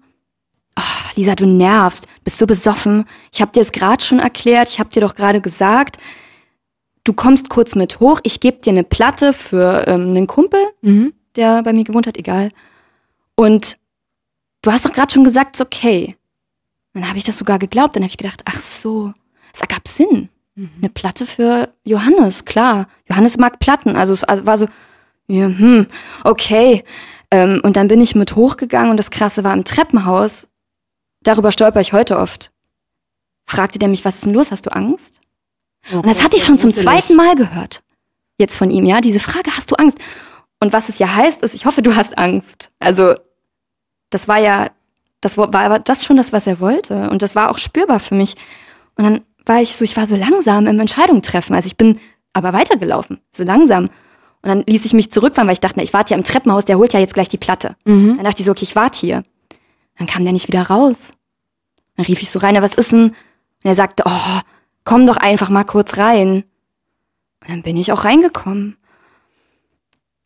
[0.78, 3.04] oh, Lisa, du nervst, bist so besoffen.
[3.32, 5.96] Ich habe dir es gerade schon erklärt, ich habe dir doch gerade gesagt,
[7.04, 10.60] du kommst kurz mit hoch, ich gebe dir eine Platte für ähm, einen Kumpel,
[11.36, 12.50] der bei mir gewohnt hat, egal.
[13.36, 13.78] Und
[14.62, 16.16] du hast doch gerade schon gesagt, ist okay.
[16.94, 19.12] Dann habe ich das sogar geglaubt, dann habe ich gedacht, ach so,
[19.52, 20.28] es ergab Sinn.
[20.56, 22.86] Eine Platte für Johannes, klar.
[23.08, 24.68] Johannes mag Platten, also es war war so,
[25.26, 25.86] ja, hm,
[26.22, 26.84] okay.
[27.30, 30.48] Ähm, und dann bin ich mit hochgegangen und das Krasse war im Treppenhaus.
[31.24, 32.52] Darüber stolper ich heute oft.
[33.44, 34.52] Fragte der mich, was ist denn los?
[34.52, 35.20] Hast du Angst?
[35.92, 37.82] Und das hatte ich schon zum zweiten Mal gehört.
[38.38, 39.00] Jetzt von ihm, ja.
[39.00, 39.98] Diese Frage, hast du Angst?
[40.60, 42.70] Und was es ja heißt, ist, ich hoffe, du hast Angst.
[42.78, 43.14] Also,
[44.10, 44.70] das war ja,
[45.20, 47.10] das war, war das schon das, was er wollte.
[47.10, 48.34] Und das war auch spürbar für mich.
[48.96, 51.54] Und dann war ich so, ich war so langsam im Entscheidung treffen.
[51.54, 51.98] Also ich bin
[52.32, 53.84] aber weitergelaufen, so langsam.
[54.42, 56.64] Und dann ließ ich mich zurückfahren, weil ich dachte, na, ich warte ja im Treppenhaus,
[56.64, 57.76] der holt ja jetzt gleich die Platte.
[58.16, 59.22] Dann dachte ich so, okay, ich warte hier.
[59.98, 61.12] Dann kam der nicht wieder raus.
[61.96, 63.10] Dann rief ich so rein, ja, was ist denn?
[63.10, 63.14] Und
[63.62, 64.40] er sagte, oh,
[64.84, 66.44] komm doch einfach mal kurz rein.
[67.42, 68.76] Und dann bin ich auch reingekommen.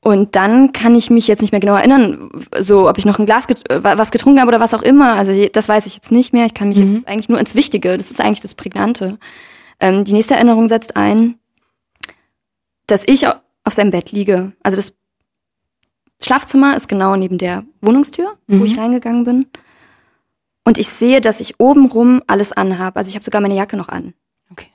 [0.01, 3.27] Und dann kann ich mich jetzt nicht mehr genau erinnern, so ob ich noch ein
[3.27, 5.15] Glas get äh, was getrunken habe oder was auch immer.
[5.15, 6.47] Also das weiß ich jetzt nicht mehr.
[6.47, 7.97] Ich kann mich jetzt eigentlich nur ins Wichtige.
[7.97, 9.19] Das ist eigentlich das Prägnante.
[9.81, 11.35] Ähm, die nächste Erinnerung setzt ein,
[12.87, 13.35] dass ich au-
[13.65, 14.53] auf seinem Bett liege.
[14.63, 14.95] Also das
[16.29, 19.47] Schlafzimmer ist genau neben der Wohnungstür, wo ich reingegangen bin.
[20.63, 22.97] Und ich sehe, dass ich obenrum alles anhabe.
[22.97, 24.13] Also ich habe sogar meine Jacke noch an.
[24.51, 24.67] Okay.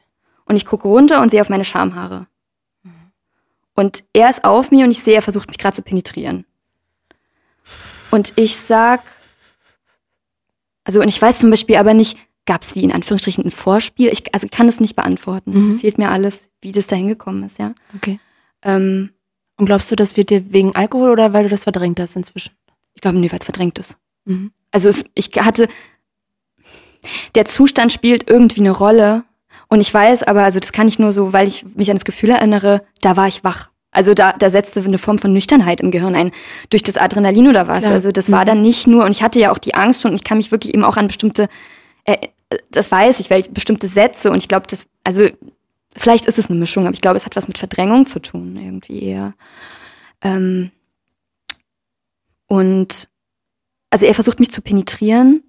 [0.46, 2.26] Und ich gucke runter und sehe auf meine Schamhaare.
[3.76, 6.46] Und er ist auf mir und ich sehe, er versucht mich gerade zu penetrieren.
[8.10, 9.04] Und ich sag,
[10.86, 12.18] also und ich weiß zum Beispiel aber nicht,
[12.48, 14.10] gab es wie in Anführungsstrichen ein Vorspiel?
[14.10, 15.78] Ich also kann es nicht beantworten.
[15.78, 17.76] Fehlt mir alles, wie das da hingekommen ist, ja.
[17.96, 18.20] Okay.
[18.64, 19.13] Ähm,
[19.58, 22.52] Und glaubst du, das wird dir wegen Alkohol oder weil du das verdrängt hast inzwischen?
[22.94, 23.98] ich glaube, nee, weil es verdrängt ist.
[24.26, 24.52] Mhm.
[24.72, 25.68] Also es, ich hatte,
[27.36, 29.24] der Zustand spielt irgendwie eine Rolle.
[29.68, 32.06] Und ich weiß aber, also das kann ich nur so, weil ich mich an das
[32.06, 33.70] Gefühl erinnere, da war ich wach.
[33.92, 36.32] Also da, da setzte eine Form von Nüchternheit im Gehirn ein,
[36.70, 37.82] durch das Adrenalin oder was.
[37.82, 37.94] Klar.
[37.94, 40.16] Also das war dann nicht nur, und ich hatte ja auch die Angst schon, und
[40.16, 41.48] ich kann mich wirklich eben auch an bestimmte,
[42.06, 42.18] äh,
[42.72, 45.28] das weiß ich, weil bestimmte Sätze, und ich glaube, das, also
[45.96, 48.56] vielleicht ist es eine Mischung, aber ich glaube, es hat was mit Verdrängung zu tun,
[48.58, 49.34] irgendwie eher.
[50.22, 50.72] Ähm,
[52.48, 53.10] Und
[53.90, 55.44] also er versucht mich zu penetrieren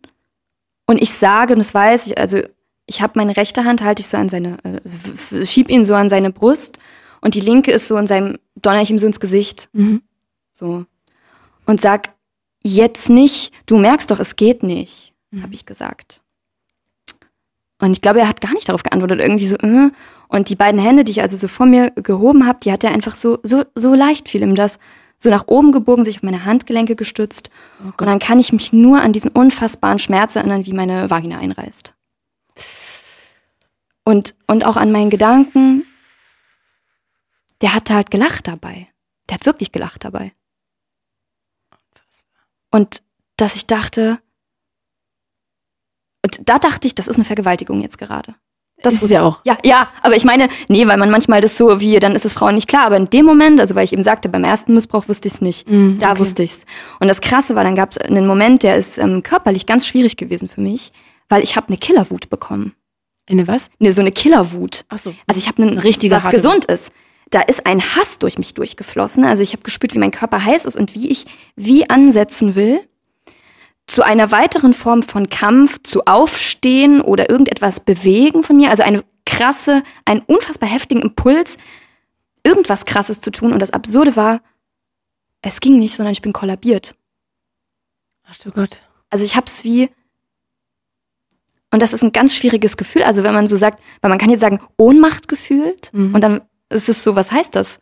[0.87, 2.41] und ich sage, und das weiß ich, also
[2.87, 6.09] ich habe meine rechte Hand, halte ich so an seine, äh, schieb ihn so an
[6.09, 6.79] seine Brust
[7.21, 9.71] und die linke ist so in seinem, donner ich ihm so ins Gesicht.
[9.73, 10.03] Mhm.
[10.53, 10.85] So.
[11.67, 12.13] Und sag,
[12.63, 15.43] jetzt nicht, du merkst doch, es geht nicht, Mhm.
[15.43, 16.23] habe ich gesagt.
[17.81, 19.91] Und ich glaube, er hat gar nicht darauf geantwortet, irgendwie so, äh.
[20.35, 22.91] Und die beiden Hände, die ich also so vor mir gehoben habe, die hat er
[22.91, 24.81] einfach so, so, so leicht fiel ihm das,
[25.17, 27.51] so nach oben gebogen, sich auf meine Handgelenke gestützt.
[27.81, 31.39] Oh und dann kann ich mich nur an diesen unfassbaren Schmerz erinnern, wie meine Vagina
[31.39, 31.95] einreißt.
[34.03, 35.87] Und, und auch an meinen Gedanken,
[37.61, 38.89] der hat halt gelacht dabei.
[39.31, 40.33] Der hat wirklich gelacht dabei.
[42.73, 43.05] Und
[43.37, 44.19] dass ich dachte,
[46.25, 48.35] und da dachte ich, das ist eine Vergewaltigung jetzt gerade.
[48.83, 49.41] Das Ist ja auch.
[49.45, 52.35] Ja, ja, aber ich meine, nee, weil man manchmal das so wie, dann ist es
[52.35, 52.85] Frauen nicht klar.
[52.85, 55.41] Aber in dem Moment, also weil ich eben sagte, beim ersten Missbrauch wusste ich es
[55.41, 55.71] nicht.
[55.71, 56.19] Mhm, da okay.
[56.21, 56.67] wusste ich's.
[57.01, 60.17] Und das Krasse war, dann gab es einen Moment, der ist ähm, körperlich ganz schwierig
[60.17, 60.93] gewesen für mich,
[61.29, 62.75] weil ich habe eine Killerwut bekommen.
[63.27, 63.71] Eine was?
[63.79, 64.85] Ne, so eine Killerwut.
[64.89, 65.15] Ach so.
[65.27, 66.93] Also ich habe einen Eine richtige was gesund ist.
[67.31, 69.25] Da ist ein Hass durch mich durchgeflossen.
[69.25, 71.25] Also ich habe gespürt, wie mein Körper heiß ist und wie ich
[71.57, 72.83] wie ansetzen will
[73.87, 78.71] zu einer weiteren Form von Kampf, zu aufstehen oder irgendetwas bewegen von mir.
[78.71, 81.59] Also eine krasse, einen unfassbar heftigen Impuls,
[82.43, 83.53] irgendwas Krasses zu tun.
[83.53, 84.41] Und das Absurde war,
[85.43, 86.95] es ging nicht, sondern ich bin kollabiert.
[88.27, 88.81] Ach du Gott.
[89.11, 89.91] Also ich hab's wie
[91.71, 93.03] und das ist ein ganz schwieriges Gefühl.
[93.03, 96.15] Also wenn man so sagt, weil man kann jetzt sagen Ohnmacht gefühlt Mhm.
[96.15, 97.81] und dann ist es so, was heißt das?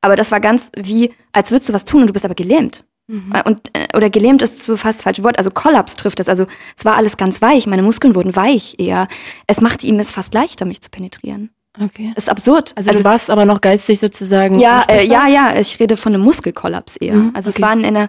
[0.00, 2.84] Aber das war ganz wie, als würdest du was tun und du bist aber gelähmt.
[3.12, 3.32] Mhm.
[3.44, 5.36] Und, äh, oder gelähmt ist so fast das falsche Wort.
[5.36, 6.30] Also Kollaps trifft es.
[6.30, 7.66] Also es war alles ganz weich.
[7.66, 9.06] Meine Muskeln wurden weich eher.
[9.46, 11.50] Es machte ihm es fast leichter, mich zu penetrieren.
[11.78, 12.12] Okay.
[12.14, 12.72] Das ist absurd.
[12.74, 14.58] Also, du warst aber noch geistig sozusagen.
[14.58, 17.14] Ja, äh, ja, ja, ich rede von einem Muskelkollaps eher.
[17.14, 17.62] Mhm, also es okay.
[17.62, 18.08] war in einer.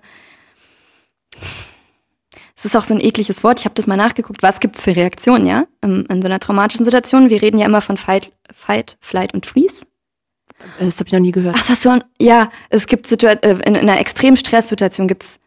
[2.55, 3.59] Es ist auch so ein ekliges Wort.
[3.59, 4.43] Ich habe das mal nachgeguckt.
[4.43, 5.65] Was gibt's für Reaktionen, ja?
[5.81, 7.30] In, in so einer traumatischen Situation.
[7.30, 9.85] Wir reden ja immer von Fight, Fight, Flight und Freeze.
[10.80, 11.56] Das habe ich noch nie gehört.
[11.56, 15.07] Ach, das hast du an, ja, es gibt Situa äh, in, in einer extremen Stresssituation
[15.07, 15.40] gibt's.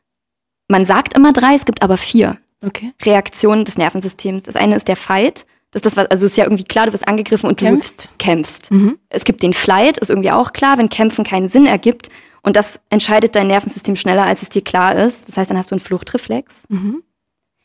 [0.68, 2.92] Man sagt immer drei, es gibt aber vier Okay.
[3.02, 4.42] Reaktionen des Nervensystems.
[4.44, 5.46] Das eine ist der Fight.
[5.72, 8.08] Das ist das, was, also ist ja irgendwie klar, du wirst angegriffen und du Kämpfst.
[8.18, 8.70] kämpfst.
[8.70, 8.98] Mhm.
[9.10, 12.08] Es gibt den Flight, ist irgendwie auch klar, wenn Kämpfen keinen Sinn ergibt.
[12.42, 15.28] Und das entscheidet dein Nervensystem schneller, als es dir klar ist.
[15.28, 16.64] Das heißt, dann hast du einen Fluchtreflex.
[16.68, 17.02] Mhm.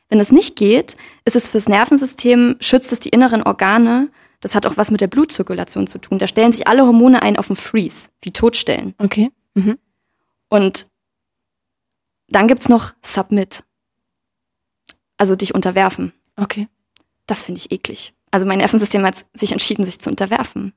[0.09, 4.09] Wenn es nicht geht, ist es fürs Nervensystem, schützt es die inneren Organe.
[4.41, 6.19] Das hat auch was mit der Blutzirkulation zu tun.
[6.19, 8.95] Da stellen sich alle Hormone ein auf den Freeze, wie Totstellen.
[8.97, 9.31] Okay.
[9.53, 9.77] Mhm.
[10.49, 10.87] Und
[12.27, 13.63] dann gibt's noch Submit.
[15.17, 16.13] Also dich unterwerfen.
[16.35, 16.67] Okay.
[17.27, 18.13] Das finde ich eklig.
[18.31, 20.73] Also mein Nervensystem hat sich entschieden, sich zu unterwerfen.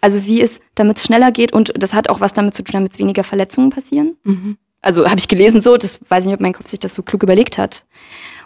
[0.00, 2.72] Also wie es, damit es schneller geht und das hat auch was damit zu tun,
[2.72, 4.16] damit weniger Verletzungen passieren.
[4.24, 4.58] Mhm.
[4.80, 7.02] Also habe ich gelesen so, das weiß ich nicht, ob mein Kopf sich das so
[7.02, 7.86] klug überlegt hat.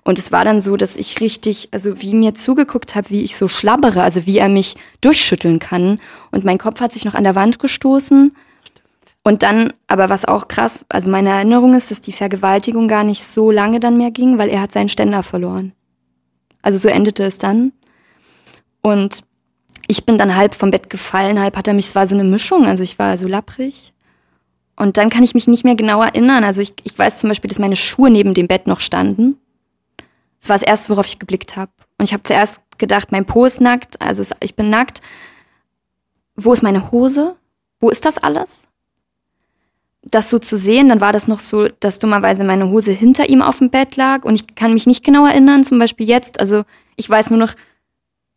[0.07, 3.37] Und es war dann so, dass ich richtig, also wie mir zugeguckt habe, wie ich
[3.37, 5.99] so schlabbere, also wie er mich durchschütteln kann.
[6.31, 8.31] Und mein Kopf hat sich noch an der Wand gestoßen.
[9.25, 13.25] Und dann, aber was auch krass, also meine Erinnerung ist, dass die Vergewaltigung gar nicht
[13.25, 15.73] so lange dann mehr ging, weil er hat seinen Ständer verloren.
[16.63, 17.73] Also so endete es dann.
[18.83, 19.25] Und
[19.89, 22.23] ich bin dann halb vom Bett gefallen, halb hat er mich, es war so eine
[22.23, 23.93] Mischung, also ich war so lapprig.
[24.77, 26.45] Und dann kann ich mich nicht mehr genau erinnern.
[26.45, 29.41] Also ich, ich weiß zum Beispiel, dass meine Schuhe neben dem Bett noch standen.
[30.41, 31.71] Das war das Erste, worauf ich geblickt habe.
[31.99, 35.01] Und ich habe zuerst gedacht, mein Po ist nackt, also es, ich bin nackt.
[36.37, 37.37] Wo ist meine Hose?
[37.81, 38.69] Wo ist das alles?
[40.03, 43.43] Das so zu sehen, dann war das noch so, dass dummerweise meine Hose hinter ihm
[43.43, 46.39] auf dem Bett lag und ich kann mich nicht genau erinnern, zum Beispiel jetzt.
[46.39, 46.63] Also
[46.95, 47.55] ich weiß nur noch,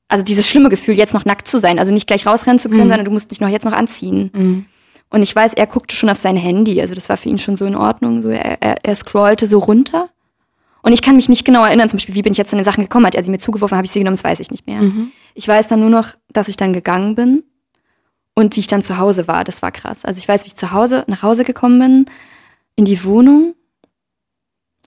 [0.07, 2.85] also dieses schlimme Gefühl, jetzt noch nackt zu sein, also nicht gleich rausrennen zu können,
[2.85, 2.89] Mhm.
[2.89, 4.31] sondern du musst dich noch jetzt noch anziehen.
[4.33, 4.65] Mhm.
[5.11, 7.55] Und ich weiß, er guckte schon auf sein Handy, also das war für ihn schon
[7.55, 8.21] so in Ordnung.
[8.23, 10.09] So er, er, er scrollte so runter.
[10.81, 12.63] Und ich kann mich nicht genau erinnern, zum Beispiel, wie bin ich jetzt an den
[12.63, 13.05] Sachen gekommen?
[13.05, 14.81] Hat er sie mir zugeworfen, habe ich sie genommen, das weiß ich nicht mehr.
[14.81, 15.11] Mhm.
[15.33, 17.43] Ich weiß dann nur noch, dass ich dann gegangen bin
[18.33, 19.43] und wie ich dann zu Hause war.
[19.43, 20.05] Das war krass.
[20.05, 22.05] Also ich weiß, wie ich zu Hause, nach Hause gekommen bin,
[22.75, 23.55] in die Wohnung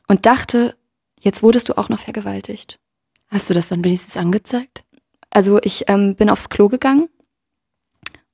[0.09, 0.77] und dachte,
[1.21, 2.79] jetzt wurdest du auch noch vergewaltigt.
[3.29, 4.85] Hast du das dann wenigstens angezeigt?
[5.31, 7.09] Also ich ähm, bin aufs Klo gegangen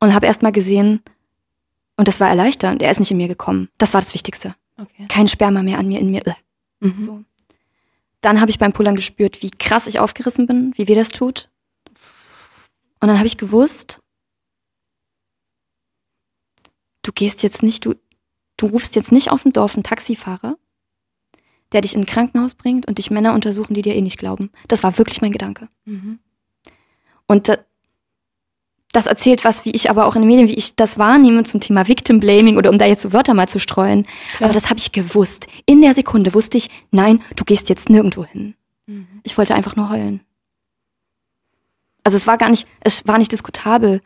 [0.01, 1.03] und habe erst mal gesehen,
[1.97, 3.69] und das war erleichternd, er ist nicht in mir gekommen.
[3.79, 4.55] Das war das Wichtigste.
[4.81, 5.07] Okay.
[5.09, 6.23] Kein Sperma mehr an mir, in mir.
[6.81, 7.03] Mhm.
[7.03, 7.25] So.
[8.21, 11.51] Dann habe ich beim Pullern gespürt, wie krass ich aufgerissen bin, wie weh das tut.
[13.01, 14.01] Und dann habe ich gewusst,
[17.03, 17.95] du gehst jetzt nicht, du,
[18.57, 20.57] du rufst jetzt nicht auf dem Dorf einen Taxifahrer,
[21.73, 24.51] der dich in ein Krankenhaus bringt und dich Männer untersuchen, die dir eh nicht glauben.
[24.67, 25.69] Das war wirklich mein Gedanke.
[25.85, 26.19] Mhm.
[27.27, 27.59] Und da,
[28.93, 31.61] das erzählt was, wie ich aber auch in den Medien, wie ich das wahrnehme zum
[31.61, 34.07] Thema Victim Blaming oder um da jetzt so Wörter mal zu streuen.
[34.41, 35.47] Aber das habe ich gewusst.
[35.67, 38.55] In der Sekunde wusste ich, nein, du gehst jetzt nirgendwo hin.
[39.23, 40.21] Ich wollte einfach nur heulen.
[42.03, 44.01] Also es war gar nicht, es war nicht diskutabel.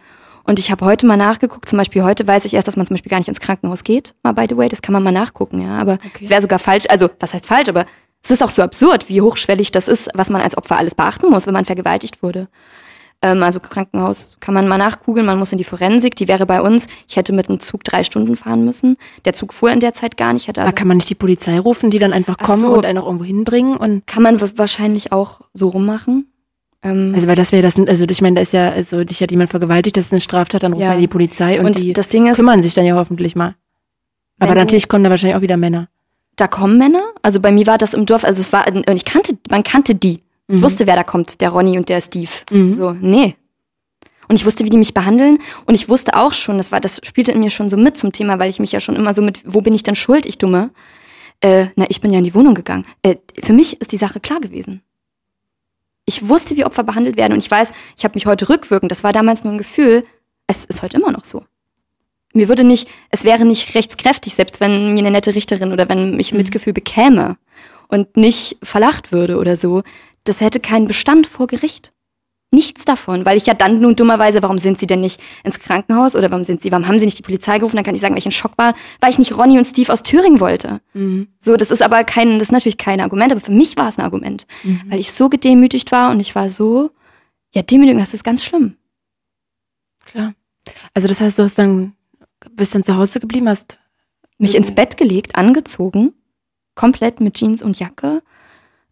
[0.45, 2.95] Und ich habe heute mal nachgeguckt, zum Beispiel heute weiß ich erst, dass man zum
[2.95, 5.61] Beispiel gar nicht ins Krankenhaus geht, mal by the way, das kann man mal nachgucken,
[5.63, 5.79] ja.
[5.79, 7.87] Aber es wäre sogar falsch, also was heißt falsch, aber
[8.25, 11.31] es ist auch so absurd, wie hochschwellig das ist, was man als Opfer alles beachten
[11.31, 12.49] muss, wenn man vergewaltigt wurde.
[13.25, 16.61] Ähm, also Krankenhaus kann man mal nachgoogeln, man muss in die Forensik, die wäre bei
[16.61, 16.89] uns.
[17.09, 18.97] Ich hätte mit dem Zug drei Stunden fahren müssen.
[19.25, 20.49] Der Zug fuhr in der Zeit gar nicht.
[20.49, 22.73] Hätte Da also, kann man nicht die Polizei rufen, die dann einfach Ach kommen so.
[22.75, 26.27] und einen auch irgendwo hinbringen und kann man wa- wahrscheinlich auch so rummachen.
[26.83, 29.31] Ähm, also weil das wäre das, also ich meine, da ist ja, also dich hat
[29.31, 30.91] jemand vergewaltigt, das ist eine Straftat, dann ruft Ja.
[30.91, 33.55] man die Polizei und, und die das Ding ist, kümmern sich dann ja hoffentlich mal.
[34.41, 35.89] Aber natürlich kommen da wahrscheinlich auch wieder Männer.
[36.35, 37.13] da kommen Männer.
[37.23, 39.95] Also bei mir war das im Dorf, also es war, und ich kannte, man kannte
[39.95, 40.23] die.
[40.57, 42.31] Ich wusste, wer da kommt, der Ronny und der Steve.
[42.51, 42.75] Mhm.
[42.75, 43.37] So, nee.
[44.29, 45.39] Und ich wusste, wie die mich behandeln.
[45.67, 48.13] Und ich wusste auch schon, das war, das spielte in mir schon so mit zum
[48.13, 50.39] Thema, weil ich mich ja schon immer so mit, wo bin ich denn schuld, ich
[50.39, 50.71] Dumme?
[51.41, 52.85] Äh, na, ich bin ja in die Wohnung gegangen.
[53.03, 54.83] Äh, für mich ist die Sache klar gewesen.
[56.05, 59.05] Ich wusste, wie Opfer behandelt werden und ich weiß, ich habe mich heute rückwirkend, das
[59.05, 60.05] war damals nur ein Gefühl,
[60.47, 61.45] es ist heute immer noch so.
[62.35, 66.17] Mir würde nicht, es wäre nicht rechtskräftig, selbst wenn mir eine nette Richterin oder wenn
[66.17, 67.37] mich Mitgefühl bekäme
[67.89, 69.83] und nicht verlacht würde oder so.
[70.25, 71.93] Das hätte keinen Bestand vor Gericht.
[72.55, 76.15] Nichts davon, weil ich ja dann nun dummerweise, warum sind sie denn nicht ins Krankenhaus
[76.15, 77.77] oder warum sind sie, warum haben sie nicht die Polizei gerufen?
[77.77, 79.91] Dann kann ich sagen, weil ich in Schock war, weil ich nicht Ronny und Steve
[79.91, 80.83] aus Thüringen wollte.
[81.39, 83.99] So, das ist aber kein, das ist natürlich kein Argument, aber für mich war es
[83.99, 84.47] ein Argument,
[84.91, 86.91] weil ich so gedemütigt war und ich war so,
[87.55, 88.77] ja, Demütigung, das ist ganz schlimm.
[90.05, 90.35] Klar.
[90.93, 91.95] Also das heißt, du hast dann,
[92.51, 93.79] bist dann zu Hause geblieben, hast
[94.37, 96.13] mich ins Bett gelegt, angezogen,
[96.75, 98.23] komplett mit Jeans und Jacke.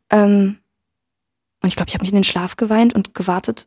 [0.08, 0.56] Ähm,
[1.62, 3.66] und ich glaube, ich habe mich in den Schlaf geweint und gewartet,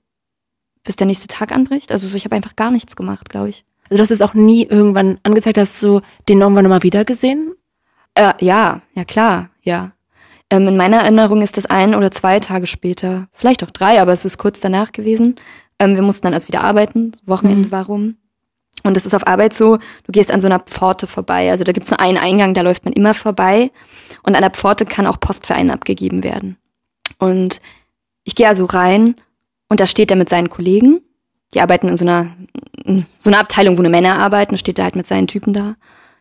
[0.84, 1.92] bis der nächste Tag anbricht.
[1.92, 3.66] Also so, ich habe einfach gar nichts gemacht, glaube ich.
[3.90, 7.54] Also du hast es auch nie irgendwann angezeigt, hast du den irgendwann nochmal wieder gesehen?
[8.16, 9.92] Äh, ja, ja klar, ja.
[10.50, 14.12] Ähm, in meiner Erinnerung ist das ein oder zwei Tage später, vielleicht auch drei, aber
[14.12, 15.36] es ist kurz danach gewesen.
[15.80, 18.18] Ähm, wir mussten dann erst wieder arbeiten, Wochenende war rum.
[18.84, 21.50] Und es ist auf Arbeit so, du gehst an so einer Pforte vorbei.
[21.50, 23.72] Also da gibt's nur einen Eingang, da läuft man immer vorbei.
[24.24, 26.58] Und an der Pforte kann auch Post für einen abgegeben werden.
[27.18, 27.62] Und
[28.24, 29.16] ich gehe also rein
[29.70, 31.02] und da steht er mit seinen Kollegen.
[31.54, 32.28] Die arbeiten in so einer,
[32.84, 35.76] in so einer Abteilung, wo nur Männer arbeiten, steht er halt mit seinen Typen da,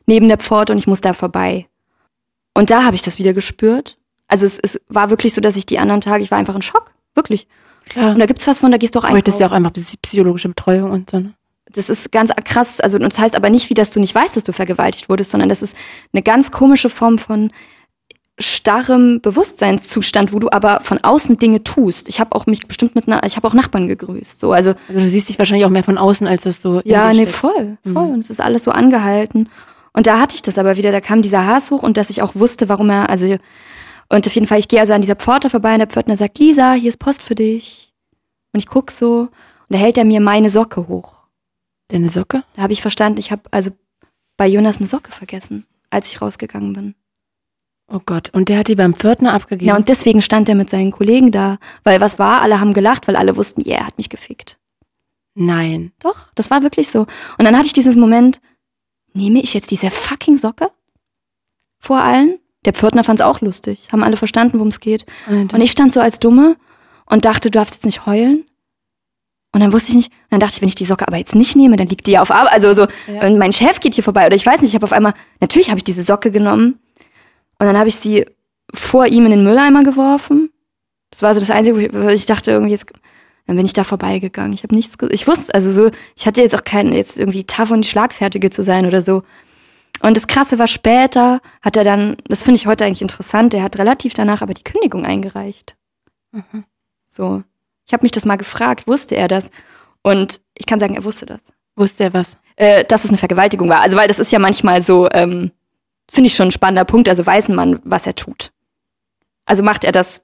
[0.06, 1.66] neben der Pforte und ich muss da vorbei.
[2.54, 3.96] Und da habe ich das wieder gespürt.
[4.28, 6.62] Also es, es war wirklich so, dass ich die anderen Tage, ich war einfach in
[6.62, 7.46] Schock, wirklich.
[7.88, 8.12] Klar.
[8.12, 9.76] Und da gibt's was von, da gehst du auch Aber das ist ja auch einkaufen.
[9.76, 11.18] einfach psy- psychologische Betreuung und so.
[11.18, 11.34] Ne?
[11.72, 12.80] Das ist ganz krass.
[12.80, 15.48] Also das heißt aber nicht, wie dass du nicht weißt, dass du vergewaltigt wurdest, sondern
[15.48, 15.74] das ist
[16.12, 17.50] eine ganz komische Form von
[18.42, 22.08] starrem Bewusstseinszustand, wo du aber von außen Dinge tust.
[22.08, 24.38] Ich habe auch mich bestimmt mit einer, ich habe auch Nachbarn gegrüßt.
[24.40, 27.12] So, also Also du siehst dich wahrscheinlich auch mehr von außen, als dass du ja,
[27.12, 28.10] nee, voll, voll.
[28.10, 29.48] Und es ist alles so angehalten.
[29.92, 32.22] Und da hatte ich das aber wieder, da kam dieser Hass hoch und dass ich
[32.22, 33.36] auch wusste, warum er, also,
[34.08, 36.38] und auf jeden Fall, ich gehe also an dieser Pforte vorbei und der Pförtner sagt,
[36.38, 37.92] Lisa, hier ist Post für dich.
[38.52, 39.30] Und ich guck so und
[39.68, 41.22] da hält er mir meine Socke hoch.
[41.88, 42.42] Deine Socke?
[42.56, 43.70] Da habe ich verstanden, ich habe also
[44.36, 46.94] bei Jonas eine Socke vergessen, als ich rausgegangen bin.
[47.94, 48.30] Oh Gott.
[48.32, 49.68] Und der hat die beim Pförtner abgegeben.
[49.68, 51.58] Ja, und deswegen stand er mit seinen Kollegen da.
[51.84, 52.40] Weil was war?
[52.40, 54.58] Alle haben gelacht, weil alle wussten, ja, er hat mich gefickt.
[55.34, 55.92] Nein.
[56.00, 57.00] Doch, das war wirklich so.
[57.38, 58.40] Und dann hatte ich dieses Moment,
[59.12, 60.70] nehme ich jetzt diese fucking Socke?
[61.78, 62.38] Vor allen?
[62.64, 63.88] Der Pförtner fand es auch lustig.
[63.92, 65.04] Haben alle verstanden, worum es geht.
[65.28, 65.54] Alter.
[65.56, 66.56] Und ich stand so als Dumme
[67.06, 68.44] und dachte, du darfst jetzt nicht heulen.
[69.54, 71.34] Und dann wusste ich nicht, und dann dachte ich, wenn ich die Socke aber jetzt
[71.34, 72.52] nicht nehme, dann liegt die ja auf Arbeit.
[72.52, 73.26] Also so, Ja.
[73.26, 74.24] und mein Chef geht hier vorbei.
[74.26, 76.78] Oder ich weiß nicht, ich habe auf einmal, natürlich habe ich diese Socke genommen
[77.62, 78.26] und dann habe ich sie
[78.74, 80.50] vor ihm in den Mülleimer geworfen.
[81.10, 82.86] Das war so das Einzige, wo ich, wo ich dachte, irgendwie jetzt,
[83.46, 84.52] dann bin ich da vorbeigegangen.
[84.52, 87.70] Ich habe nichts, ich wusste, also so, ich hatte jetzt auch keinen, jetzt irgendwie tough
[87.70, 89.22] und die Schlagfertige zu sein oder so.
[90.00, 93.62] Und das Krasse war später, hat er dann, das finde ich heute eigentlich interessant, der
[93.62, 95.76] hat relativ danach aber die Kündigung eingereicht.
[97.08, 97.44] So.
[97.86, 99.52] Ich habe mich das mal gefragt, wusste er das?
[100.02, 101.52] Und ich kann sagen, er wusste das.
[101.76, 102.38] Wusste er was?
[102.56, 103.82] Äh, dass es eine Vergewaltigung war.
[103.82, 105.52] Also, weil das ist ja manchmal so, ähm,
[106.12, 107.08] finde ich schon ein spannender Punkt.
[107.08, 108.52] Also weiß Mann, was er tut.
[109.46, 110.22] Also macht er das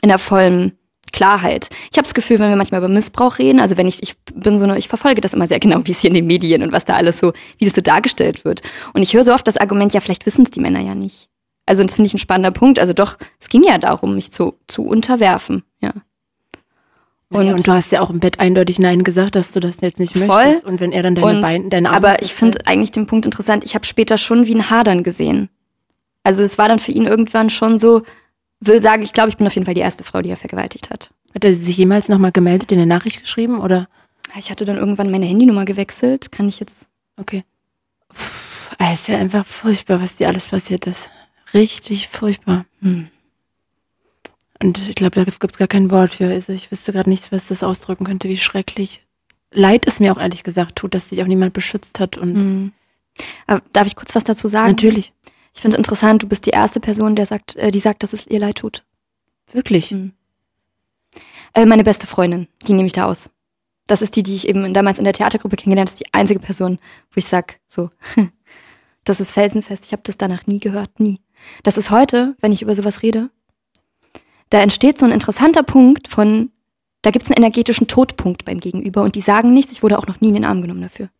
[0.00, 0.78] in der vollen
[1.12, 1.70] Klarheit.
[1.90, 4.58] Ich habe das Gefühl, wenn wir manchmal über Missbrauch reden, also wenn ich, ich bin
[4.58, 6.72] so eine, ich verfolge das immer sehr genau, wie es hier in den Medien und
[6.72, 8.62] was da alles so, wie das so dargestellt wird.
[8.92, 11.28] Und ich höre so oft das Argument, ja, vielleicht wissen es die Männer ja nicht.
[11.66, 12.78] Also das finde ich ein spannender Punkt.
[12.78, 15.92] Also doch, es ging ja darum, mich zu, zu unterwerfen, ja.
[17.30, 19.98] Und, und du hast ja auch im Bett eindeutig Nein gesagt, dass du das jetzt
[19.98, 20.26] nicht Voll.
[20.46, 20.64] möchtest.
[20.64, 23.26] Und wenn er dann deine Und- Beine, deine Arme Aber ich finde eigentlich den Punkt
[23.26, 23.64] interessant.
[23.64, 25.50] Ich habe später schon wie ein Hadern gesehen.
[26.24, 28.02] Also es war dann für ihn irgendwann schon so,
[28.60, 30.90] will sagen, ich glaube, ich bin auf jeden Fall die erste Frau, die er vergewaltigt
[30.90, 31.10] hat.
[31.34, 33.88] Hat er sich jemals nochmal gemeldet, in eine Nachricht geschrieben oder?
[34.38, 36.32] Ich hatte dann irgendwann meine Handynummer gewechselt.
[36.32, 36.88] Kann ich jetzt.
[37.18, 37.44] Okay.
[38.08, 38.16] Puh,
[38.78, 41.10] es ist ja einfach furchtbar, was dir alles passiert ist.
[41.54, 42.64] Richtig furchtbar.
[42.80, 43.08] Hm.
[44.62, 46.28] Und ich glaube, da gibt es gar kein Wort für.
[46.28, 49.04] Also ich wüsste gerade nicht, was das ausdrücken könnte, wie schrecklich.
[49.52, 52.16] Leid es mir auch ehrlich gesagt tut, dass sich auch niemand beschützt hat.
[52.18, 52.72] Und Hm.
[53.46, 54.68] Aber darf ich kurz was dazu sagen?
[54.68, 55.12] natürlich,
[55.54, 58.26] Ich finde interessant, du bist die erste Person, der sagt, äh, die sagt, dass es
[58.26, 58.84] ihr leid tut.
[59.52, 59.90] wirklich.
[59.90, 60.12] Hm.
[61.54, 63.30] Äh, meine beste Freundin, die nehme ich da aus.
[63.86, 65.94] Das ist die, die ich eben damals in der Theatergruppe kennengelernt habe.
[65.94, 66.78] Das ist die einzige Person,
[67.10, 67.90] wo ich sag, so,
[69.04, 69.86] das ist felsenfest.
[69.86, 71.20] Ich habe das danach nie gehört, nie.
[71.62, 73.30] Das ist heute, wenn ich über sowas rede,
[74.50, 76.50] da entsteht so ein interessanter Punkt von,
[77.02, 79.72] da gibt's einen energetischen Todpunkt beim Gegenüber und die sagen nichts.
[79.72, 81.10] Ich wurde auch noch nie in den Arm genommen dafür.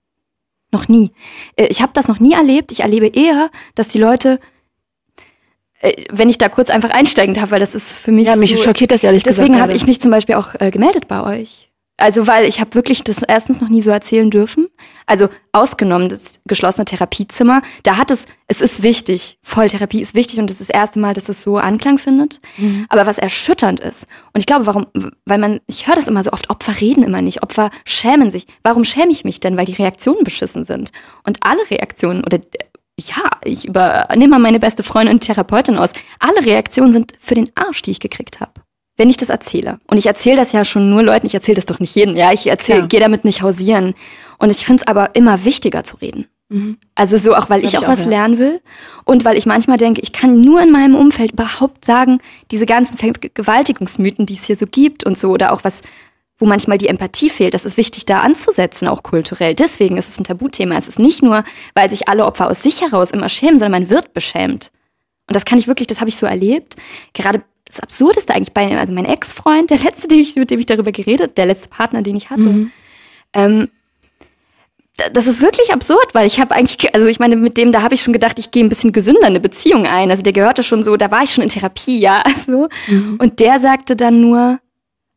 [0.73, 1.13] Noch nie.
[1.57, 2.73] Äh, Ich habe das noch nie erlebt.
[2.73, 4.39] Ich erlebe eher, dass die Leute,
[5.81, 8.57] äh, wenn ich da kurz einfach einsteigen darf, weil das ist für mich Ja, mich
[8.57, 9.63] so, schockiert das ehrlich Deswegen gesagt.
[9.63, 11.68] habe ich mich zum Beispiel auch äh, gemeldet bei euch.
[11.99, 14.69] Also weil ich habe wirklich das erstens noch nie so erzählen dürfen.
[15.05, 17.61] Also ausgenommen das geschlossene Therapiezimmer.
[17.83, 21.13] Da hat es, es ist wichtig, Volltherapie ist wichtig und es ist das erste Mal,
[21.13, 22.41] dass es so Anklang findet.
[22.89, 24.87] Aber was erschütternd ist, und ich glaube, warum,
[25.27, 28.47] weil man, ich höre das immer so oft, Opfer reden immer nicht, Opfer schämen sich.
[28.63, 29.57] Warum schäme ich mich denn?
[29.57, 30.93] Weil die Reaktionen beschissen sind.
[31.25, 32.39] Und alle Reaktionen, oder
[33.01, 35.93] ja, ich übernehme mal meine beste Freundin und Therapeutin aus.
[36.21, 38.53] Alle Reaktionen sind für den Arsch, die ich gekriegt habe.
[38.99, 39.79] Wenn ich das erzähle.
[39.87, 42.17] Und ich erzähle das ja schon nur Leuten, ich erzähle das doch nicht jedem.
[42.17, 42.87] Ja, ich erzähle, Ja.
[42.87, 43.95] gehe damit nicht hausieren.
[44.39, 46.27] Und ich finde es aber immer wichtiger zu reden.
[46.95, 48.11] Also so auch, weil ich Glaub auch ich auch, was ja.
[48.11, 48.61] lernen will
[49.05, 52.21] und weil ich manchmal denke, ich kann nur in meinem Umfeld überhaupt sagen,
[52.51, 55.83] diese ganzen Vergewaltigungsmythen, die es hier so gibt und so oder auch was,
[56.39, 59.55] wo manchmal die Empathie fehlt, das ist wichtig da anzusetzen, auch kulturell.
[59.55, 60.77] Deswegen ist es ein Tabuthema.
[60.77, 61.45] Es ist nicht nur,
[61.75, 64.71] weil sich alle Opfer aus sich heraus immer schämen, sondern man wird beschämt.
[65.27, 66.77] Und das kann ich wirklich, das habe ich so erlebt.
[67.13, 71.37] Gerade das Absurdeste eigentlich bei, also mein Ex-Freund, der letzte, mit dem ich darüber geredet,
[71.39, 72.47] der letzte Partner, den ich hatte,
[73.35, 73.69] ähm,
[74.97, 77.83] da- das ist wirklich absurd, weil ich habe eigentlich, also ich meine, mit dem, da
[77.83, 80.11] habe ich schon gedacht, ich gehe ein bisschen gesünder in eine Beziehung ein.
[80.11, 82.69] Also der gehörte schon so, da war ich schon in Therapie, ja, also.
[83.19, 84.59] Und der sagte dann nur,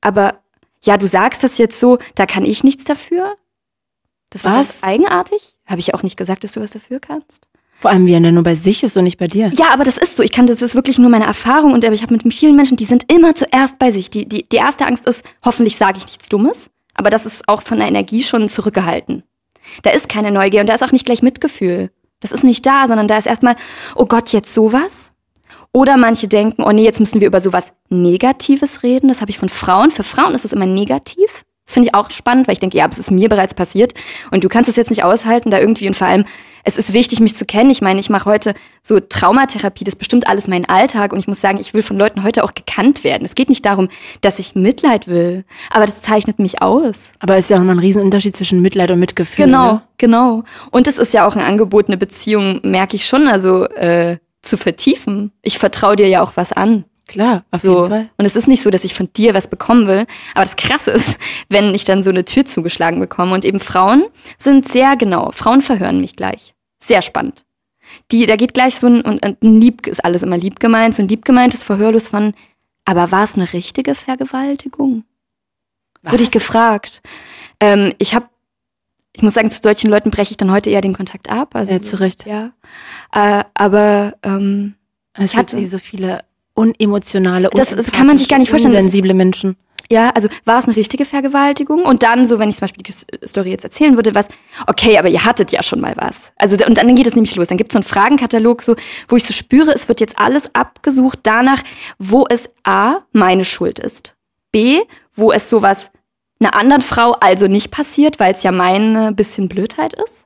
[0.02, 0.36] aber
[0.84, 3.36] ja, du sagst das jetzt so, da kann ich nichts dafür.
[4.30, 4.84] Das war Was?
[4.84, 5.56] eigenartig.
[5.66, 7.48] Habe ich auch nicht gesagt, dass du was dafür kannst.
[7.82, 9.50] Vor allem, wie er nur bei sich ist und nicht bei dir.
[9.54, 10.22] Ja, aber das ist so.
[10.22, 12.78] Ich kann, das ist wirklich nur meine Erfahrung und aber ich habe mit vielen Menschen,
[12.78, 14.12] die sind immer zuerst bei sich.
[14.12, 16.70] Die, die, die erste Angst ist, hoffentlich sage ich nichts Dummes.
[16.94, 19.24] Aber das ist auch von der Energie schon zurückgehalten.
[19.82, 21.90] Da ist keine Neugier und da ist auch nicht gleich Mitgefühl.
[22.20, 23.56] Das ist nicht da, sondern da ist erstmal,
[23.96, 25.14] oh Gott, jetzt sowas?
[25.74, 29.08] Oder manche denken, oh nee, jetzt müssen wir über sowas Negatives reden.
[29.08, 29.90] Das habe ich von Frauen.
[29.90, 31.46] Für Frauen ist es immer negativ.
[31.66, 33.94] Das finde ich auch spannend, weil ich denke, ja, aber es ist mir bereits passiert
[34.32, 36.26] und du kannst es jetzt nicht aushalten, da irgendwie und vor allem,
[36.64, 37.70] es ist wichtig, mich zu kennen.
[37.70, 41.28] Ich meine, ich mache heute so Traumatherapie, das ist bestimmt alles mein Alltag und ich
[41.28, 43.26] muss sagen, ich will von Leuten heute auch gekannt werden.
[43.26, 43.90] Es geht nicht darum,
[44.22, 47.14] dass ich Mitleid will, aber das zeichnet mich aus.
[47.20, 49.46] Aber es ist ja auch immer ein Riesenunterschied zwischen Mitleid und Mitgefühl.
[49.46, 49.82] Genau, Ne?
[49.98, 50.44] genau.
[50.72, 54.58] Und es ist ja auch ein Angebot, eine Beziehung, merke ich schon, also äh, zu
[54.58, 55.32] vertiefen.
[55.42, 56.86] Ich vertraue dir ja auch was an.
[57.12, 57.76] Klar, auf So.
[57.78, 58.10] jeden Fall.
[58.18, 60.06] Und es ist nicht so, dass ich von dir was bekommen will.
[60.34, 61.20] Aber das Krasse ist,
[61.50, 63.34] wenn ich dann so eine Tür zugeschlagen bekomme.
[63.34, 64.06] Und eben Frauen
[64.38, 65.32] sind sehr genau.
[65.32, 66.54] Frauen verhören mich gleich.
[66.80, 67.46] Sehr spannend.
[68.12, 70.96] Die, da geht gleich so ein, und und ein Lieb, ist alles immer lieb gemeint,
[70.96, 72.34] so ein lieb gemeintes Verhörlos von,
[72.86, 75.04] aber war es eine richtige Vergewaltigung?
[76.02, 76.34] Das wurde ich Was?
[76.34, 77.02] gefragt.
[77.60, 78.28] Ähm, ich habe,
[79.14, 81.54] ich muss sagen, zu solchen Leuten breche ich dann heute eher den Kontakt ab.
[81.56, 82.26] Also, Ja, zu Recht.
[82.26, 82.54] Ja.
[83.14, 84.76] Äh, aber ähm,
[85.14, 86.20] Es hatte- so viele
[86.62, 88.74] unemotionale, Das- das kann man sich gar nicht vorstellen.
[88.76, 89.56] Sensible Menschen.
[89.90, 91.84] Ja, also war es eine richtige Vergewaltigung?
[91.84, 94.30] Und dann, so wenn ich zum Beispiel die Story jetzt erzählen würde, was,
[94.68, 96.32] okay, aber ihr hattet ja schon mal was.
[96.38, 97.50] Also und dann geht es nämlich los.
[97.50, 98.76] Dann gibt es so einen Fragenkatalog, so,
[99.10, 101.62] wo ich so spüre, es wird jetzt alles abgesucht danach,
[102.00, 104.16] wo es A, meine Schuld ist.
[104.54, 104.80] B,
[105.14, 105.92] wo es sowas
[106.42, 110.26] einer anderen Frau also nicht passiert, weil es ja meine bisschen Blödheit ist.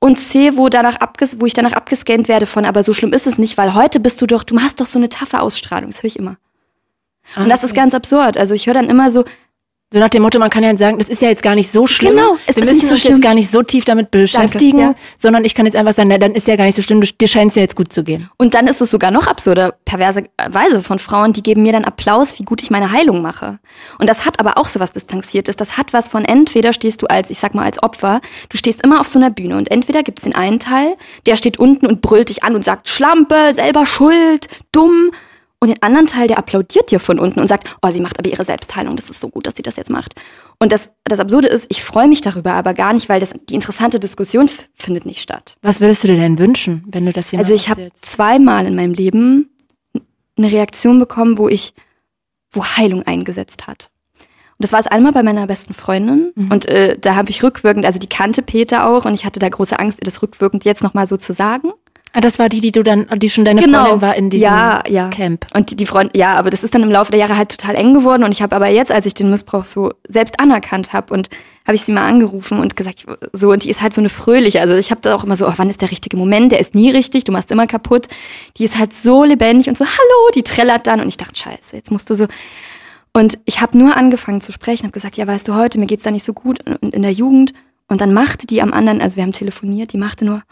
[0.00, 3.26] Und C, wo danach abges wo ich danach abgescannt werde von, aber so schlimm ist
[3.26, 6.02] es nicht, weil heute bist du doch, du hast doch so eine taffe Ausstrahlung, das
[6.02, 6.36] höre ich immer.
[7.36, 8.36] Und das ist ganz absurd.
[8.36, 9.24] Also ich höre dann immer so,
[9.92, 11.88] So nach dem Motto, man kann ja sagen, das ist ja jetzt gar nicht so
[11.88, 12.12] schlimm.
[12.12, 13.14] Genau, es Wir ist müssen nicht so uns schlimm.
[13.14, 14.94] jetzt gar nicht so tief damit beschäftigen, ja.
[15.18, 17.26] sondern ich kann jetzt einfach sagen, na, dann ist ja gar nicht so schlimm, dir
[17.26, 18.30] scheint es ja jetzt gut zu gehen.
[18.36, 21.84] Und dann ist es sogar noch absurder, perverse Weise von Frauen, die geben mir dann
[21.84, 23.58] Applaus, wie gut ich meine Heilung mache.
[23.98, 25.56] Und das hat aber auch so was Distanziertes.
[25.56, 28.84] Das hat was von entweder stehst du als, ich sag mal, als Opfer, du stehst
[28.84, 30.96] immer auf so einer Bühne und entweder gibt's den einen Teil,
[31.26, 35.10] der steht unten und brüllt dich an und sagt, Schlampe, selber schuld, dumm.
[35.62, 38.30] Und den anderen Teil, der applaudiert dir von unten und sagt, oh, sie macht aber
[38.30, 40.14] ihre Selbstheilung, das ist so gut, dass sie das jetzt macht.
[40.58, 43.54] Und das, das Absurde ist, ich freue mich darüber aber gar nicht, weil das, die
[43.56, 45.58] interessante Diskussion findet nicht statt.
[45.60, 48.74] Was würdest du dir denn wünschen, wenn du das hier Also ich habe zweimal in
[48.74, 49.50] meinem Leben
[50.38, 51.74] eine Reaktion bekommen, wo ich,
[52.52, 53.90] wo Heilung eingesetzt hat.
[54.58, 56.50] das war es einmal bei meiner besten Freundin Mhm.
[56.52, 59.48] und äh, da habe ich rückwirkend, also die kannte Peter auch und ich hatte da
[59.48, 61.70] große Angst, ihr das rückwirkend jetzt nochmal so zu sagen.
[62.12, 64.58] Ah, das war die, die du dann, die schon deine Freundin war in diesem Genau.
[64.58, 65.08] ja, ja.
[65.10, 65.46] Camp.
[65.54, 67.76] Und die, die Freund, ja, aber das ist dann im Laufe der Jahre halt total
[67.76, 71.14] eng geworden und ich habe aber jetzt, als ich den Missbrauch so selbst anerkannt habe
[71.14, 71.28] und
[71.66, 74.60] habe ich sie mal angerufen und gesagt, so und die ist halt so eine fröhliche,
[74.60, 76.50] also ich habe da auch immer so, oh, wann ist der richtige Moment?
[76.50, 78.08] Der ist nie richtig, du machst immer kaputt.
[78.56, 81.76] Die ist halt so lebendig und so, hallo, die trällert dann und ich dachte, scheiße,
[81.76, 82.26] jetzt musst du so
[83.12, 86.04] und ich habe nur angefangen zu sprechen, habe gesagt, ja, weißt du, heute mir geht's
[86.04, 87.52] da nicht so gut in, in der Jugend
[87.88, 90.42] und dann machte die am anderen, also wir haben telefoniert, die machte nur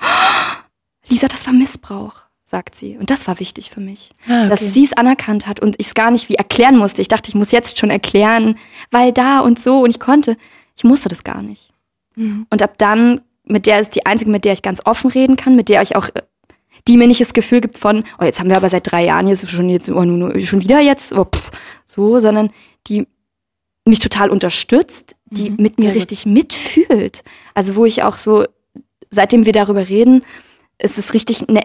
[1.09, 2.15] Lisa, das war Missbrauch,
[2.45, 2.97] sagt sie.
[2.99, 4.11] Und das war wichtig für mich.
[4.27, 4.49] Ah, okay.
[4.51, 7.03] Dass sie es anerkannt hat und ich es gar nicht wie erklären musste.
[7.03, 8.59] Ich dachte, ich muss jetzt schon erklären,
[8.91, 10.37] weil da und so und ich konnte.
[10.77, 11.73] Ich musste das gar nicht.
[12.17, 12.47] Mhm.
[12.51, 15.57] Und ab dann, mit der ist die einzige, mit der ich ganz offen reden kann,
[15.57, 16.23] mit der ich auch, äh,
[16.87, 19.27] die mir nicht das Gefühl gibt von, oh, jetzt haben wir aber seit drei Jahren
[19.27, 21.51] jetzt schon jetzt, oh, nur, nur, schon wieder jetzt, oh, pff,
[21.85, 22.51] so, sondern
[22.87, 23.07] die
[23.85, 25.97] mich total unterstützt, die Mhm, mit mir sehr gut.
[26.03, 27.25] richtig mitfühlt.
[27.55, 28.45] Also wo ich auch so,
[29.11, 30.23] seitdem wir darüber reden,
[30.79, 31.63] ist es richtig eine,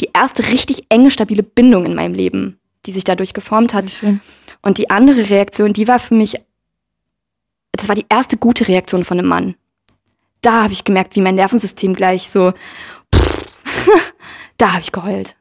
[0.00, 3.90] die erste richtig enge, stabile Bindung in meinem Leben, die sich dadurch geformt hat.
[4.62, 6.34] Und die andere Reaktion, die war für mich,
[7.72, 9.54] das war die erste gute Reaktion von einem Mann.
[10.42, 12.52] Da habe ich gemerkt, wie mein Nervensystem gleich so,
[14.58, 15.36] da habe ich geheult.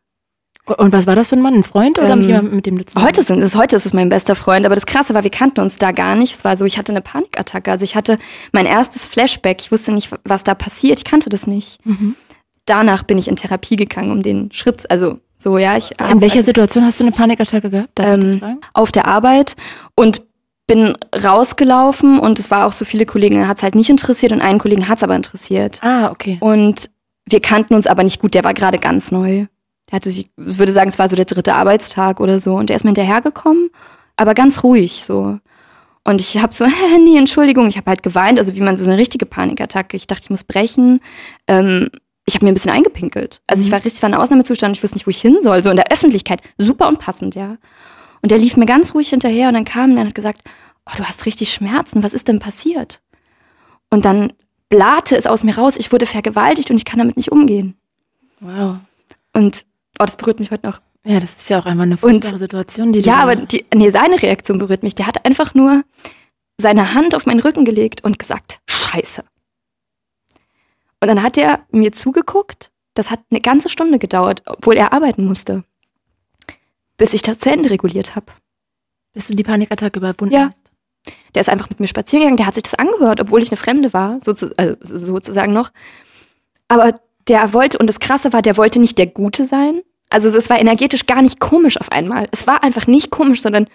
[0.65, 1.53] Und was war das für ein Mann?
[1.53, 3.93] Ein Freund oder Ähm, jemand, mit dem du zusammen Heute sind es, heute ist es
[3.93, 6.35] mein bester Freund, aber das Krasse war, wir kannten uns da gar nicht.
[6.35, 7.69] Es war so, ich hatte eine Panikattacke.
[7.69, 8.17] Also ich hatte
[8.51, 9.61] mein erstes Flashback.
[9.61, 10.97] Ich wusste nicht, was da passiert.
[10.97, 11.85] Ich kannte das nicht.
[11.85, 12.15] Mhm.
[12.65, 16.43] Danach bin ich in Therapie gegangen, um den Schritt, also so, ja, ich In welcher
[16.43, 17.91] Situation hast du eine Panikattacke gehabt?
[17.99, 18.59] Ähm, fragen?
[18.73, 19.55] auf der Arbeit
[19.95, 20.23] und
[20.67, 24.41] bin rausgelaufen und es war auch so viele Kollegen, hat es halt nicht interessiert und
[24.41, 25.79] einen Kollegen hat es aber interessiert.
[25.83, 26.37] Ah, okay.
[26.39, 26.89] Und
[27.27, 29.45] wir kannten uns aber nicht gut, der war gerade ganz neu.
[29.91, 32.69] Der hatte sich, ich würde sagen, es war so der dritte Arbeitstag oder so und
[32.69, 33.69] der ist mir hinterhergekommen,
[34.17, 35.37] aber ganz ruhig so.
[36.03, 36.65] Und ich habe so,
[37.03, 39.97] nee, Entschuldigung, ich habe halt geweint, also wie man so eine richtige Panikattacke.
[39.97, 40.99] Ich dachte, ich muss brechen.
[41.47, 41.89] Ähm,
[42.25, 43.41] ich habe mir ein bisschen eingepinkelt.
[43.47, 45.69] Also ich war richtig, war in Ausnahmezustand, ich wusste nicht, wo ich hin soll, so
[45.69, 46.41] in der Öffentlichkeit.
[46.57, 47.57] Super unpassend, ja.
[48.21, 50.41] Und der lief mir ganz ruhig hinterher und dann kam und dann hat gesagt,
[50.87, 53.01] oh, du hast richtig Schmerzen, was ist denn passiert?
[53.91, 54.33] Und dann
[54.69, 57.75] blate es aus mir raus, ich wurde vergewaltigt und ich kann damit nicht umgehen.
[58.39, 58.77] Wow.
[59.33, 59.65] Und
[59.99, 60.79] oh, das berührt mich heute noch.
[61.05, 63.91] Ja, das ist ja auch einmal eine furchtbare Situation, die du Ja, aber die, nee,
[63.91, 64.95] seine Reaktion berührt mich.
[64.95, 65.83] Der hat einfach nur
[66.59, 69.23] seine Hand auf meinen Rücken gelegt und gesagt, Scheiße.
[71.05, 72.71] Und dann hat er mir zugeguckt.
[72.95, 75.63] Das hat eine ganze Stunde gedauert, obwohl er arbeiten musste,
[76.97, 78.25] bis ich das zu Ende reguliert habe.
[79.13, 80.47] bis du die Panikattacke überwunden Ja.
[80.47, 80.63] hast.
[81.35, 83.55] Der ist einfach mit mir spazieren gegangen, der hat sich das angehört, obwohl ich eine
[83.57, 85.69] Fremde war, also sozusagen noch.
[86.67, 86.95] Aber
[87.29, 89.83] der wollte, und das Krasse war, der wollte nicht der Gute sein.
[90.09, 92.27] Also es war energetisch gar nicht komisch auf einmal.
[92.31, 93.67] Es war einfach nicht komisch, sondern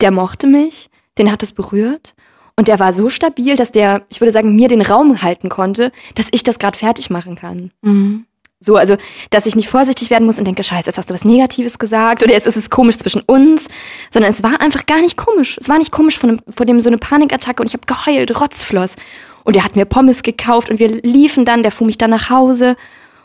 [0.00, 0.88] der mochte mich,
[1.18, 2.14] den hat es berührt.
[2.56, 5.92] Und der war so stabil, dass der, ich würde sagen, mir den Raum halten konnte,
[6.14, 7.70] dass ich das gerade fertig machen kann.
[7.82, 8.26] Mhm.
[8.64, 8.96] So, also,
[9.30, 12.22] dass ich nicht vorsichtig werden muss und denke, scheiße, jetzt hast du was Negatives gesagt
[12.22, 13.68] oder jetzt ist es komisch zwischen uns,
[14.08, 15.58] sondern es war einfach gar nicht komisch.
[15.60, 18.40] Es war nicht komisch von dem, vor dem so eine Panikattacke und ich habe geheult,
[18.40, 18.94] Rotzfloss.
[19.42, 22.30] Und er hat mir Pommes gekauft und wir liefen dann, der fuhr mich dann nach
[22.30, 22.76] Hause.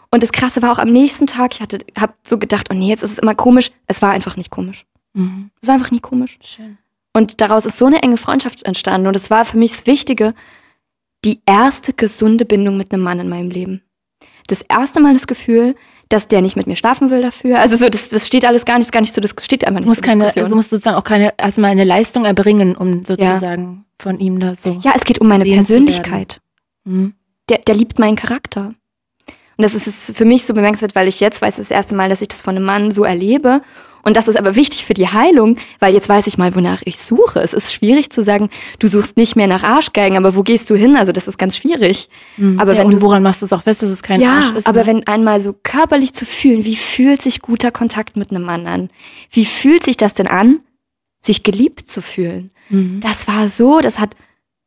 [0.09, 2.89] Und das Krasse war auch am nächsten Tag, ich hatte, hab so gedacht, oh nee,
[2.89, 3.69] jetzt ist es immer komisch.
[3.85, 4.85] Es war einfach nicht komisch.
[5.13, 5.51] Mhm.
[5.61, 6.39] Es war einfach nie komisch.
[6.41, 6.79] Schön.
[7.17, 9.07] Und daraus ist so eine enge Freundschaft entstanden.
[9.07, 10.35] Und es war für mich das Wichtige,
[11.25, 13.81] die erste gesunde Bindung mit einem Mann in meinem Leben.
[14.45, 15.75] Das erste Mal das Gefühl,
[16.09, 17.59] dass der nicht mit mir schlafen will dafür.
[17.59, 19.87] Also so, das, das steht alles gar nicht, gar nicht so, das steht einfach nicht
[19.87, 24.19] Du musst keine, du musst sozusagen auch keine, erstmal eine Leistung erbringen, um sozusagen von
[24.19, 24.77] ihm da so.
[24.83, 26.39] ja, es geht um meine Persönlichkeit.
[26.83, 27.15] Mhm.
[27.49, 28.75] Der, der liebt meinen Charakter.
[29.57, 32.09] Und das ist es für mich so bemerkenswert, weil ich jetzt weiß das erste Mal,
[32.09, 33.61] dass ich das von einem Mann so erlebe.
[34.03, 36.97] Und das ist aber wichtig für die Heilung, weil jetzt weiß ich mal, wonach ich
[36.99, 37.41] suche.
[37.41, 40.75] Es ist schwierig zu sagen, du suchst nicht mehr nach Arschgeigen, aber wo gehst du
[40.75, 40.95] hin?
[40.95, 42.07] Also das ist ganz schwierig.
[42.57, 44.37] Aber ja, wenn und du woran machst du es auch fest, dass es kein ja,
[44.37, 44.67] Arsch ist?
[44.67, 44.87] aber ne?
[44.87, 48.89] wenn einmal so körperlich zu fühlen, wie fühlt sich guter Kontakt mit einem Mann an?
[49.31, 50.61] Wie fühlt sich das denn an,
[51.19, 52.51] sich geliebt zu fühlen?
[52.69, 53.01] Mhm.
[53.01, 54.15] Das war so, das hat,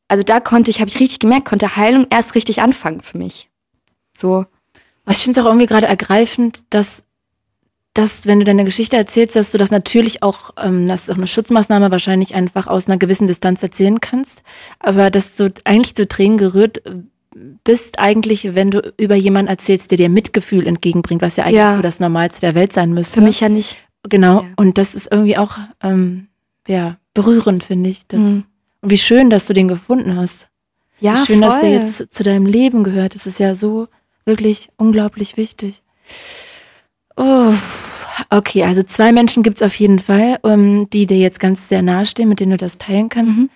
[0.08, 3.48] also da konnte ich, habe ich richtig gemerkt, konnte Heilung erst richtig anfangen für mich.
[4.14, 4.44] So,
[5.10, 7.02] Aber ich finde es auch irgendwie gerade ergreifend, dass,
[7.94, 11.16] dass, wenn du deine Geschichte erzählst, dass du das natürlich auch, ähm, das ist auch
[11.16, 14.42] eine Schutzmaßnahme, wahrscheinlich einfach aus einer gewissen Distanz erzählen kannst.
[14.78, 16.82] Aber dass du eigentlich zu Tränen gerührt
[17.64, 21.74] bist, eigentlich, wenn du über jemanden erzählst, der dir Mitgefühl entgegenbringt, was ja eigentlich Ja.
[21.76, 23.16] so das Normalste der Welt sein müsste.
[23.16, 23.76] für mich ja nicht.
[24.08, 24.42] Genau.
[24.42, 24.48] Ja.
[24.56, 26.28] Und das ist irgendwie auch, ähm,
[26.66, 28.06] ja, berührend, finde ich.
[28.06, 28.44] Das, Mhm.
[28.82, 30.48] Und wie schön, dass du den gefunden hast.
[31.00, 31.48] Ja, Wie schön, voll.
[31.50, 33.14] dass der jetzt zu deinem Leben gehört.
[33.14, 33.88] Das ist ja so
[34.24, 35.82] wirklich unglaublich wichtig.
[37.16, 37.52] Oh,
[38.30, 42.28] okay, also zwei Menschen gibt's auf jeden Fall, ähm, die dir jetzt ganz sehr nahestehen,
[42.28, 43.36] mit denen du das teilen kannst.
[43.36, 43.50] Mhm.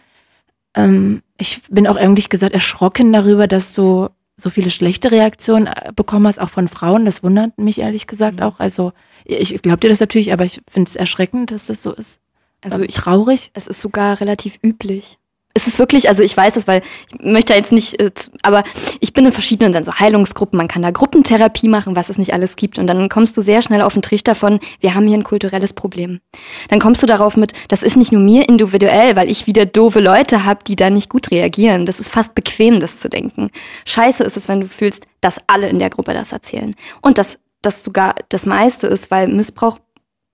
[0.76, 5.92] ähm, ich bin auch eigentlich gesagt erschrocken darüber, dass du so viele schlechte Reaktionen äh,
[5.94, 7.04] bekommen hast, auch von Frauen.
[7.04, 8.42] Das wundert mich ehrlich gesagt Mhm.
[8.44, 8.60] auch.
[8.60, 8.92] Also
[9.24, 12.20] ich glaube dir das natürlich, aber ich finde es erschreckend, dass das so ist.
[12.60, 13.50] Also Ähm, ich traurig.
[13.54, 15.18] Es ist sogar relativ üblich.
[15.54, 16.82] Es ist wirklich, also ich weiß das, weil
[17.12, 18.10] ich möchte da jetzt nicht, äh,
[18.42, 18.64] aber
[19.00, 22.32] ich bin in verschiedenen dann so Heilungsgruppen, man kann da Gruppentherapie machen, was es nicht
[22.32, 22.78] alles gibt.
[22.78, 25.72] Und dann kommst du sehr schnell auf den Trichter von, wir haben hier ein kulturelles
[25.72, 26.20] Problem.
[26.68, 30.00] Dann kommst du darauf mit, das ist nicht nur mir individuell, weil ich wieder doofe
[30.00, 31.86] Leute habe, die da nicht gut reagieren.
[31.86, 33.50] Das ist fast bequem, das zu denken.
[33.86, 36.74] Scheiße ist es, wenn du fühlst, dass alle in der Gruppe das erzählen.
[37.00, 39.78] Und dass das sogar das meiste ist, weil Missbrauch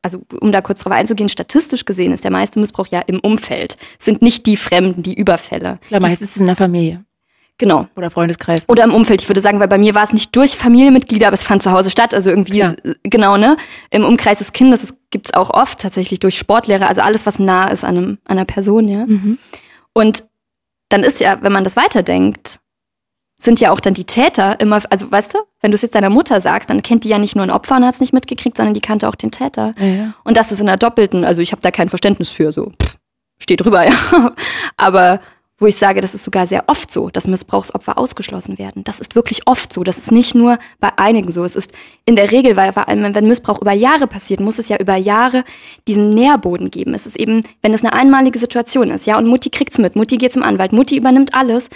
[0.03, 3.77] also um da kurz drauf einzugehen, statistisch gesehen ist der meiste Missbrauch ja im Umfeld,
[3.99, 5.79] sind nicht die Fremden, die Überfälle.
[5.89, 7.05] Klar, meistens ist es in der Familie
[7.59, 7.87] Genau.
[7.95, 8.65] oder Freundeskreis.
[8.69, 9.21] Oder im Umfeld.
[9.21, 11.71] Ich würde sagen, weil bei mir war es nicht durch Familienmitglieder, aber es fand zu
[11.73, 12.15] Hause statt.
[12.15, 12.75] Also irgendwie, Klar.
[12.85, 13.59] äh, genau, ne?
[13.91, 17.69] Im Umkreis des Kindes, das gibt's auch oft tatsächlich durch Sportlehrer, also alles, was nah
[17.69, 19.07] ist an, einem, an einer Person, ja.
[19.93, 20.25] Und
[20.89, 22.61] dann ist ja, wenn man das weiterdenkt,
[23.43, 26.11] sind ja auch dann die Täter immer, also weißt du, wenn du es jetzt deiner
[26.11, 28.57] Mutter sagst, dann kennt die ja nicht nur ein Opfer und hat es nicht mitgekriegt,
[28.57, 29.75] sondern die kannte auch den Täter.
[29.79, 30.15] Ja, ja.
[30.25, 32.99] Und das ist in der doppelten, also ich habe da kein Verständnis für, so pff,
[33.39, 34.33] steht drüber, ja.
[34.77, 35.21] Aber
[35.61, 38.83] wo ich sage, das ist sogar sehr oft so, dass Missbrauchsopfer ausgeschlossen werden.
[38.83, 39.85] Das ist wirklich oft so.
[39.85, 41.45] Das ist nicht nur bei einigen so.
[41.45, 41.73] Es ist
[42.07, 44.97] in der Regel, weil vor allem, wenn Missbrauch über Jahre passiert, muss es ja über
[44.97, 45.45] Jahre
[45.87, 46.95] diesen Nährboden geben.
[46.95, 50.17] Es ist eben, wenn es eine einmalige Situation ist, ja, und Mutti kriegt's mit, Mutti
[50.17, 51.69] geht zum Anwalt, Mutti übernimmt alles,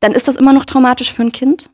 [0.00, 1.70] dann ist das immer noch traumatisch für ein Kind.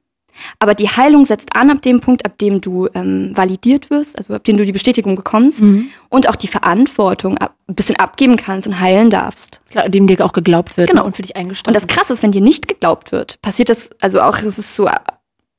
[0.58, 4.34] Aber die Heilung setzt an ab dem Punkt, ab dem du ähm, validiert wirst, also
[4.34, 5.62] ab dem du die Bestätigung bekommst
[6.08, 9.60] und auch die Verantwortung ab, ein bisschen abgeben kannst und heilen darfst.
[9.70, 11.02] Klar, dem dir auch geglaubt wird Genau.
[11.02, 11.74] ne, und für dich Und eingestanden.
[11.80, 14.90] das Krasse ist, wenn dir nicht geglaubt wird, passiert das, also auch, es ist so,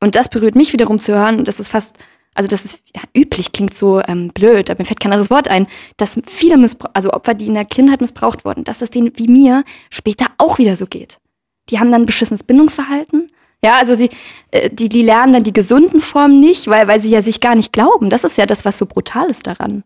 [0.02, 1.96] und das berührt mich wiederum zu hören, und das ist fast,
[2.34, 5.48] also das ist ja, üblich, klingt so ähm, blöd, aber mir fällt kein anderes Wort
[5.48, 9.14] ein, dass viele Missbrauch, also Opfer, die in der Kindheit missbraucht wurden, dass es denen
[9.16, 11.20] wie mir später auch wieder so geht.
[11.70, 13.32] Die haben dann ein beschissenes Bindungsverhalten.
[13.64, 14.10] Ja, also sie,
[14.52, 17.56] äh, die, die lernen dann die gesunden Formen nicht, weil, weil sie ja sich gar
[17.56, 18.10] nicht glauben.
[18.10, 19.84] Das ist ja das, was so brutal ist daran.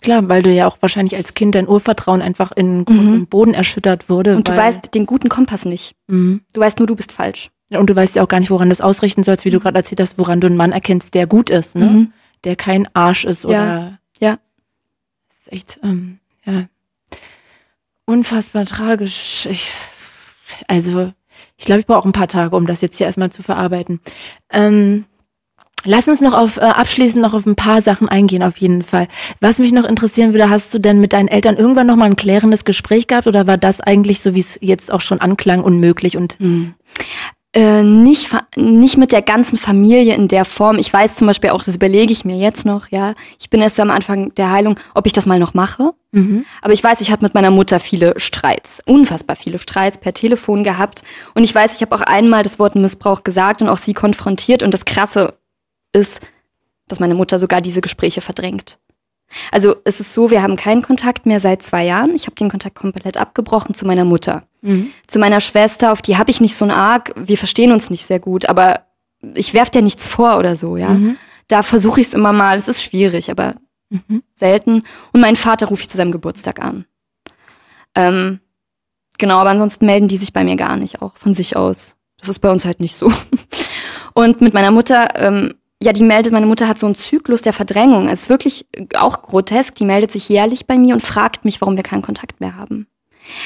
[0.00, 3.54] Klar, weil du ja auch wahrscheinlich als Kind dein Urvertrauen einfach in Grund und Boden
[3.54, 4.32] erschüttert wurde.
[4.32, 4.36] Mhm.
[4.38, 5.96] Und du weißt den guten Kompass nicht.
[6.06, 6.42] Mhm.
[6.52, 7.50] Du weißt nur, du bist falsch.
[7.70, 9.76] Und du weißt ja auch gar nicht, woran du es ausrichten sollst, wie du gerade
[9.76, 11.86] erzählt hast, woran du einen Mann erkennst, der gut ist, ne?
[11.86, 12.12] Mhm.
[12.44, 14.38] Der kein Arsch ist oder Ja.
[15.28, 16.68] Das ist echt, ähm, ja,
[18.04, 19.46] unfassbar tragisch.
[19.50, 19.72] Ich,
[20.66, 21.12] also,
[21.56, 24.00] ich glaube, ich brauche auch ein paar Tage, um das jetzt hier erstmal zu verarbeiten.
[24.52, 25.04] Ähm,
[25.84, 29.08] lass uns noch auf äh, abschließend noch auf ein paar Sachen eingehen, auf jeden Fall.
[29.40, 32.16] Was mich noch interessieren würde, hast du denn mit deinen Eltern irgendwann noch mal ein
[32.16, 36.16] klärendes Gespräch gehabt oder war das eigentlich, so wie es jetzt auch schon anklang, unmöglich
[36.16, 36.36] und
[37.54, 40.78] Äh, nicht, nicht mit der ganzen Familie in der Form.
[40.78, 43.14] Ich weiß zum Beispiel auch, das überlege ich mir jetzt noch, ja.
[43.40, 45.94] Ich bin erst so am Anfang der Heilung, ob ich das mal noch mache.
[46.60, 50.62] Aber ich weiß, ich habe mit meiner Mutter viele Streits, unfassbar viele Streits per Telefon
[50.62, 51.02] gehabt.
[51.34, 54.62] Und ich weiß, ich habe auch einmal das Wort Missbrauch gesagt und auch sie konfrontiert.
[54.62, 55.34] Und das Krasse
[55.94, 56.20] ist,
[56.86, 58.78] dass meine Mutter sogar diese Gespräche verdrängt.
[59.52, 62.14] Also es ist so, wir haben keinen Kontakt mehr seit zwei Jahren.
[62.14, 64.47] Ich habe den Kontakt komplett abgebrochen zu meiner Mutter.
[65.06, 67.12] Zu meiner Schwester, auf die habe ich nicht so einen Arg.
[67.16, 68.86] Wir verstehen uns nicht sehr gut, aber
[69.34, 70.98] ich werf dir nichts vor oder so, ja.
[71.48, 72.56] Da versuche ich es immer mal.
[72.56, 73.54] Es ist schwierig, aber
[74.34, 74.82] selten.
[75.12, 76.84] Und meinen Vater rufe ich zu seinem Geburtstag an.
[77.94, 78.40] Ähm,
[79.18, 81.96] genau, aber ansonsten melden die sich bei mir gar nicht, auch von sich aus.
[82.18, 83.10] Das ist bei uns halt nicht so.
[84.14, 87.52] Und mit meiner Mutter, ähm, ja, die meldet, meine Mutter hat so einen Zyklus der
[87.52, 88.08] Verdrängung.
[88.08, 88.66] Es ist wirklich
[88.96, 89.76] auch grotesk.
[89.76, 92.88] Die meldet sich jährlich bei mir und fragt mich, warum wir keinen Kontakt mehr haben.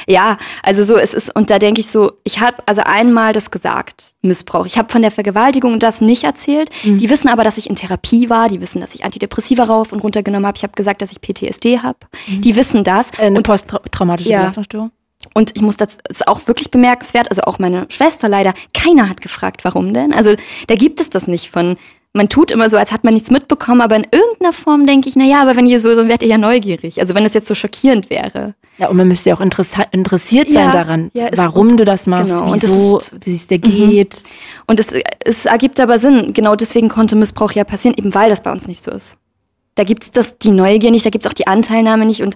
[0.06, 3.50] Ja, also so, es ist, und da denke ich so, ich habe also einmal das
[3.50, 4.66] gesagt, Missbrauch.
[4.66, 6.70] Ich habe von der Vergewaltigung und das nicht erzählt.
[6.84, 10.00] Die wissen aber, dass ich in Therapie war, die wissen, dass ich Antidepressiva rauf und
[10.00, 10.56] runter genommen habe.
[10.56, 11.98] Ich habe gesagt, dass ich PTSD habe.
[12.28, 13.10] Die wissen das.
[13.18, 14.38] äh, eine und posttraumatische Ja.
[14.40, 14.90] Belastungsstörung?
[15.34, 19.20] und ich muss das ist auch wirklich bemerkenswert, also auch meine Schwester leider, keiner hat
[19.20, 20.12] gefragt, warum denn?
[20.12, 20.34] Also
[20.66, 21.76] da gibt es das nicht von
[22.14, 25.16] man tut immer so, als hat man nichts mitbekommen, aber in irgendeiner Form denke ich,
[25.16, 27.00] na ja, aber wenn ihr so, dann werdet ihr ja neugierig.
[27.00, 28.54] Also wenn es jetzt so schockierend wäre.
[28.78, 32.26] Ja, und man müsste ja auch interessiert sein Ja, daran, ja, warum du das machst,
[32.34, 33.20] genau, und das wieso, Mhm.
[33.24, 34.22] wie es dir geht.
[34.66, 34.94] Und es,
[35.24, 36.32] es ergibt aber Sinn.
[36.32, 39.16] Genau deswegen konnte Missbrauch ja passieren, eben weil das bei uns nicht so ist.
[39.74, 42.34] Da gibt's das, die Neugier nicht, da gibt's auch die Anteilnahme nicht und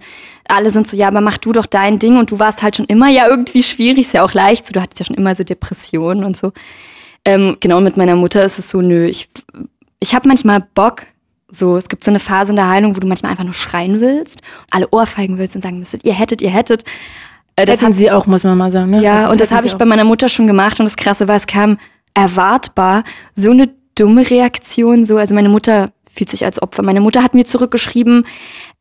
[0.49, 2.87] alle sind so, ja, aber mach du doch dein Ding und du warst halt schon
[2.87, 5.45] immer ja irgendwie schwierig, ist ja auch leicht, so, du hattest ja schon immer so
[5.45, 6.53] Depressionen und so.
[7.27, 9.29] Ähm, genau, mit meiner Mutter ist es so, nö, ich,
[10.01, 11.03] ich habe manchmal Bock,
[11.51, 14.01] so, es gibt so eine Phase in der Heilung, wo du manchmal einfach nur schreien
[14.01, 14.41] willst,
[14.71, 16.85] alle ohrfeigen willst und sagen müsstet, ihr hättet, ihr hättet.
[17.57, 18.91] Äh, Das hab- hatten sie auch, muss man mal sagen.
[18.91, 19.03] Ne?
[19.03, 19.79] ja, und das habe ich auch.
[19.79, 21.79] bei meiner Mutter schon gemacht und das Krasse war, es kam
[22.15, 23.05] erwartbar
[23.35, 26.83] so eine dumme Reaktion, so, also meine Mutter fühlt sich als Opfer.
[26.83, 28.27] Meine Mutter hat mir zurückgeschrieben,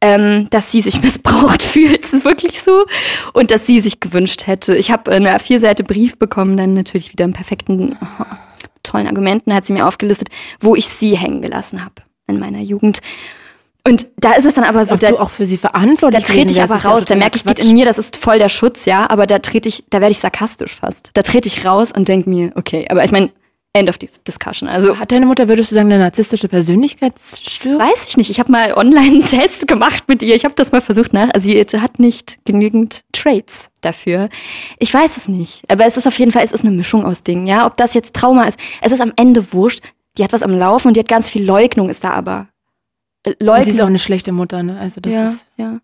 [0.05, 2.85] ähm, dass sie sich missbraucht fühlt, das ist wirklich so,
[3.33, 4.75] und dass sie sich gewünscht hätte.
[4.75, 8.25] Ich habe eine A4-Seite Brief bekommen, dann natürlich wieder im perfekten, oh,
[8.83, 10.29] tollen Argumenten hat sie mir aufgelistet,
[10.59, 11.95] wo ich sie hängen gelassen habe
[12.27, 12.99] in meiner Jugend.
[13.87, 16.33] Und da ist es dann aber so, Ob da, du auch für sie verantwortlich da
[16.33, 17.05] trete ich aber ist ja raus.
[17.05, 19.07] Da merke ich, geht in mir, das ist voll der Schutz, ja.
[19.09, 21.11] Aber da trete ich, da werde ich sarkastisch fast.
[21.13, 23.29] Da trete ich raus und denke mir, okay, aber ich meine,
[23.75, 24.69] end of this discussion.
[24.69, 27.79] Also Hat deine Mutter, würdest du sagen, eine narzisstische Persönlichkeitsstörung?
[27.79, 28.29] weiß ich nicht.
[28.29, 30.33] Ich habe mal online einen Test gemacht mit ihr.
[30.33, 31.29] Ich habe das mal versucht nach.
[31.33, 34.29] Also sie hat nicht genügend Traits dafür.
[34.79, 35.61] Ich weiß es nicht.
[35.69, 37.65] Aber es ist auf jeden Fall, es ist eine Mischung aus Dingen, ja.
[37.65, 39.83] Ob das jetzt Trauma ist, es ist am Ende wurscht.
[40.17, 42.47] Die hat was am Laufen und die hat ganz viel Leugnung ist da aber.
[43.23, 43.65] Äh, Und Leugnung.
[43.65, 44.79] sie ist auch eine schlechte Mutter, ne?
[44.79, 45.47] Also das ja, ist.
[45.57, 45.79] ja.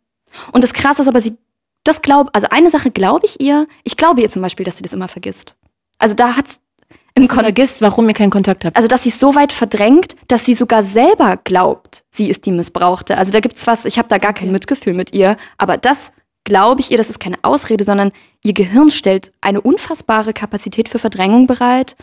[0.53, 1.35] Und das Krasse ist aber, sie,
[1.83, 3.67] das glaub, also eine Sache glaube ich ihr.
[3.83, 5.55] Ich glaube ihr zum Beispiel, dass sie das immer vergisst.
[5.97, 6.60] Also da hat's
[7.13, 8.75] im Kon vergisst, warum ihr keinen Kontakt habt.
[8.75, 12.51] also dass sie es so weit verdrängt, dass sie sogar selber glaubt, sie ist die
[12.51, 13.17] Missbrauchte.
[13.17, 16.13] Also da gibt's was, ich habe da gar kein Mitgefühl mit ihr, aber das
[16.43, 18.11] glaube ich ihr, das ist keine Ausrede, sondern
[18.43, 21.95] ihr Gehirn stellt eine unfassbare Kapazität für Verdrängung bereit.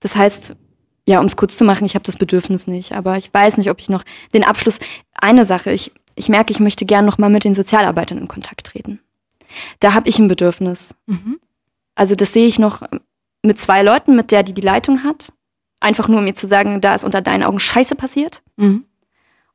[0.00, 0.56] Das heißt,
[1.06, 3.70] ja, um es kurz zu machen, ich habe das Bedürfnis nicht, aber ich weiß nicht,
[3.70, 4.02] ob ich noch
[4.34, 4.78] den Abschluss
[5.14, 8.66] eine Sache, ich ich merke, ich möchte gern noch mal mit den Sozialarbeitern in Kontakt
[8.66, 9.00] treten.
[9.80, 10.94] Da habe ich ein Bedürfnis.
[11.06, 11.38] Mhm.
[11.94, 12.82] Also das sehe ich noch
[13.42, 15.32] mit zwei Leuten, mit der, die die Leitung hat.
[15.80, 18.42] Einfach nur, um mir zu sagen, da ist unter deinen Augen Scheiße passiert.
[18.56, 18.84] Mhm.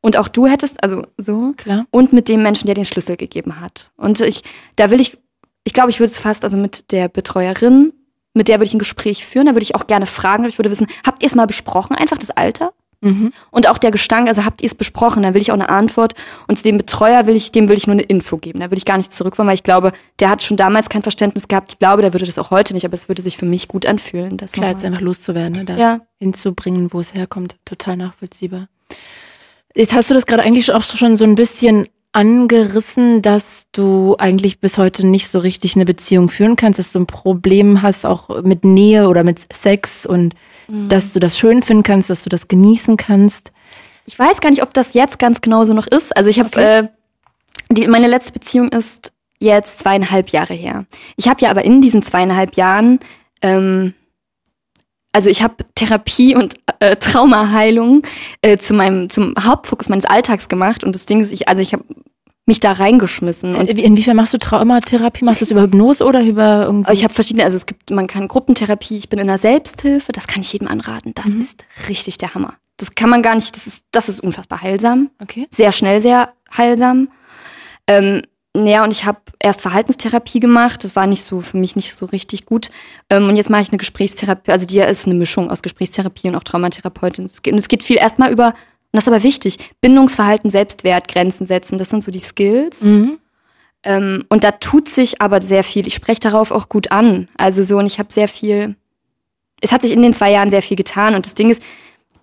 [0.02, 1.54] Und auch du hättest, also so.
[1.58, 1.86] Klar.
[1.90, 3.92] Und mit dem Menschen, der den Schlüssel gegeben hat.
[3.98, 4.44] Und ich,
[4.76, 5.18] da will ich,
[5.64, 7.94] ich glaube, ich würde es fast, also mit der Betreuerin,
[8.34, 10.70] mit der würde ich ein Gespräch führen, da würde ich auch gerne fragen, ich würde
[10.70, 12.74] wissen, habt ihr es mal besprochen, einfach das Alter?
[13.02, 13.32] Mhm.
[13.52, 16.14] Und auch der Gestank, also habt ihr es besprochen, da will ich auch eine Antwort.
[16.48, 18.60] Und zu dem Betreuer will ich, dem will ich nur eine Info geben.
[18.60, 21.48] Da will ich gar nicht zurückkommen, weil ich glaube, der hat schon damals kein Verständnis
[21.48, 21.72] gehabt.
[21.74, 23.86] Ich glaube, der würde das auch heute nicht, aber es würde sich für mich gut
[23.86, 24.38] anfühlen.
[24.38, 25.66] Das Klar, jetzt einfach loszuwerden, ne?
[25.66, 26.00] da Ja.
[26.20, 27.56] hinzubringen, wo es herkommt.
[27.66, 28.68] Total nachvollziehbar.
[29.76, 31.88] Jetzt hast du das gerade eigentlich auch schon so ein bisschen
[32.18, 37.00] angerissen, dass du eigentlich bis heute nicht so richtig eine Beziehung führen kannst, dass du
[37.00, 40.34] ein Problem hast auch mit Nähe oder mit Sex und
[40.68, 40.90] Mhm.
[40.90, 43.52] dass du das schön finden kannst, dass du das genießen kannst.
[44.06, 46.16] Ich weiß gar nicht, ob das jetzt ganz genau so noch ist.
[46.16, 46.88] Also ich habe, äh,
[47.70, 50.86] die, meine letzte Beziehung ist jetzt zweieinhalb Jahre her.
[51.16, 53.00] Ich habe ja aber in diesen zweieinhalb Jahren,
[53.42, 53.94] ähm,
[55.12, 58.04] also ich habe Therapie und äh, Traumaheilung
[58.42, 61.74] äh, zu meinem zum Hauptfokus meines Alltags gemacht und das Ding ist, ich, also ich
[61.74, 61.84] habe
[62.48, 65.26] mich da reingeschmissen und Äh, Inwiefern machst du Traumatherapie?
[65.26, 66.92] Machst du das über Hypnose oder über irgendwie?
[66.94, 70.28] ich habe verschiedene, also es gibt, man kann Gruppentherapie, ich bin in der Selbsthilfe, das
[70.28, 71.14] kann ich jedem anraten.
[71.14, 72.56] Das ist richtig der Hammer.
[72.78, 75.10] Das kann man gar nicht, das ist, das ist unfassbar heilsam.
[75.22, 75.48] okay.
[75.52, 77.10] sehr schnell sehr heilsam.
[77.88, 78.22] Ähm,
[78.56, 80.84] ja, und ich habe erst Verhaltenstherapie gemacht.
[80.84, 82.70] Das war nicht so für mich nicht so richtig gut.
[83.10, 84.52] Ähm, und jetzt mache ich eine Gesprächstherapie.
[84.52, 87.26] Also die ist eine Mischung aus Gesprächstherapie und auch Traumatherapeutin.
[87.26, 88.54] Und es geht viel erstmal über,
[88.98, 91.78] das ist aber wichtig, Bindungsverhalten, Selbstwert, Grenzen setzen.
[91.78, 92.82] Das sind so die Skills.
[92.82, 93.20] Mhm.
[93.84, 95.86] Ähm, und da tut sich aber sehr viel.
[95.86, 97.30] Ich spreche darauf auch gut an.
[97.38, 98.76] Also so, und ich habe sehr viel,
[99.62, 101.14] es hat sich in den zwei Jahren sehr viel getan.
[101.14, 101.62] Und das Ding ist,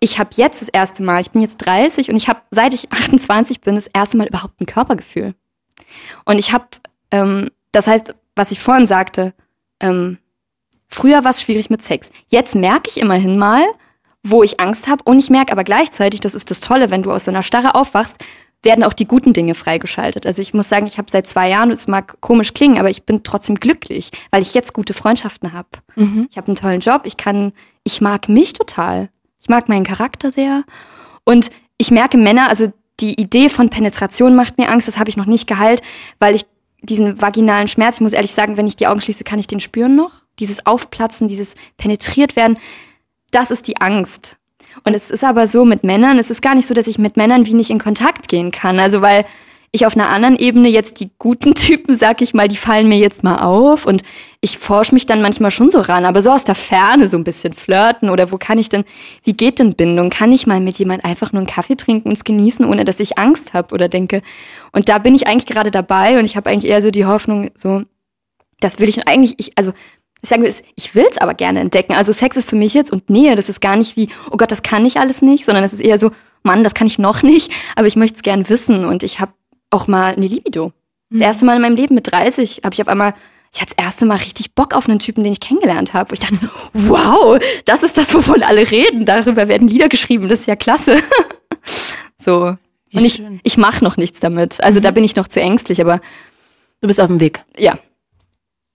[0.00, 2.90] ich habe jetzt das erste Mal, ich bin jetzt 30 und ich habe, seit ich
[2.90, 5.32] 28 bin, das erste Mal überhaupt ein Körpergefühl.
[6.24, 6.66] Und ich habe,
[7.12, 9.32] ähm, das heißt, was ich vorhin sagte,
[9.78, 10.18] ähm,
[10.88, 12.10] früher war es schwierig mit Sex.
[12.26, 13.64] Jetzt merke ich immerhin mal,
[14.26, 17.12] wo ich Angst habe und ich merke aber gleichzeitig, das ist das Tolle, wenn du
[17.12, 18.24] aus so einer Starre aufwachst,
[18.62, 20.26] werden auch die guten Dinge freigeschaltet.
[20.26, 23.04] Also ich muss sagen, ich habe seit zwei Jahren, es mag komisch klingen, aber ich
[23.04, 25.68] bin trotzdem glücklich, weil ich jetzt gute Freundschaften habe.
[25.96, 26.26] Mhm.
[26.30, 27.52] Ich habe einen tollen Job, ich kann,
[27.84, 29.10] ich mag mich total.
[29.40, 30.64] Ich mag meinen Charakter sehr.
[31.24, 35.18] Und ich merke Männer, also die Idee von Penetration macht mir Angst, das habe ich
[35.18, 35.82] noch nicht geheilt,
[36.18, 36.46] weil ich
[36.80, 39.60] diesen vaginalen Schmerz, ich muss ehrlich sagen, wenn ich die Augen schließe, kann ich den
[39.60, 40.12] spüren noch.
[40.38, 42.58] Dieses Aufplatzen, dieses penetriert werden,
[43.34, 44.38] das ist die Angst.
[44.84, 47.16] Und es ist aber so mit Männern, es ist gar nicht so, dass ich mit
[47.16, 48.78] Männern wie nicht in Kontakt gehen kann.
[48.78, 49.24] Also weil
[49.74, 52.98] ich auf einer anderen Ebene jetzt die guten Typen, sag ich mal, die fallen mir
[52.98, 54.02] jetzt mal auf und
[54.40, 57.24] ich forsche mich dann manchmal schon so ran, aber so aus der Ferne so ein
[57.24, 58.84] bisschen flirten oder wo kann ich denn,
[59.24, 60.10] wie geht denn Bindung?
[60.10, 63.00] Kann ich mal mit jemand einfach nur einen Kaffee trinken und es genießen, ohne dass
[63.00, 64.22] ich Angst habe oder denke?
[64.72, 67.50] Und da bin ich eigentlich gerade dabei und ich habe eigentlich eher so die Hoffnung,
[67.56, 67.82] so,
[68.60, 69.72] das will ich eigentlich, ich, also
[70.24, 71.92] ich sage, ich will es aber gerne entdecken.
[71.92, 74.50] Also Sex ist für mich jetzt und Nähe, das ist gar nicht wie, oh Gott,
[74.50, 76.10] das kann ich alles nicht, sondern es ist eher so,
[76.42, 79.32] Mann, das kann ich noch nicht, aber ich möchte es gern wissen und ich habe
[79.70, 80.72] auch mal eine Libido.
[81.10, 83.12] Das erste Mal in meinem Leben mit 30 habe ich auf einmal,
[83.52, 86.14] ich hatte das erste Mal richtig Bock auf einen Typen, den ich kennengelernt habe.
[86.14, 86.38] Ich dachte,
[86.72, 89.04] wow, das ist das, wovon alle reden.
[89.04, 90.96] Darüber werden Lieder geschrieben, das ist ja klasse.
[92.16, 92.56] so.
[92.90, 93.40] Wie Und ich, schön.
[93.42, 94.62] ich mache noch nichts damit.
[94.64, 96.00] Also da bin ich noch zu ängstlich, aber
[96.80, 97.42] Du bist auf dem Weg.
[97.58, 97.78] ja.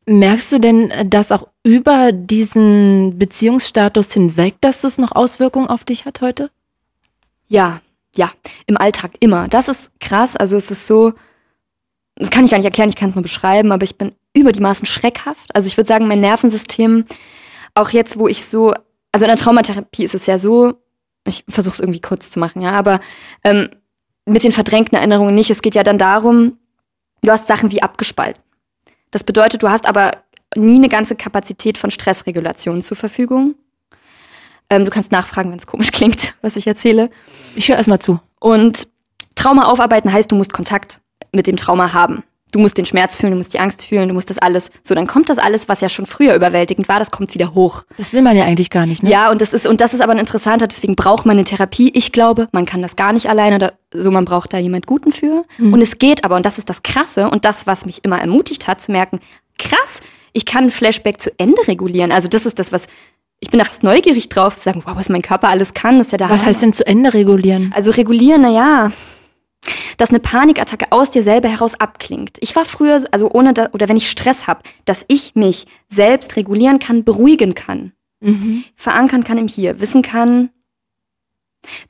[0.10, 6.06] Merkst du denn, dass auch über diesen Beziehungsstatus hinweg, dass das noch Auswirkungen auf dich
[6.06, 6.50] hat heute?
[7.48, 7.80] Ja,
[8.16, 8.32] ja,
[8.66, 9.48] im Alltag immer.
[9.48, 10.36] Das ist krass.
[10.36, 11.14] Also es ist so,
[12.16, 14.52] das kann ich gar nicht erklären, ich kann es nur beschreiben, aber ich bin über
[14.52, 15.54] die Maßen schreckhaft.
[15.54, 17.06] Also ich würde sagen, mein Nervensystem,
[17.76, 18.74] auch jetzt, wo ich so,
[19.12, 20.74] also in der Traumatherapie ist es ja so,
[21.24, 23.00] ich versuche es irgendwie kurz zu machen, ja, aber
[23.44, 23.70] ähm,
[24.26, 25.52] mit den verdrängten Erinnerungen nicht.
[25.52, 26.58] Es geht ja dann darum,
[27.22, 28.49] du hast Sachen wie abgespalten.
[29.12, 30.12] Das bedeutet, du hast aber
[30.56, 33.56] nie eine ganze Kapazität von Stressregulation zur Verfügung.
[34.70, 37.10] Ähm, du kannst nachfragen, wenn es komisch klingt, was ich erzähle.
[37.56, 38.20] Ich höre erstmal zu.
[38.40, 38.88] Und
[39.36, 42.24] Trauma aufarbeiten heißt, du musst Kontakt mit dem Trauma haben.
[42.52, 44.72] Du musst den Schmerz fühlen, du musst die Angst fühlen, du musst das alles.
[44.84, 47.84] So, dann kommt das alles, was ja schon früher überwältigend war, das kommt wieder hoch.
[47.98, 49.10] Das will man ja eigentlich gar nicht, ne?
[49.12, 51.92] Ja, und das ist, und das ist aber ein interessanter, deswegen braucht man eine Therapie.
[51.94, 55.12] Ich glaube, man kann das gar nicht alleine, da, so man braucht da jemand Guten
[55.12, 55.46] für.
[55.58, 55.74] Mhm.
[55.74, 58.68] Und es geht aber, und das ist das Krasse und das, was mich immer ermutigt
[58.68, 59.20] hat, zu merken,
[59.60, 60.02] krass,
[60.34, 62.12] ich kann ein Flashback zu Ende regulieren.
[62.12, 62.88] Also das ist das, was,
[63.40, 66.12] ich bin da fast neugierig drauf, zu sagen, wow, was mein Körper alles kann, ist
[66.12, 66.30] ja da.
[66.30, 67.72] Was heißt denn zu Ende regulieren?
[67.76, 68.92] Also regulieren, na ja,
[69.98, 72.38] dass eine Panikattacke aus dir selber heraus abklingt.
[72.42, 76.36] Ich war früher, also ohne da, oder wenn ich Stress habe, dass ich mich selbst
[76.36, 78.66] regulieren kann, beruhigen kann, Mhm.
[78.76, 80.50] verankern kann im Hier, wissen kann,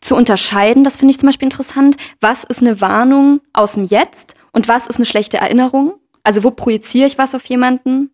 [0.02, 4.36] zu unterscheiden, das finde ich zum Beispiel interessant, was ist eine Warnung aus dem Jetzt
[4.52, 5.94] und was ist eine schlechte Erinnerung?
[6.24, 8.12] Also wo projiziere ich was auf jemanden?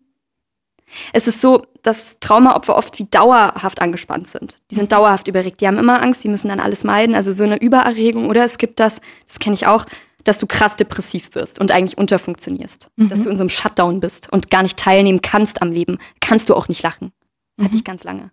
[1.12, 4.58] Es ist so, dass Traumaopfer oft wie dauerhaft angespannt sind.
[4.70, 5.60] Die sind dauerhaft überregt.
[5.60, 7.14] Die haben immer Angst, die müssen dann alles meiden.
[7.14, 8.28] Also so eine Übererregung.
[8.28, 9.86] Oder es gibt das, das kenne ich auch,
[10.24, 12.90] dass du krass depressiv wirst und eigentlich unterfunktionierst.
[13.08, 15.98] Dass du in so einem Shutdown bist und gar nicht teilnehmen kannst am Leben.
[16.20, 17.12] Kannst du auch nicht lachen.
[17.56, 18.30] Das hatte ich ganz lange.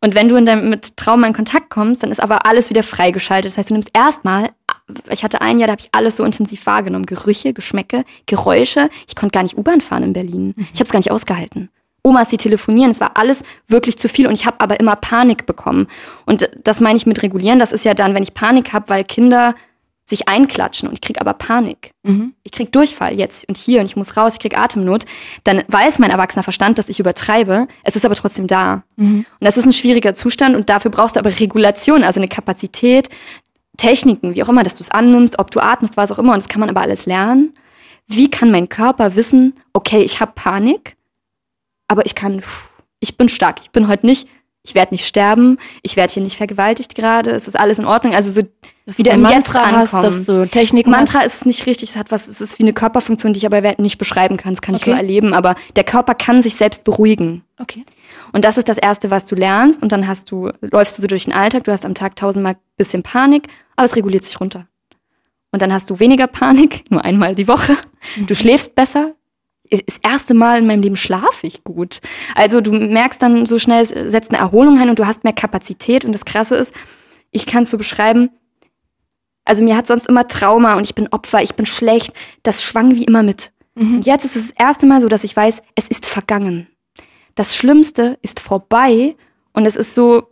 [0.00, 2.82] Und wenn du in deinem, mit Trauma in Kontakt kommst, dann ist aber alles wieder
[2.82, 3.50] freigeschaltet.
[3.50, 4.50] Das heißt, du nimmst erstmal,
[5.10, 7.06] ich hatte ein Jahr, da habe ich alles so intensiv wahrgenommen.
[7.06, 8.90] Gerüche, Geschmäcke, Geräusche.
[9.08, 10.54] Ich konnte gar nicht U-Bahn fahren in Berlin.
[10.72, 11.70] Ich habe es gar nicht ausgehalten.
[12.02, 15.46] Omas, die telefonieren, es war alles wirklich zu viel und ich habe aber immer Panik
[15.46, 15.86] bekommen.
[16.26, 19.04] Und das meine ich mit regulieren, das ist ja dann, wenn ich Panik habe, weil
[19.04, 19.54] Kinder
[20.06, 21.92] sich einklatschen und ich krieg aber Panik.
[22.42, 25.06] Ich krieg Durchfall jetzt und hier und ich muss raus, ich krieg Atemnot,
[25.44, 28.82] dann weiß mein erwachsener Verstand, dass ich übertreibe, es ist aber trotzdem da.
[28.98, 33.08] Und das ist ein schwieriger Zustand und dafür brauchst du aber Regulation, also eine Kapazität,
[33.76, 36.42] Techniken, wie auch immer, dass du es annimmst, ob du atmest, was auch immer und
[36.42, 37.52] das kann man aber alles lernen.
[38.06, 40.96] Wie kann mein Körper wissen, okay, ich habe Panik,
[41.88, 42.40] aber ich kann,
[43.00, 44.28] ich bin stark, ich bin heute nicht,
[44.66, 48.14] ich werde nicht sterben, ich werde hier nicht vergewaltigt gerade, es ist alles in Ordnung,
[48.14, 48.46] also so
[48.86, 50.02] Dass wieder im ein Jetzt Mantra hast, ankommen.
[50.16, 52.72] dass du Technik Mantra ist es nicht richtig, es hat was, es ist wie eine
[52.72, 54.90] Körperfunktion, die ich aber nicht beschreiben kann, das kann ich Okay.
[54.90, 57.42] nur erleben, aber der Körper kann sich selbst beruhigen.
[57.58, 57.84] Okay.
[58.34, 59.84] Und das ist das Erste, was du lernst.
[59.84, 62.56] Und dann hast du, läufst du so durch den Alltag, du hast am Tag tausendmal
[62.76, 63.46] bisschen Panik,
[63.76, 64.66] aber es reguliert sich runter.
[65.52, 67.76] Und dann hast du weniger Panik, nur einmal die Woche.
[68.26, 69.14] Du schläfst besser.
[69.70, 72.00] Das erste Mal in meinem Leben schlafe ich gut.
[72.34, 75.32] Also du merkst dann so schnell, es setzt eine Erholung ein und du hast mehr
[75.32, 76.04] Kapazität.
[76.04, 76.74] Und das Krasse ist,
[77.30, 78.30] ich kann es so beschreiben,
[79.44, 82.12] also mir hat sonst immer Trauma und ich bin Opfer, ich bin schlecht.
[82.42, 83.52] Das schwang wie immer mit.
[83.76, 86.66] Und jetzt ist es das erste Mal so, dass ich weiß, es ist vergangen.
[87.34, 89.16] Das Schlimmste ist vorbei
[89.52, 90.28] und es ist so,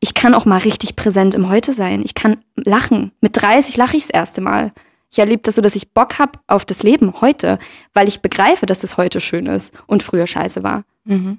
[0.00, 2.02] ich kann auch mal richtig präsent im Heute sein.
[2.04, 3.12] Ich kann lachen.
[3.20, 4.72] Mit 30 lache ich das erste Mal.
[5.10, 7.58] Ich erlebe das so, dass ich Bock hab auf das Leben heute,
[7.92, 10.84] weil ich begreife, dass es heute schön ist und früher scheiße war.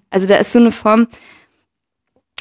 [0.10, 1.08] Also da ist so eine Form,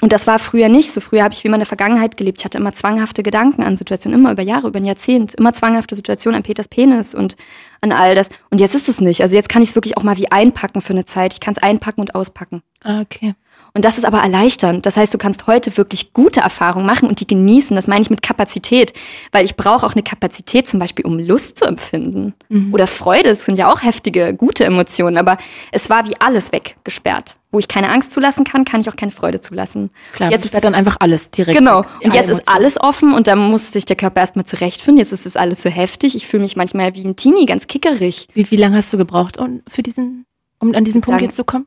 [0.02, 1.00] und das war früher nicht so.
[1.00, 2.40] Früher habe ich wie in der Vergangenheit gelebt.
[2.40, 5.94] Ich hatte immer zwanghafte Gedanken an Situationen, immer über Jahre, über ein Jahrzehnt, immer zwanghafte
[5.94, 7.36] Situationen an Peters Penis und
[7.80, 8.28] an all das.
[8.50, 9.22] Und jetzt ist es nicht.
[9.22, 11.34] Also jetzt kann ich es wirklich auch mal wie einpacken für eine Zeit.
[11.34, 12.62] Ich kann es einpacken und auspacken.
[12.82, 13.36] Ah, okay.
[13.74, 14.84] Und das ist aber erleichternd.
[14.84, 17.74] Das heißt, du kannst heute wirklich gute Erfahrungen machen und die genießen.
[17.74, 18.92] Das meine ich mit Kapazität.
[19.32, 22.34] Weil ich brauche auch eine Kapazität zum Beispiel, um Lust zu empfinden.
[22.72, 23.30] Oder Freude.
[23.30, 25.16] Das sind ja auch heftige, gute Emotionen.
[25.16, 25.38] Aber
[25.70, 27.38] es war wie alles weggesperrt.
[27.50, 29.90] Wo ich keine Angst zulassen kann, kann ich auch keine Freude zulassen.
[30.14, 31.56] Klar, jetzt ist dann einfach alles direkt.
[31.56, 31.78] Genau.
[32.02, 34.98] Und jetzt alle ist alles offen und da muss sich der Körper erstmal zurechtfinden.
[34.98, 36.14] Jetzt ist es alles so heftig.
[36.14, 38.28] Ich fühle mich manchmal wie ein Teenie, ganz kickerig.
[38.34, 40.24] Wie, wie lange hast du gebraucht, um, für diesen,
[40.60, 41.66] um an diesen Punkt Sagen- jetzt zu kommen?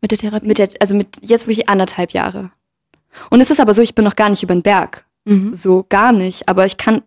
[0.00, 0.46] Mit der Therapie?
[0.46, 2.50] Mit der, also mit jetzt wirklich anderthalb Jahre.
[3.28, 5.04] Und es ist aber so, ich bin noch gar nicht über den Berg.
[5.24, 5.54] Mhm.
[5.54, 6.48] So gar nicht.
[6.48, 7.02] Aber ich kann,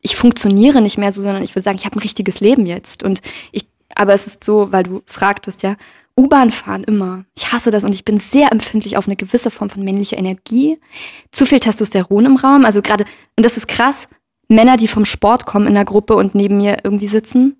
[0.00, 3.02] ich funktioniere nicht mehr so, sondern ich will sagen, ich habe ein richtiges Leben jetzt.
[3.02, 3.20] Und
[3.52, 5.76] ich, aber es ist so, weil du fragtest ja,
[6.16, 7.24] U-Bahn fahren immer.
[7.36, 10.78] Ich hasse das und ich bin sehr empfindlich auf eine gewisse Form von männlicher Energie.
[11.32, 12.64] Zu viel Testosteron im Raum.
[12.64, 13.04] Also gerade,
[13.36, 14.08] und das ist krass,
[14.48, 17.56] Männer, die vom Sport kommen in der Gruppe und neben mir irgendwie sitzen.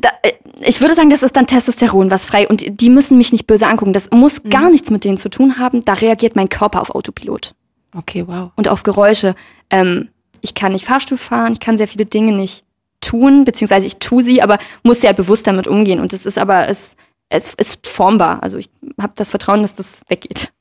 [0.00, 2.48] Da, äh, ich würde sagen, das ist dann Testosteron, was frei.
[2.48, 3.92] Und die müssen mich nicht böse angucken.
[3.92, 5.84] Das muss gar nichts mit denen zu tun haben.
[5.84, 7.54] Da reagiert mein Körper auf Autopilot
[7.94, 8.50] Okay, wow.
[8.56, 9.34] und auf Geräusche.
[9.70, 10.08] Ähm,
[10.40, 12.64] ich kann nicht Fahrstuhl fahren, ich kann sehr viele Dinge nicht
[13.00, 16.00] tun, beziehungsweise ich tue sie, aber muss sehr bewusst damit umgehen.
[16.00, 16.96] Und es ist aber, es,
[17.28, 18.42] es ist formbar.
[18.42, 18.68] Also ich
[19.00, 20.52] habe das Vertrauen, dass das weggeht.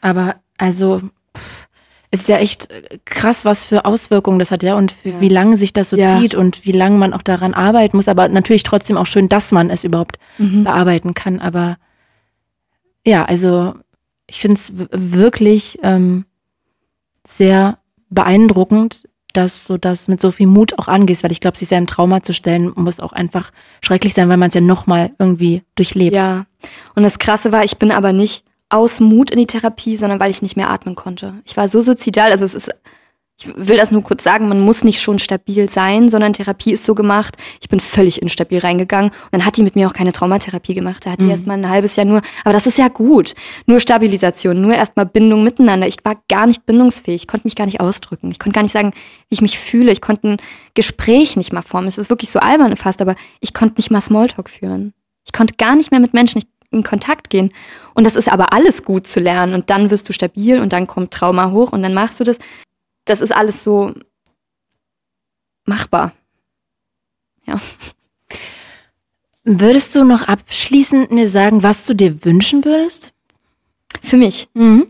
[0.00, 1.02] Aber also,
[1.36, 1.65] pff,
[2.10, 5.20] es ist ja echt äh, krass, was für Auswirkungen das hat, ja, und für Ja.
[5.20, 6.18] wie lange sich das so Ja.
[6.18, 8.08] zieht und wie lange man auch daran arbeiten muss.
[8.08, 10.64] Aber natürlich trotzdem auch schön, dass man es überhaupt Mhm.
[10.64, 11.40] bearbeiten kann.
[11.40, 11.76] Aber
[13.04, 13.74] ja, also
[14.28, 16.24] ich finde es wirklich ähm,
[17.26, 17.78] sehr
[18.10, 21.86] beeindruckend, dass du das mit so viel Mut auch angehst, weil ich glaube, sich seinem
[21.86, 23.50] Trauma zu stellen, muss auch einfach
[23.84, 26.16] schrecklich sein, weil man es ja nochmal irgendwie durchlebt.
[26.16, 26.46] Ja.
[26.94, 30.30] Und das Krasse war, ich bin aber nicht aus Mut in die Therapie, sondern weil
[30.30, 31.34] ich nicht mehr atmen konnte.
[31.44, 32.70] Ich war so suizidal, also es ist,
[33.38, 36.86] ich will das nur kurz sagen, man muss nicht schon stabil sein, sondern Therapie ist
[36.86, 37.36] so gemacht.
[37.60, 41.04] Ich bin völlig instabil reingegangen und dann hat die mit mir auch keine Traumatherapie gemacht.
[41.04, 43.34] Da hat die erst mal ein halbes Jahr nur, aber das ist ja gut.
[43.66, 45.86] Nur Stabilisation, nur erstmal Bindung miteinander.
[45.86, 48.30] Ich war gar nicht bindungsfähig, ich konnte mich gar nicht ausdrücken.
[48.30, 48.92] Ich konnte gar nicht sagen,
[49.28, 49.92] wie ich mich fühle.
[49.92, 50.36] Ich konnte ein
[50.74, 51.88] Gespräch nicht mal formen.
[51.88, 54.94] Es ist wirklich so albern fast, aber ich konnte nicht mal Smalltalk führen.
[55.26, 57.52] Ich konnte gar nicht mehr mit Menschen in Kontakt gehen.
[57.94, 59.54] Und das ist aber alles gut zu lernen.
[59.54, 62.38] Und dann wirst du stabil und dann kommt Trauma hoch und dann machst du das.
[63.04, 63.94] Das ist alles so
[65.64, 66.12] machbar.
[67.46, 67.56] Ja.
[69.44, 73.12] Würdest du noch abschließend mir sagen, was du dir wünschen würdest?
[74.02, 74.48] Für mich.
[74.54, 74.88] Mhm.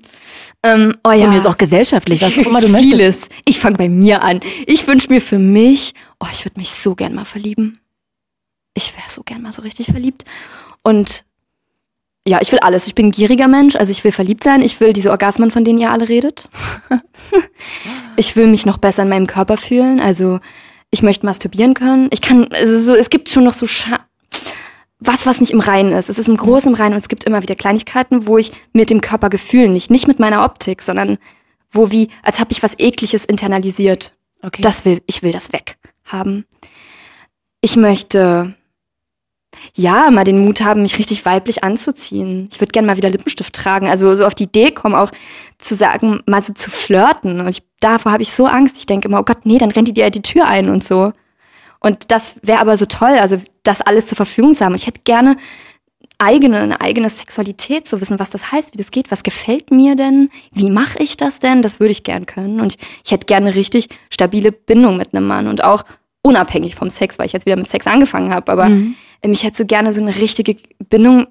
[0.63, 1.25] Ähm, oh Ja.
[1.25, 2.93] Von mir ist auch gesellschaftlich, was auch immer du möchtest.
[2.93, 3.29] Vieles.
[3.45, 4.41] Ich fange bei mir an.
[4.67, 7.79] Ich wünsche mir für mich, oh, ich würde mich so gern mal verlieben.
[8.75, 10.25] Ich wäre so gern mal so richtig verliebt.
[10.83, 11.25] Und
[12.27, 12.87] ja, ich will alles.
[12.87, 14.61] Ich bin ein gieriger Mensch, also ich will verliebt sein.
[14.61, 16.49] Ich will diese Orgasmen, von denen ihr alle redet.
[18.17, 20.01] ich will mich noch besser in meinem Körper fühlen.
[20.01, 20.41] Also
[20.91, 22.09] ich möchte masturbieren können.
[22.11, 24.01] Ich kann, also so, es gibt schon noch so Scha
[24.99, 26.09] was, was nicht im Reinen ist.
[26.09, 28.91] Es ist im Großen im Reinen und es gibt immer wieder Kleinigkeiten, wo ich mit
[28.91, 31.19] dem Körpergefühl nicht, nicht mit meiner Optik, sondern
[31.71, 34.15] wo wie, als habe ich was Ekliges internalisiert.
[34.43, 34.63] Okay.
[34.63, 36.47] Das will, ich will das weg haben.
[37.61, 38.55] Ich möchte,
[39.77, 42.49] ja, mal den Mut haben, mich richtig weiblich anzuziehen.
[42.51, 43.89] Ich würde gerne mal wieder Lippenstift tragen.
[43.89, 45.11] Also so auf die Idee kommen, auch
[45.59, 47.41] zu sagen, mal so zu flirten.
[47.41, 48.79] Und ich, davor habe ich so Angst.
[48.79, 51.13] Ich denke immer, oh Gott, nee, dann rennt die dir die Tür ein und so.
[51.81, 54.75] Und das wäre aber so toll, also das alles zur Verfügung zu haben.
[54.75, 55.37] Ich hätte gerne
[56.19, 59.95] eigene, eine eigene Sexualität zu wissen, was das heißt, wie das geht, was gefällt mir
[59.95, 62.61] denn, wie mache ich das denn, das würde ich gern können.
[62.61, 65.85] Und ich, ich hätte gerne richtig stabile Bindung mit einem Mann und auch
[66.23, 68.51] unabhängig vom Sex, weil ich jetzt wieder mit Sex angefangen habe.
[68.51, 70.57] Aber ähm, ich hätte so gerne so eine richtige
[70.89, 71.27] Bindung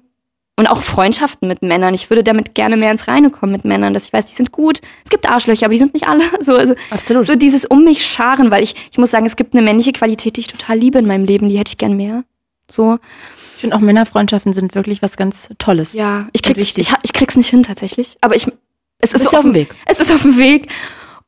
[0.58, 1.92] und auch Freundschaften mit Männern.
[1.92, 4.52] Ich würde damit gerne mehr ins Reine kommen mit Männern, dass ich weiß, die sind
[4.52, 4.80] gut.
[5.04, 6.24] Es gibt Arschlöcher, aber die sind nicht alle.
[6.40, 7.26] So, also, Absolut.
[7.26, 10.36] so dieses um mich scharen, weil ich, ich muss sagen, es gibt eine männliche Qualität,
[10.36, 12.24] die ich total liebe in meinem Leben, die hätte ich gern mehr.
[12.70, 12.98] So,
[13.54, 15.92] Ich finde auch Männerfreundschaften sind wirklich was ganz Tolles.
[15.92, 18.46] ja, ich krieg's, ich, ich krieg's nicht hin tatsächlich, aber ich,
[18.98, 19.74] es ist Bist so auf dem Weg.
[19.84, 20.68] Es ist auf dem Weg.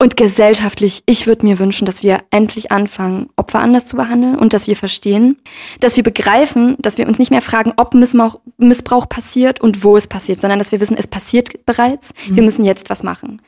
[0.00, 4.52] Und gesellschaftlich, ich würde mir wünschen, dass wir endlich anfangen, Opfer anders zu behandeln und
[4.52, 5.38] dass wir verstehen,
[5.80, 9.96] dass wir begreifen, dass wir uns nicht mehr fragen, ob Missbrauch, Missbrauch passiert und wo
[9.96, 12.14] es passiert, sondern dass wir wissen, es passiert bereits.
[12.28, 13.38] Wir müssen jetzt was machen.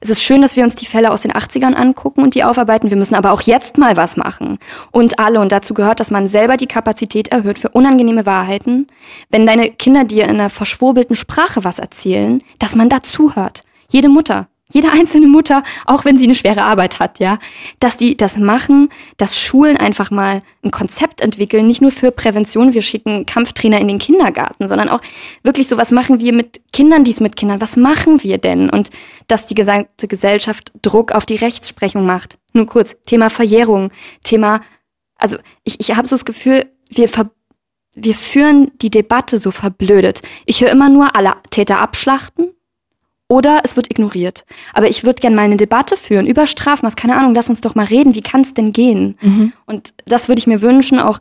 [0.00, 2.90] Es ist schön, dass wir uns die Fälle aus den 80ern angucken und die aufarbeiten.
[2.90, 4.58] Wir müssen aber auch jetzt mal was machen.
[4.90, 8.88] Und alle, und dazu gehört, dass man selber die Kapazität erhöht für unangenehme Wahrheiten.
[9.30, 13.62] Wenn deine Kinder dir in einer verschwurbelten Sprache was erzählen, dass man dazuhört.
[13.88, 17.38] Jede Mutter, jede einzelne Mutter, auch wenn sie eine schwere Arbeit hat, ja,
[17.78, 22.74] dass die das machen, dass Schulen einfach mal ein Konzept entwickeln, nicht nur für Prävention,
[22.74, 25.00] wir schicken Kampftrainer in den Kindergarten, sondern auch
[25.44, 28.68] wirklich so, was machen wir mit Kindern, dies mit Kindern, was machen wir denn?
[28.68, 28.90] Und
[29.28, 32.36] dass die gesamte Gesellschaft Druck auf die Rechtsprechung macht.
[32.52, 33.92] Nur kurz, Thema Verjährung,
[34.24, 34.60] Thema,
[35.16, 37.30] also ich, ich habe so das Gefühl, wir ver
[37.96, 40.20] wir führen die Debatte so verblödet.
[40.46, 42.52] Ich höre immer nur alle Täter abschlachten
[43.28, 44.44] oder es wird ignoriert.
[44.74, 46.96] Aber ich würde gerne mal eine Debatte führen über Strafmaß.
[46.96, 48.14] Keine Ahnung, lass uns doch mal reden.
[48.14, 49.16] Wie kann es denn gehen?
[49.66, 51.18] Und das würde ich mir wünschen, auch,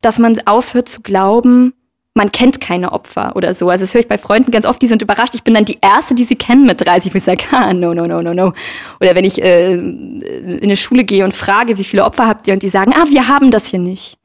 [0.00, 1.74] dass man aufhört zu glauben,
[2.14, 3.68] man kennt keine Opfer oder so.
[3.70, 5.34] Also das höre ich bei Freunden ganz oft, die sind überrascht.
[5.34, 7.94] Ich bin dann die Erste, die sie kennen mit 30, wo ich sage, ah, no,
[7.94, 8.52] no, no, no, no.
[9.00, 12.54] Oder wenn ich äh, in eine Schule gehe und frage, wie viele Opfer habt ihr?
[12.54, 14.18] Und die sagen, ah, wir haben das hier nicht.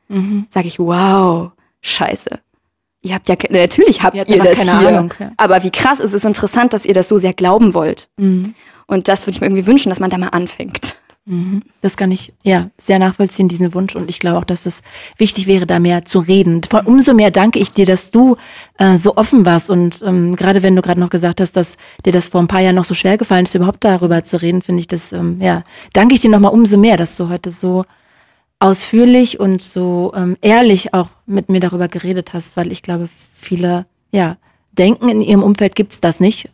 [0.49, 2.39] Sage ich, wow, scheiße.
[3.05, 4.89] Ihr habt ja, natürlich habt Ihr ihr das keine hier.
[4.89, 5.31] Ahnung, ja.
[5.37, 8.09] Aber wie krass ist es interessant, dass ihr das so sehr glauben wollt.
[8.17, 8.55] Mhm.
[8.87, 10.99] Und das würde ich mir irgendwie wünschen, dass man da mal anfängt.
[11.81, 13.95] Das kann ich ja sehr nachvollziehen, diesen Wunsch.
[13.95, 14.81] Und ich glaube auch, dass es
[15.17, 16.61] wichtig wäre, da mehr zu reden.
[16.85, 18.37] Umso mehr danke ich dir, dass du
[18.77, 19.71] äh, so offen warst.
[19.71, 22.61] Und ähm, gerade wenn du gerade noch gesagt hast, dass dir das vor ein paar
[22.61, 25.63] Jahren noch so schwer gefallen ist, überhaupt darüber zu reden, finde ich das, ähm, ja,
[25.93, 27.85] danke ich dir nochmal umso mehr, dass du heute so
[28.59, 33.85] ausführlich und so ähm, ehrlich auch mit mir darüber geredet hast, weil ich glaube, viele,
[34.11, 34.37] ja,
[34.71, 36.49] denken, in ihrem Umfeld gibt's das nicht.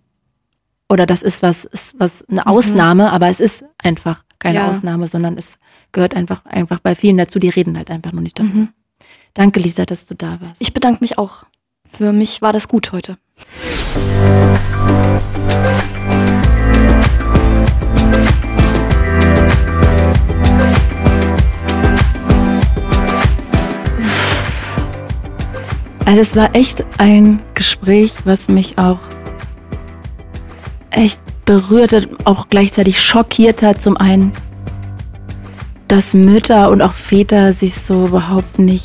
[0.89, 4.69] Oder das ist was, ist was eine Ausnahme, aber es ist einfach keine Ja.
[4.69, 5.57] Ausnahme, sondern es
[5.91, 8.53] gehört einfach, einfach bei vielen dazu, die reden halt einfach nur nicht darüber.
[8.53, 8.69] Mhm.
[9.33, 10.61] Danke, Lisa, dass du da warst.
[10.61, 11.43] Ich bedanke mich auch.
[11.89, 13.17] Für mich war das gut heute.
[26.11, 28.99] Also es war echt ein Gespräch, was mich auch
[30.89, 33.81] echt berührt hat, auch gleichzeitig schockiert hat.
[33.81, 34.33] Zum einen,
[35.87, 38.83] dass Mütter und auch Väter sich so überhaupt nicht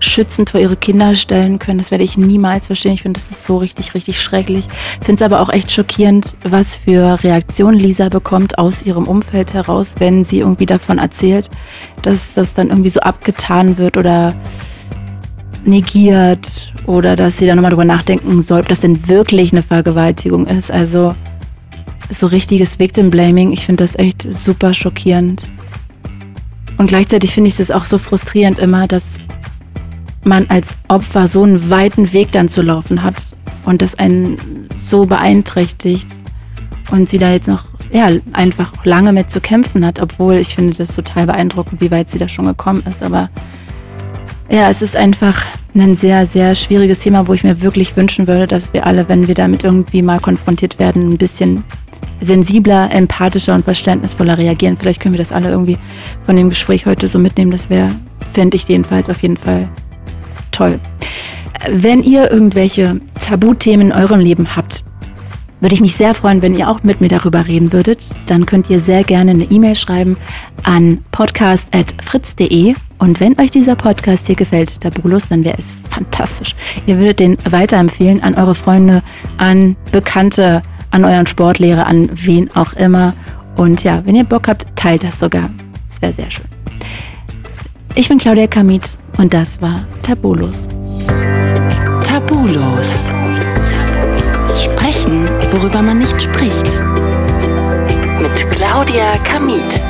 [0.00, 1.76] schützend vor ihre Kinder stellen können.
[1.76, 2.94] Das werde ich niemals verstehen.
[2.94, 4.66] Ich finde, das ist so richtig, richtig schrecklich.
[4.98, 9.52] Ich finde es aber auch echt schockierend, was für Reaktionen Lisa bekommt aus ihrem Umfeld
[9.52, 11.50] heraus, wenn sie irgendwie davon erzählt,
[12.00, 14.34] dass das dann irgendwie so abgetan wird oder
[15.66, 20.46] negiert oder dass sie dann nochmal drüber nachdenken soll, ob das denn wirklich eine Vergewaltigung
[20.46, 20.70] ist.
[20.70, 21.14] Also
[22.08, 25.48] so richtiges Victim Blaming, ich finde das echt super schockierend.
[26.78, 29.18] Und gleichzeitig finde ich es auch so frustrierend immer, dass
[30.24, 33.22] man als Opfer so einen weiten Weg dann zu laufen hat
[33.64, 34.38] und das einen
[34.76, 36.08] so beeinträchtigt
[36.90, 40.74] und sie da jetzt noch ja, einfach lange mit zu kämpfen hat, obwohl ich finde
[40.76, 43.02] das total beeindruckend, wie weit sie da schon gekommen ist.
[43.02, 43.30] Aber
[44.48, 45.44] ja, es ist einfach
[45.74, 49.26] ein sehr, sehr schwieriges Thema, wo ich mir wirklich wünschen würde, dass wir alle, wenn
[49.28, 51.64] wir damit irgendwie mal konfrontiert werden, ein bisschen
[52.20, 54.76] sensibler, empathischer und verständnisvoller reagieren.
[54.76, 55.78] Vielleicht können wir das alle irgendwie
[56.24, 57.50] von dem Gespräch heute so mitnehmen.
[57.50, 57.90] Das wäre,
[58.32, 59.68] fände ich jedenfalls auf jeden Fall
[60.50, 60.80] toll.
[61.70, 64.84] Wenn ihr irgendwelche Tabuthemen in eurem Leben habt,
[65.66, 68.06] würde ich mich sehr freuen, wenn ihr auch mit mir darüber reden würdet.
[68.26, 70.16] Dann könnt ihr sehr gerne eine E-Mail schreiben
[70.62, 72.76] an podcast.fritz.de.
[72.98, 76.54] Und wenn euch dieser Podcast hier gefällt, Tabulos, dann wäre es fantastisch.
[76.86, 79.02] Ihr würdet den weiterempfehlen an eure Freunde,
[79.38, 80.62] an Bekannte,
[80.92, 83.12] an euren Sportlehrer, an wen auch immer.
[83.56, 85.50] Und ja, wenn ihr Bock habt, teilt das sogar.
[85.88, 86.46] Das wäre sehr schön.
[87.96, 88.88] Ich bin Claudia Kamit
[89.18, 90.68] und das war Tabulos.
[92.04, 93.10] Tabulos.
[95.58, 96.66] Worüber man nicht spricht.
[98.20, 99.84] Mit Claudia Kamit.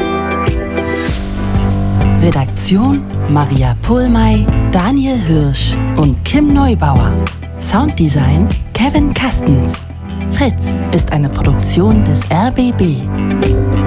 [2.23, 7.13] Redaktion Maria Pohlmei, Daniel Hirsch und Kim Neubauer.
[7.59, 9.85] Sounddesign Kevin Kastens.
[10.31, 13.86] Fritz ist eine Produktion des RBB.